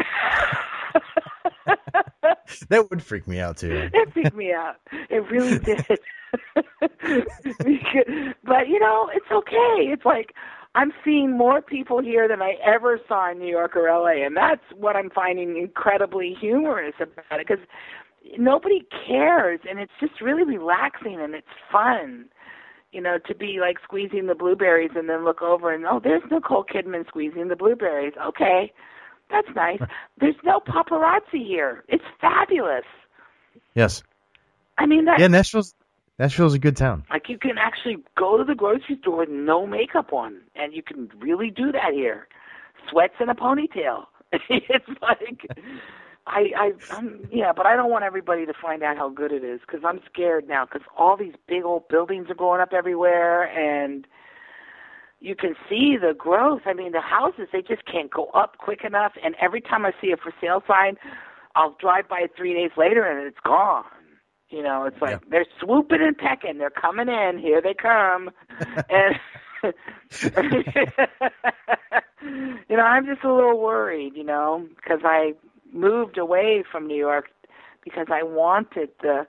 That 2.68 2.90
would 2.90 3.02
freak 3.02 3.26
me 3.28 3.40
out 3.40 3.58
too. 3.58 3.88
it 3.92 4.12
freaked 4.12 4.34
me 4.36 4.52
out. 4.52 4.76
It 5.08 5.30
really 5.30 5.58
did. 5.60 5.86
but 8.44 8.68
you 8.68 8.78
know, 8.78 9.10
it's 9.14 9.30
okay. 9.30 9.88
It's 9.90 10.04
like 10.04 10.34
I'm 10.74 10.92
seeing 11.04 11.36
more 11.36 11.60
people 11.60 12.00
here 12.00 12.28
than 12.28 12.42
I 12.42 12.56
ever 12.64 13.00
saw 13.08 13.30
in 13.30 13.38
New 13.38 13.48
York 13.48 13.76
or 13.76 13.88
LA, 13.88 14.24
and 14.24 14.36
that's 14.36 14.62
what 14.76 14.96
I'm 14.96 15.10
finding 15.10 15.56
incredibly 15.56 16.34
humorous 16.40 16.94
about 17.00 17.40
it 17.40 17.46
because 17.48 17.64
nobody 18.38 18.86
cares, 19.06 19.60
and 19.68 19.78
it's 19.80 19.92
just 20.00 20.20
really 20.20 20.44
relaxing 20.44 21.20
and 21.20 21.34
it's 21.34 21.46
fun. 21.70 22.26
You 22.92 23.00
know, 23.00 23.18
to 23.28 23.34
be 23.36 23.58
like 23.60 23.78
squeezing 23.84 24.26
the 24.26 24.34
blueberries 24.34 24.90
and 24.96 25.08
then 25.08 25.24
look 25.24 25.42
over 25.42 25.72
and 25.72 25.86
oh, 25.86 26.00
there's 26.02 26.22
Nicole 26.30 26.64
Kidman 26.64 27.06
squeezing 27.06 27.46
the 27.46 27.54
blueberries. 27.54 28.14
Okay, 28.20 28.72
that's 29.30 29.48
nice. 29.54 29.80
There's 30.18 30.36
no 30.44 30.60
paparazzi 30.60 31.46
here. 31.46 31.84
It's 31.88 32.04
fabulous. 32.20 32.84
Yes. 33.74 34.02
I 34.78 34.86
mean, 34.86 35.04
that 35.04 35.18
Yeah, 35.20 35.28
Nashville's 35.28 35.74
Nashville's 36.18 36.54
a 36.54 36.58
good 36.58 36.76
town. 36.76 37.04
like 37.10 37.28
you 37.28 37.38
can 37.38 37.56
actually 37.58 37.98
go 38.16 38.36
to 38.36 38.44
the 38.44 38.54
grocery 38.54 38.98
store 39.00 39.18
with 39.18 39.28
no 39.30 39.66
makeup 39.66 40.12
on, 40.12 40.40
and 40.54 40.74
you 40.74 40.82
can 40.82 41.10
really 41.18 41.50
do 41.50 41.72
that 41.72 41.92
here. 41.92 42.28
Sweats 42.90 43.14
and 43.20 43.30
a 43.30 43.34
ponytail. 43.34 44.06
it's 44.48 44.88
like 45.02 45.46
I 46.26 46.50
I 46.56 46.72
I'm, 46.92 47.28
yeah, 47.32 47.52
but 47.52 47.66
I 47.66 47.76
don't 47.76 47.90
want 47.90 48.04
everybody 48.04 48.46
to 48.46 48.52
find 48.60 48.82
out 48.82 48.96
how 48.96 49.08
good 49.08 49.32
it 49.32 49.44
is 49.44 49.60
because 49.60 49.80
I'm 49.84 50.00
scared 50.12 50.46
now 50.48 50.64
because 50.66 50.82
all 50.96 51.16
these 51.16 51.34
big 51.48 51.64
old 51.64 51.88
buildings 51.88 52.30
are 52.30 52.34
going 52.34 52.60
up 52.60 52.72
everywhere 52.72 53.44
and 53.44 54.06
you 55.20 55.36
can 55.36 55.54
see 55.68 55.96
the 55.96 56.14
growth. 56.14 56.62
I 56.64 56.72
mean, 56.72 56.92
the 56.92 57.00
houses 57.00 57.48
they 57.52 57.62
just 57.62 57.84
can't 57.84 58.10
go 58.10 58.26
up 58.34 58.56
quick 58.58 58.84
enough. 58.84 59.12
And 59.22 59.34
every 59.40 59.60
time 59.60 59.84
I 59.84 59.92
see 60.00 60.10
a 60.12 60.16
for 60.16 60.32
sale 60.40 60.62
sign, 60.66 60.96
I'll 61.54 61.76
drive 61.78 62.08
by 62.08 62.20
it 62.20 62.32
three 62.36 62.54
days 62.54 62.70
later 62.76 63.04
and 63.04 63.26
it's 63.26 63.40
gone. 63.44 63.84
You 64.48 64.62
know, 64.62 64.84
it's 64.84 65.00
like 65.00 65.28
they're 65.30 65.46
swooping 65.60 66.00
and 66.02 66.18
pecking. 66.18 66.58
They're 66.58 66.70
coming 66.70 67.08
in. 67.08 67.38
Here 67.38 67.62
they 67.62 67.74
come. 67.74 68.30
and 68.90 69.14
you 72.68 72.76
know, 72.76 72.82
I'm 72.82 73.06
just 73.06 73.22
a 73.22 73.32
little 73.32 73.60
worried. 73.60 74.16
You 74.16 74.24
know, 74.24 74.66
because 74.74 75.00
I 75.04 75.34
moved 75.72 76.18
away 76.18 76.64
from 76.70 76.88
New 76.88 76.96
York 76.96 77.30
because 77.84 78.08
I 78.10 78.24
wanted 78.24 78.90
the 79.02 79.26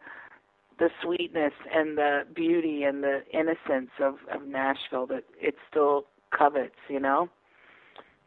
the 0.80 0.90
sweetness 1.02 1.54
and 1.74 1.98
the 1.98 2.26
beauty 2.34 2.84
and 2.84 3.04
the 3.04 3.22
innocence 3.32 3.92
of 4.00 4.16
of 4.34 4.48
Nashville 4.48 5.08
that 5.08 5.24
it 5.40 5.56
still 5.70 6.06
covets. 6.32 6.76
You 6.90 7.00
know, 7.00 7.30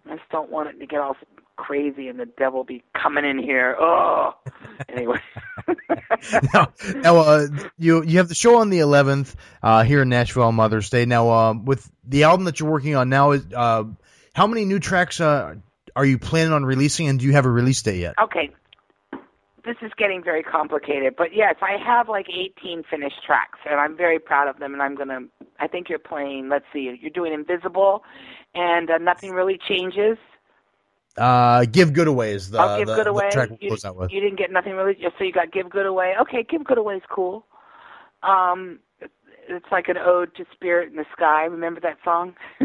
I 0.09 0.17
just 0.17 0.29
don't 0.31 0.51
want 0.51 0.69
it 0.69 0.79
to 0.79 0.87
get 0.87 1.01
all 1.01 1.17
crazy 1.57 2.09
and 2.09 2.19
the 2.19 2.27
devil 2.27 2.65
be 2.65 2.83
coming 3.01 3.25
in 3.25 3.39
here. 3.39 3.77
Oh, 3.79 4.35
anyway. 4.89 5.21
now, 6.55 6.73
now 6.97 7.17
uh, 7.19 7.47
you 7.79 8.03
you 8.03 8.19
have 8.19 8.29
the 8.29 8.35
show 8.35 8.59
on 8.59 8.71
the 8.71 8.79
11th 8.79 9.35
uh, 9.63 9.85
here 9.85 10.03
in 10.03 10.09
Nashville 10.09 10.45
on 10.45 10.55
Mother's 10.55 10.91
Day. 10.91 11.05
Now, 11.05 11.31
um, 11.31 11.65
with 11.65 11.89
the 12.05 12.25
album 12.25 12.45
that 12.45 12.61
you're 12.61 12.71
working 12.71 12.97
on 12.97 13.09
now, 13.09 13.33
is 13.33 13.45
uh, 13.55 13.85
how 14.35 14.47
many 14.47 14.65
new 14.65 14.79
tracks 14.79 15.21
uh, 15.21 15.55
are 15.97 16.05
you 16.05 16.19
planning 16.19 16.53
on 16.53 16.65
releasing, 16.65 17.09
and 17.09 17.21
do 17.21 17.27
you 17.27 17.33
have 17.33 17.47
a 17.47 17.51
release 17.51 17.83
date 17.83 18.01
yet? 18.01 18.15
Okay. 18.21 18.51
This 19.65 19.77
is 19.81 19.93
getting 19.97 20.23
very 20.23 20.43
complicated, 20.43 21.15
but 21.17 21.35
yes, 21.35 21.55
I 21.63 21.79
have 21.83 22.09
like 22.09 22.27
18 22.29 22.83
finished 22.91 23.23
tracks, 23.25 23.59
and 23.69 23.81
I'm 23.81 23.97
very 23.97 24.19
proud 24.19 24.47
of 24.47 24.59
them. 24.59 24.75
And 24.75 24.83
I'm 24.83 24.95
gonna. 24.95 25.21
I 25.59 25.69
think 25.69 25.89
you're 25.89 25.99
playing. 25.99 26.49
Let's 26.51 26.67
see. 26.73 26.99
You're 27.01 27.11
doing 27.11 27.33
Invisible, 27.33 28.05
and 28.55 28.91
uh, 28.91 28.99
nothing 28.99 29.31
really 29.31 29.59
changes. 29.59 30.19
Uh, 31.17 31.65
Give 31.67 31.93
Good 31.93 32.09
Away 32.09 32.33
is 32.33 32.51
the, 32.51 32.59
I'll 32.59 32.77
give 32.77 32.89
the, 32.89 32.97
good 32.97 33.07
away. 33.07 33.31
you, 33.61 33.69
close 33.69 33.85
out 33.85 33.97
with. 33.97 34.11
you 34.11 34.21
didn't 34.21 34.37
get 34.37 34.51
nothing 34.51 34.75
really. 34.75 34.99
So 35.17 35.25
you 35.25 35.33
got 35.33 35.53
give 35.53 35.71
good 35.71 35.87
away. 35.87 36.15
Okay, 36.21 36.43
give 36.43 36.65
good 36.65 36.79
away 36.79 36.97
is 36.97 37.03
cool. 37.09 37.47
Um, 38.23 38.81
it's 39.49 39.67
like 39.71 39.89
an 39.89 39.97
ode 39.99 40.35
to 40.37 40.45
spirit 40.53 40.91
in 40.91 40.97
the 40.97 41.07
sky. 41.13 41.45
Remember 41.45 41.81
that 41.81 41.99
song? 42.05 42.35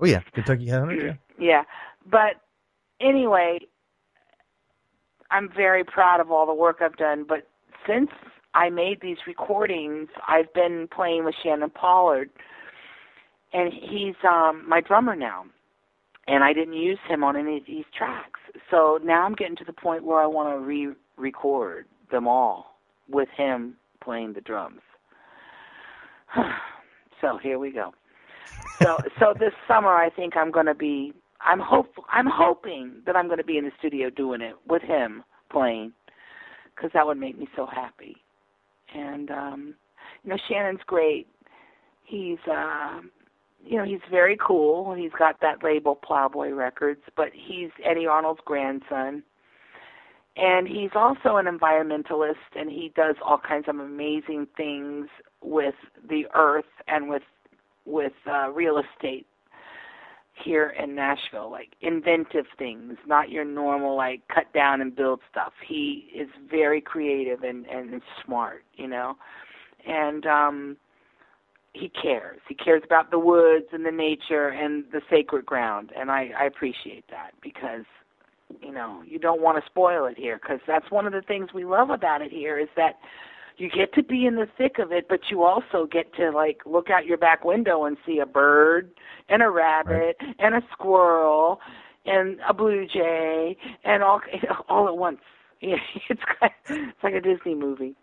Oh 0.00 0.06
yeah, 0.06 0.20
Kentucky 0.32 0.68
Hunter. 0.68 0.94
Yeah. 0.94 1.14
yeah. 1.38 1.62
But 2.06 2.40
anyway, 3.00 3.58
I'm 5.30 5.50
very 5.54 5.84
proud 5.84 6.20
of 6.20 6.30
all 6.30 6.46
the 6.46 6.54
work 6.54 6.78
I've 6.80 6.96
done. 6.96 7.24
But 7.24 7.48
since 7.86 8.10
I 8.54 8.70
made 8.70 9.00
these 9.00 9.18
recordings, 9.26 10.08
I've 10.26 10.52
been 10.54 10.88
playing 10.88 11.24
with 11.24 11.34
Shannon 11.42 11.70
Pollard, 11.70 12.30
and 13.52 13.72
he's 13.72 14.14
um, 14.28 14.64
my 14.68 14.80
drummer 14.80 15.16
now. 15.16 15.44
And 16.26 16.44
I 16.44 16.52
didn't 16.52 16.74
use 16.74 16.98
him 17.08 17.24
on 17.24 17.36
any 17.36 17.56
of 17.56 17.66
these 17.66 17.86
tracks. 17.96 18.40
So 18.70 18.98
now 19.02 19.24
I'm 19.24 19.34
getting 19.34 19.56
to 19.56 19.64
the 19.64 19.72
point 19.72 20.04
where 20.04 20.20
I 20.20 20.26
want 20.26 20.54
to 20.54 20.58
re-record 20.58 21.86
them 22.10 22.28
all 22.28 22.78
with 23.08 23.30
him 23.30 23.76
playing 24.02 24.34
the 24.34 24.42
drums. 24.42 24.82
so 27.20 27.38
here 27.38 27.58
we 27.58 27.72
go 27.72 27.94
so 28.82 28.98
so 29.18 29.34
this 29.38 29.52
summer 29.66 29.94
I 29.94 30.10
think 30.10 30.36
I'm 30.36 30.50
going 30.50 30.66
to 30.66 30.74
be 30.74 31.12
I'm 31.40 31.60
hope 31.60 31.92
I'm 32.10 32.26
hoping 32.26 33.02
that 33.06 33.16
I'm 33.16 33.26
going 33.26 33.38
to 33.38 33.44
be 33.44 33.58
in 33.58 33.64
the 33.64 33.72
studio 33.78 34.10
doing 34.10 34.40
it 34.40 34.56
with 34.66 34.82
him 34.82 35.24
playing 35.50 35.92
cuz 36.76 36.90
that 36.92 37.06
would 37.06 37.18
make 37.18 37.38
me 37.38 37.48
so 37.56 37.66
happy. 37.66 38.16
And 38.94 39.30
um 39.30 39.74
you 40.24 40.30
know 40.30 40.36
Shannon's 40.48 40.82
great. 40.86 41.28
He's 42.04 42.38
uh 42.46 43.00
you 43.64 43.76
know 43.76 43.84
he's 43.84 44.00
very 44.10 44.36
cool. 44.40 44.94
He's 44.94 45.12
got 45.12 45.40
that 45.40 45.62
label 45.62 45.94
Plowboy 45.96 46.52
Records, 46.52 47.02
but 47.16 47.30
he's 47.32 47.70
Eddy 47.84 48.06
Arnold's 48.06 48.40
grandson. 48.44 49.22
And 50.36 50.68
he's 50.68 50.94
also 50.94 51.36
an 51.36 51.46
environmentalist 51.46 52.54
and 52.54 52.70
he 52.70 52.92
does 52.94 53.16
all 53.22 53.38
kinds 53.38 53.66
of 53.68 53.78
amazing 53.80 54.46
things 54.56 55.08
with 55.42 55.74
the 56.08 56.26
earth 56.34 56.72
and 56.86 57.08
with 57.08 57.24
with 57.84 58.12
uh, 58.30 58.50
real 58.50 58.78
estate 58.78 59.26
here 60.44 60.74
in 60.80 60.94
Nashville, 60.94 61.50
like 61.50 61.70
inventive 61.80 62.46
things, 62.58 62.96
not 63.06 63.30
your 63.30 63.44
normal 63.44 63.96
like 63.96 64.22
cut 64.28 64.52
down 64.52 64.80
and 64.80 64.94
build 64.94 65.20
stuff. 65.30 65.52
He 65.66 66.10
is 66.14 66.28
very 66.50 66.80
creative 66.80 67.42
and 67.42 67.66
and 67.66 68.00
smart, 68.24 68.64
you 68.74 68.88
know, 68.88 69.16
and 69.86 70.26
um, 70.26 70.76
he 71.72 71.88
cares. 71.88 72.40
He 72.48 72.54
cares 72.54 72.82
about 72.84 73.10
the 73.10 73.18
woods 73.18 73.66
and 73.72 73.84
the 73.84 73.92
nature 73.92 74.48
and 74.48 74.84
the 74.92 75.00
sacred 75.10 75.46
ground, 75.46 75.92
and 75.96 76.10
I 76.10 76.30
I 76.38 76.44
appreciate 76.44 77.04
that 77.10 77.32
because 77.42 77.84
you 78.60 78.72
know 78.72 79.02
you 79.06 79.18
don't 79.18 79.42
want 79.42 79.62
to 79.62 79.70
spoil 79.70 80.06
it 80.06 80.16
here 80.16 80.38
because 80.42 80.60
that's 80.66 80.90
one 80.90 81.06
of 81.06 81.12
the 81.12 81.22
things 81.22 81.52
we 81.52 81.64
love 81.64 81.90
about 81.90 82.22
it 82.22 82.32
here 82.32 82.58
is 82.58 82.68
that 82.76 82.96
you 83.58 83.68
get 83.68 83.92
to 83.94 84.02
be 84.02 84.24
in 84.24 84.36
the 84.36 84.48
thick 84.56 84.78
of 84.78 84.92
it, 84.92 85.08
but 85.08 85.30
you 85.30 85.42
also 85.42 85.86
get 85.86 86.14
to 86.14 86.30
like 86.30 86.62
look 86.64 86.90
out 86.90 87.06
your 87.06 87.18
back 87.18 87.44
window 87.44 87.84
and 87.84 87.96
see 88.06 88.18
a 88.20 88.26
bird 88.26 88.90
and 89.28 89.42
a 89.42 89.50
rabbit 89.50 90.16
and 90.38 90.54
a 90.54 90.62
squirrel 90.72 91.60
and 92.06 92.38
a 92.48 92.54
blue 92.54 92.86
jay 92.86 93.56
and 93.84 94.02
all 94.02 94.20
all 94.68 94.88
at 94.88 94.96
once. 94.96 95.20
Yeah, 95.60 95.76
it's 96.08 96.22
kind 96.40 96.52
it's 96.68 97.02
like 97.02 97.14
a 97.14 97.20
Disney 97.20 97.54
movie. 97.54 97.96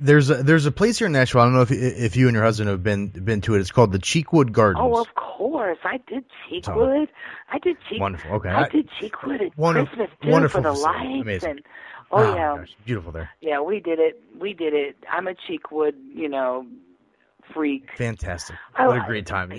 There's 0.00 0.30
a 0.30 0.42
there's 0.42 0.64
a 0.66 0.72
place 0.72 0.98
here 0.98 1.06
in 1.06 1.12
Nashville. 1.12 1.42
I 1.42 1.44
don't 1.44 1.52
know 1.54 1.60
if 1.62 1.70
if 1.70 2.16
you 2.16 2.26
and 2.28 2.34
your 2.34 2.42
husband 2.44 2.70
have 2.70 2.82
been 2.82 3.08
been 3.08 3.40
to 3.42 3.54
it. 3.54 3.60
It's 3.60 3.70
called 3.70 3.92
the 3.92 3.98
Cheekwood 3.98 4.50
Gardens. 4.52 4.80
Oh, 4.82 4.98
of 5.00 5.14
course. 5.14 5.78
I 5.84 5.98
did 6.08 6.24
Cheekwood. 6.48 7.08
I 7.52 7.58
did 7.58 7.76
Cheek. 7.88 8.00
Wonderful. 8.00 8.32
Okay. 8.36 8.48
I 8.48 8.62
I- 8.62 8.68
did 8.68 8.88
Cheekwood 9.00 9.42
at 9.44 9.58
Wonderful- 9.58 9.96
Christmas 9.96 10.10
too 10.22 10.30
wonderful 10.30 10.62
for 10.62 10.68
the 10.68 10.74
facility. 10.74 11.06
lights 11.08 11.22
Amazing. 11.22 11.50
and 11.50 11.60
oh 12.12 12.16
Oh, 12.18 12.34
yeah, 12.34 12.56
gosh, 12.58 12.76
beautiful 12.86 13.12
there. 13.12 13.30
yeah. 13.42 13.60
We 13.60 13.80
did 13.80 13.98
it. 13.98 14.22
We 14.38 14.54
did 14.54 14.72
it. 14.74 14.96
I'm 15.12 15.28
a 15.28 15.34
Cheekwood, 15.34 15.94
you 16.14 16.28
know, 16.30 16.66
freak. 17.52 17.90
Fantastic. 17.98 18.56
I- 18.74 18.86
What 18.86 18.96
a 18.96 19.04
great 19.06 19.26
time. 19.26 19.52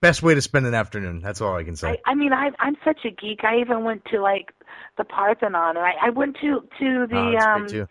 Best 0.00 0.22
way 0.24 0.34
to 0.34 0.42
spend 0.42 0.66
an 0.66 0.74
afternoon. 0.74 1.20
That's 1.20 1.40
all 1.40 1.54
I 1.54 1.62
can 1.62 1.76
say. 1.76 2.00
I, 2.04 2.10
I 2.12 2.14
mean, 2.16 2.32
I, 2.32 2.50
I'm 2.58 2.76
such 2.84 3.04
a 3.04 3.10
geek. 3.10 3.44
I 3.44 3.58
even 3.60 3.84
went 3.84 4.04
to 4.06 4.20
like 4.20 4.52
the 4.98 5.04
Parthenon, 5.04 5.76
and 5.76 5.86
I, 5.86 5.92
I 6.02 6.10
went 6.10 6.36
to 6.40 6.62
to 6.80 7.06
the 7.06 7.38
oh, 7.40 7.82
um. 7.82 7.88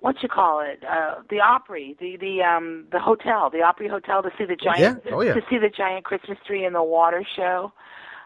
What 0.00 0.22
you 0.22 0.28
call 0.28 0.60
it, 0.60 0.82
uh, 0.84 1.16
the 1.30 1.40
Opry, 1.40 1.96
the 2.00 2.16
the 2.16 2.42
um 2.42 2.86
the 2.90 2.98
hotel, 2.98 3.50
the 3.50 3.62
Opry 3.62 3.88
Hotel 3.88 4.22
to 4.22 4.30
see 4.38 4.44
the 4.44 4.56
giant 4.56 5.02
Yeah. 5.04 5.12
Oh, 5.14 5.20
yeah. 5.22 5.34
to 5.34 5.42
see 5.48 5.58
the 5.58 5.68
giant 5.70 6.04
Christmas 6.04 6.38
tree 6.46 6.64
and 6.64 6.74
the 6.74 6.82
water 6.82 7.22
show. 7.36 7.72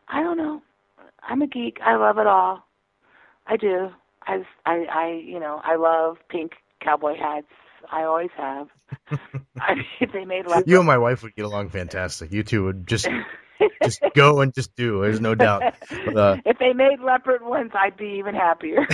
I 0.08 0.22
don't 0.22 0.36
know. 0.36 0.62
I'm 1.26 1.42
a 1.42 1.46
geek. 1.46 1.78
I 1.84 1.96
love 1.96 2.18
it 2.18 2.26
all. 2.26 2.66
I 3.46 3.56
do. 3.56 3.90
I 4.26 4.44
I 4.66 4.86
I 4.90 5.08
you 5.24 5.38
know 5.40 5.60
I 5.64 5.76
love 5.76 6.18
pink 6.28 6.52
cowboy 6.80 7.16
hats. 7.16 7.46
I 7.90 8.04
always 8.04 8.30
have. 8.36 8.68
I 9.60 9.74
mean, 9.74 9.84
if 10.00 10.12
they 10.12 10.24
made 10.24 10.46
leopard, 10.46 10.68
You 10.68 10.78
and 10.78 10.86
my 10.86 10.96
wife 10.98 11.22
would 11.22 11.34
get 11.34 11.44
along 11.44 11.68
fantastic. 11.70 12.32
You 12.32 12.42
two 12.42 12.64
would 12.64 12.86
just 12.86 13.06
just 13.82 14.00
go 14.14 14.40
and 14.40 14.54
just 14.54 14.74
do. 14.76 15.02
There's 15.02 15.20
no 15.20 15.34
doubt. 15.34 15.74
But, 16.06 16.16
uh, 16.16 16.36
if 16.46 16.58
they 16.58 16.72
made 16.72 17.00
leopard 17.00 17.42
ones, 17.42 17.72
I'd 17.74 17.96
be 17.96 18.16
even 18.18 18.34
happier. 18.34 18.86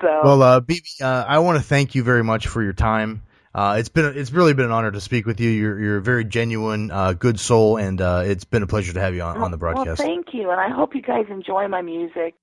So 0.00 0.20
Well, 0.22 0.42
uh, 0.42 0.60
Bebe, 0.60 0.82
uh, 1.00 1.24
I 1.26 1.38
want 1.38 1.58
to 1.58 1.64
thank 1.64 1.94
you 1.94 2.02
very 2.02 2.24
much 2.24 2.46
for 2.46 2.62
your 2.62 2.72
time. 2.72 3.22
Uh, 3.54 3.76
it's 3.78 3.88
been 3.88 4.18
it's 4.18 4.32
really 4.32 4.52
been 4.52 4.64
an 4.64 4.72
honor 4.72 4.90
to 4.90 5.00
speak 5.00 5.26
with 5.26 5.40
you. 5.40 5.48
You're 5.48 5.78
you're 5.78 5.96
a 5.98 6.02
very 6.02 6.24
genuine, 6.24 6.90
uh, 6.90 7.12
good 7.12 7.38
soul, 7.38 7.76
and 7.76 8.00
uh, 8.00 8.22
it's 8.26 8.44
been 8.44 8.64
a 8.64 8.66
pleasure 8.66 8.92
to 8.92 9.00
have 9.00 9.14
you 9.14 9.22
on, 9.22 9.36
on 9.36 9.52
the 9.52 9.56
broadcast. 9.56 10.00
Well, 10.00 10.08
thank 10.08 10.34
you, 10.34 10.50
and 10.50 10.60
I 10.60 10.68
hope 10.70 10.94
you 10.94 11.02
guys 11.02 11.26
enjoy 11.30 11.68
my 11.68 11.80
music. 11.80 12.34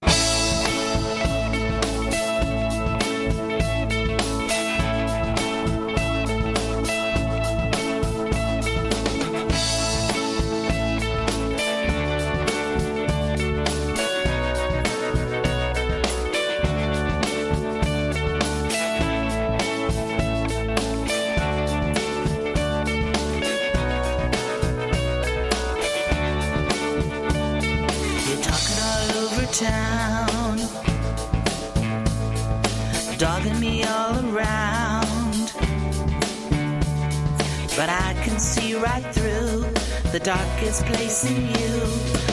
Darkest 40.24 40.86
place 40.86 41.24
in 41.26 41.48
you, 41.48 41.86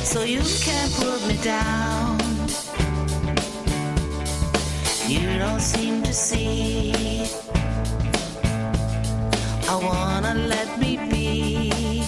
so 0.04 0.22
you 0.22 0.42
can't 0.60 0.92
put 0.94 1.26
me 1.26 1.36
down. 1.42 2.18
You 5.08 5.38
don't 5.38 5.60
seem 5.60 6.02
to 6.02 6.12
see. 6.12 6.92
I 9.68 9.76
wanna 9.76 10.34
let 10.34 10.78
me 10.78 10.98
be. 11.10 12.04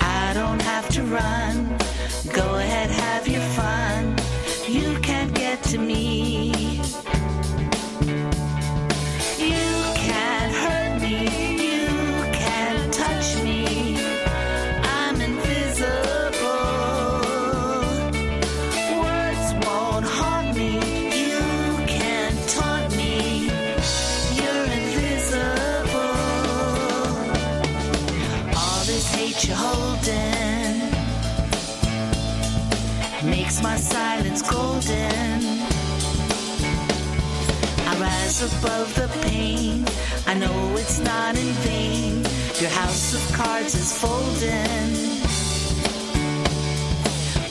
I 0.00 0.32
don't 0.34 0.62
have 0.62 0.88
to 0.90 1.02
run. 1.04 1.78
Go 2.32 2.56
ahead, 2.56 2.81
above 38.42 38.92
the 38.96 39.08
pain. 39.22 39.84
I 40.26 40.34
know 40.34 40.74
it's 40.76 40.98
not 40.98 41.36
in 41.36 41.52
vain. 41.66 42.24
Your 42.60 42.70
house 42.70 43.14
of 43.14 43.36
cards 43.36 43.74
is 43.74 43.96
folding. 44.00 44.90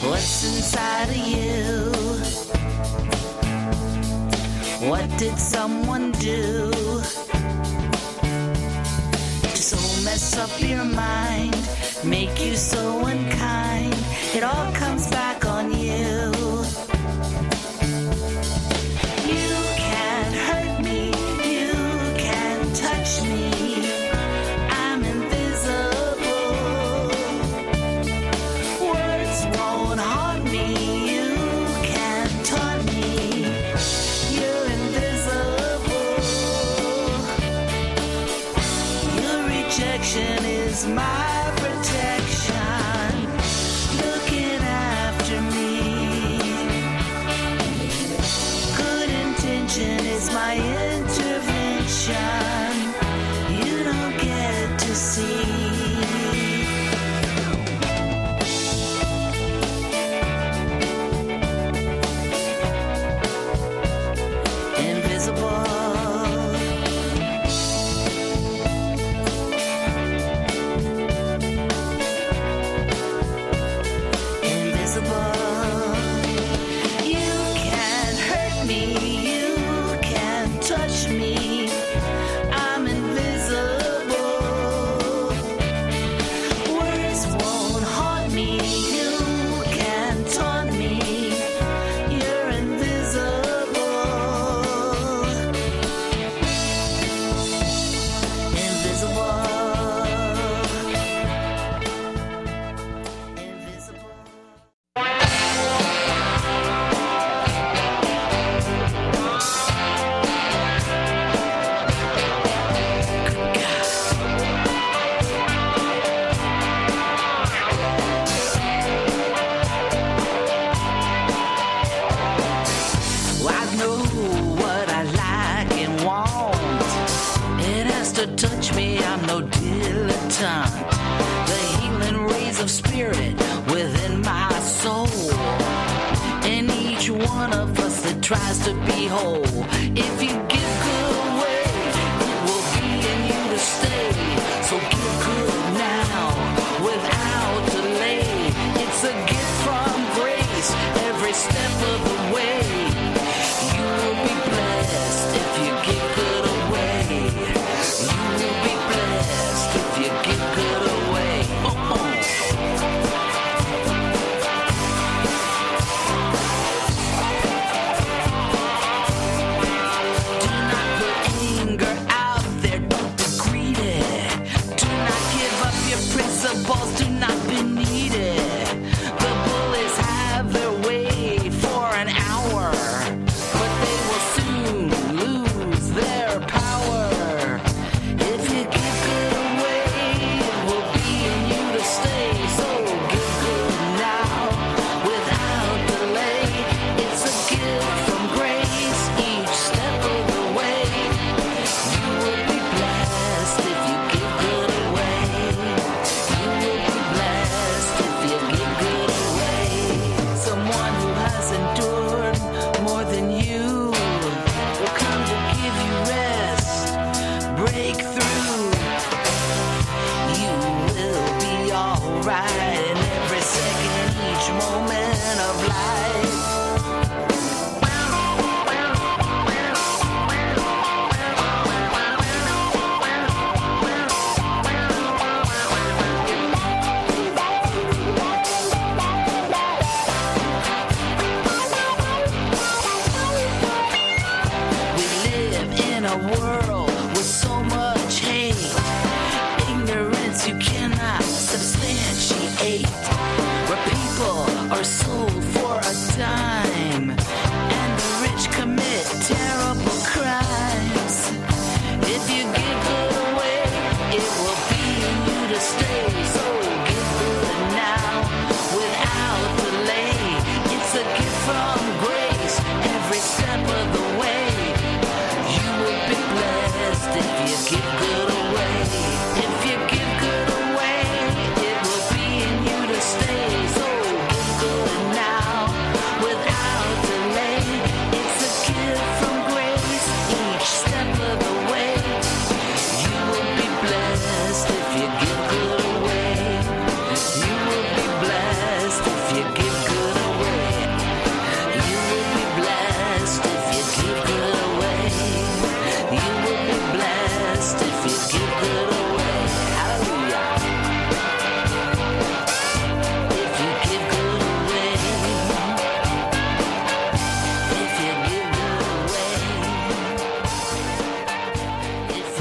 What's 0.10 0.44
inside 0.44 1.10
of 1.10 1.24
you? 1.36 1.92
What 4.90 5.08
did 5.18 5.38
someone 5.40 6.12
do? 6.14 6.72
to 9.44 9.62
so 9.62 10.04
mess 10.04 10.38
up 10.38 10.52
your 10.60 10.84
mind, 10.84 11.56
make 12.04 12.44
you 12.44 12.56
so 12.56 13.06
unkind. 13.06 13.96
It 14.36 14.44
all 14.44 14.72
comes 14.74 15.10
back 15.10 15.46
on 15.46 15.72
you. 15.72 16.32
You 16.32 16.91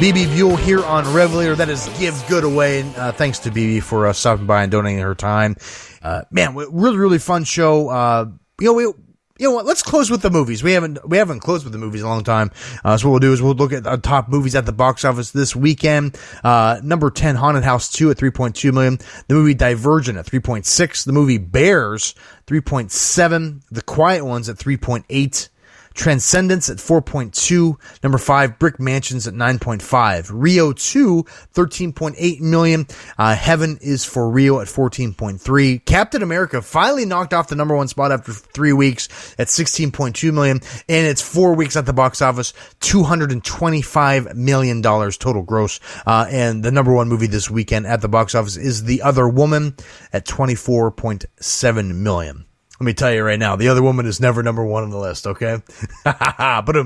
Bebe 0.00 0.24
Buell 0.24 0.56
here 0.56 0.82
on 0.82 1.04
Revelator. 1.12 1.54
That 1.54 1.68
is 1.68 1.86
Give 1.98 2.14
Good 2.26 2.42
Away. 2.42 2.90
Uh, 2.96 3.12
thanks 3.12 3.38
to 3.40 3.50
Bebe 3.50 3.80
for 3.80 4.06
uh, 4.06 4.14
stopping 4.14 4.46
by 4.46 4.62
and 4.62 4.72
donating 4.72 5.00
her 5.00 5.14
time. 5.14 5.56
Uh, 6.02 6.22
man, 6.30 6.54
really, 6.54 6.96
really 6.96 7.18
fun 7.18 7.44
show. 7.44 7.90
Uh, 7.90 8.30
you 8.58 8.66
know, 8.68 8.72
we, 8.72 8.84
you 8.84 8.94
know 9.40 9.50
what? 9.50 9.66
Let's 9.66 9.82
close 9.82 10.10
with 10.10 10.22
the 10.22 10.30
movies. 10.30 10.62
We 10.62 10.72
haven't 10.72 11.06
we 11.06 11.18
haven't 11.18 11.40
closed 11.40 11.64
with 11.64 11.74
the 11.74 11.78
movies 11.78 12.00
in 12.00 12.06
a 12.06 12.08
long 12.08 12.24
time. 12.24 12.50
Uh, 12.82 12.96
so 12.96 13.08
what 13.08 13.12
we'll 13.12 13.20
do 13.20 13.34
is 13.34 13.42
we'll 13.42 13.52
look 13.52 13.74
at 13.74 13.86
our 13.86 13.98
top 13.98 14.30
movies 14.30 14.54
at 14.54 14.64
the 14.64 14.72
box 14.72 15.04
office 15.04 15.32
this 15.32 15.54
weekend. 15.54 16.18
Uh, 16.42 16.80
number 16.82 17.10
ten, 17.10 17.36
Haunted 17.36 17.64
House 17.64 17.92
two 17.92 18.10
at 18.10 18.16
three 18.16 18.30
point 18.30 18.56
two 18.56 18.72
million. 18.72 18.96
The 19.28 19.34
movie 19.34 19.52
Divergent 19.52 20.16
at 20.16 20.24
three 20.24 20.40
point 20.40 20.64
six. 20.64 21.04
The 21.04 21.12
movie 21.12 21.36
Bears 21.36 22.14
three 22.46 22.62
point 22.62 22.90
seven. 22.90 23.60
The 23.70 23.82
Quiet 23.82 24.24
Ones 24.24 24.48
at 24.48 24.56
three 24.56 24.78
point 24.78 25.04
eight. 25.10 25.49
Transcendence 25.94 26.70
at 26.70 26.78
4.2. 26.78 28.02
Number 28.02 28.18
5, 28.18 28.58
Brick 28.58 28.80
Mansions 28.80 29.26
at 29.26 29.34
9.5. 29.34 30.30
Rio 30.32 30.72
2, 30.72 31.24
13.8 31.54 32.40
million. 32.40 32.86
Uh, 33.18 33.34
Heaven 33.34 33.78
is 33.80 34.04
for 34.04 34.30
Real 34.30 34.60
at 34.60 34.68
14.3. 34.68 35.84
Captain 35.84 36.22
America 36.22 36.62
finally 36.62 37.04
knocked 37.04 37.34
off 37.34 37.48
the 37.48 37.56
number 37.56 37.76
one 37.76 37.88
spot 37.88 38.12
after 38.12 38.32
three 38.32 38.72
weeks 38.72 39.08
at 39.38 39.48
16.2 39.48 40.32
million. 40.32 40.60
And 40.88 41.06
it's 41.06 41.22
four 41.22 41.54
weeks 41.54 41.76
at 41.76 41.86
the 41.86 41.92
box 41.92 42.22
office, 42.22 42.52
$225 42.80 44.34
million 44.34 44.82
total 44.82 45.42
gross. 45.42 45.80
Uh, 46.06 46.26
and 46.30 46.62
the 46.62 46.70
number 46.70 46.92
one 46.92 47.08
movie 47.08 47.26
this 47.26 47.50
weekend 47.50 47.86
at 47.86 48.00
the 48.00 48.08
box 48.08 48.34
office 48.34 48.56
is 48.56 48.84
The 48.84 49.02
Other 49.02 49.28
Woman 49.28 49.76
at 50.12 50.26
24.7 50.26 51.94
million. 51.94 52.46
Let 52.80 52.86
me 52.86 52.94
tell 52.94 53.12
you 53.12 53.22
right 53.22 53.38
now, 53.38 53.56
the 53.56 53.68
other 53.68 53.82
woman 53.82 54.06
is 54.06 54.20
never 54.20 54.42
number 54.42 54.64
one 54.64 54.84
on 54.84 54.88
the 54.88 54.96
list. 54.96 55.26
Okay, 55.26 55.60
but 56.02 56.76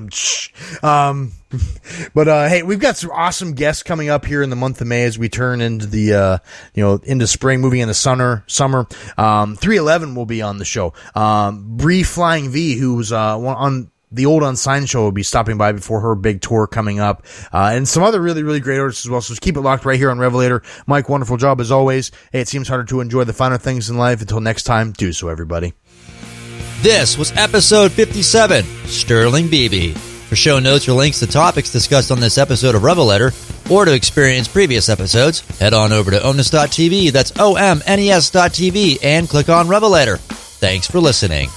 um, 0.82 1.32
but 2.14 2.26
uh, 2.26 2.48
hey, 2.48 2.64
we've 2.64 2.80
got 2.80 2.96
some 2.96 3.12
awesome 3.12 3.52
guests 3.52 3.84
coming 3.84 4.08
up 4.08 4.24
here 4.24 4.42
in 4.42 4.50
the 4.50 4.56
month 4.56 4.80
of 4.80 4.88
May 4.88 5.04
as 5.04 5.20
we 5.20 5.28
turn 5.28 5.60
into 5.60 5.86
the 5.86 6.14
uh, 6.14 6.38
you 6.74 6.82
know 6.82 7.00
into 7.04 7.28
spring, 7.28 7.60
moving 7.60 7.78
into 7.78 7.94
summer. 7.94 8.42
Summer, 8.48 8.88
um, 9.16 9.54
three 9.54 9.76
eleven 9.76 10.16
will 10.16 10.26
be 10.26 10.42
on 10.42 10.58
the 10.58 10.64
show. 10.64 10.94
Um, 11.14 11.76
Bree 11.76 12.02
Flying 12.02 12.50
V, 12.50 12.74
who's 12.74 13.12
uh 13.12 13.38
on 13.38 13.92
the 14.10 14.26
old 14.26 14.42
unsigned 14.42 14.88
show 14.88 15.02
will 15.02 15.12
be 15.12 15.22
stopping 15.22 15.58
by 15.58 15.72
before 15.72 16.00
her 16.00 16.14
big 16.14 16.40
tour 16.40 16.66
coming 16.66 17.00
up, 17.00 17.24
uh, 17.52 17.70
and 17.72 17.86
some 17.88 18.02
other 18.02 18.20
really, 18.20 18.42
really 18.42 18.60
great 18.60 18.78
artists 18.78 19.04
as 19.04 19.10
well. 19.10 19.20
So 19.20 19.34
keep 19.40 19.56
it 19.56 19.60
locked 19.60 19.84
right 19.84 19.98
here 19.98 20.10
on 20.10 20.18
Revelator. 20.18 20.62
Mike, 20.86 21.08
wonderful 21.08 21.36
job 21.36 21.60
as 21.60 21.70
always. 21.70 22.10
Hey, 22.32 22.40
it 22.40 22.48
seems 22.48 22.68
harder 22.68 22.84
to 22.84 23.00
enjoy 23.00 23.24
the 23.24 23.32
finer 23.32 23.58
things 23.58 23.90
in 23.90 23.96
life. 23.96 24.20
Until 24.20 24.40
next 24.40 24.64
time, 24.64 24.92
do 24.92 25.12
so, 25.12 25.28
everybody. 25.28 25.74
This 26.84 27.16
was 27.16 27.32
episode 27.34 27.92
57, 27.92 28.62
Sterling 28.84 29.48
Bebe. 29.48 29.92
For 29.92 30.36
show 30.36 30.58
notes 30.58 30.86
or 30.86 30.92
links 30.92 31.18
to 31.20 31.26
topics 31.26 31.72
discussed 31.72 32.10
on 32.10 32.20
this 32.20 32.36
episode 32.36 32.74
of 32.74 32.82
Revelator, 32.82 33.32
or 33.70 33.86
to 33.86 33.94
experience 33.94 34.48
previous 34.48 34.90
episodes, 34.90 35.40
head 35.58 35.72
on 35.72 35.92
over 35.92 36.10
to 36.10 36.22
omnes.tv, 36.22 37.10
that's 37.10 37.32
O-M-N-E-S 37.40 38.28
dot 38.28 38.50
TV, 38.50 38.98
and 39.02 39.30
click 39.30 39.48
on 39.48 39.66
Revelator. 39.66 40.18
Thanks 40.18 40.86
for 40.86 41.00
listening. 41.00 41.48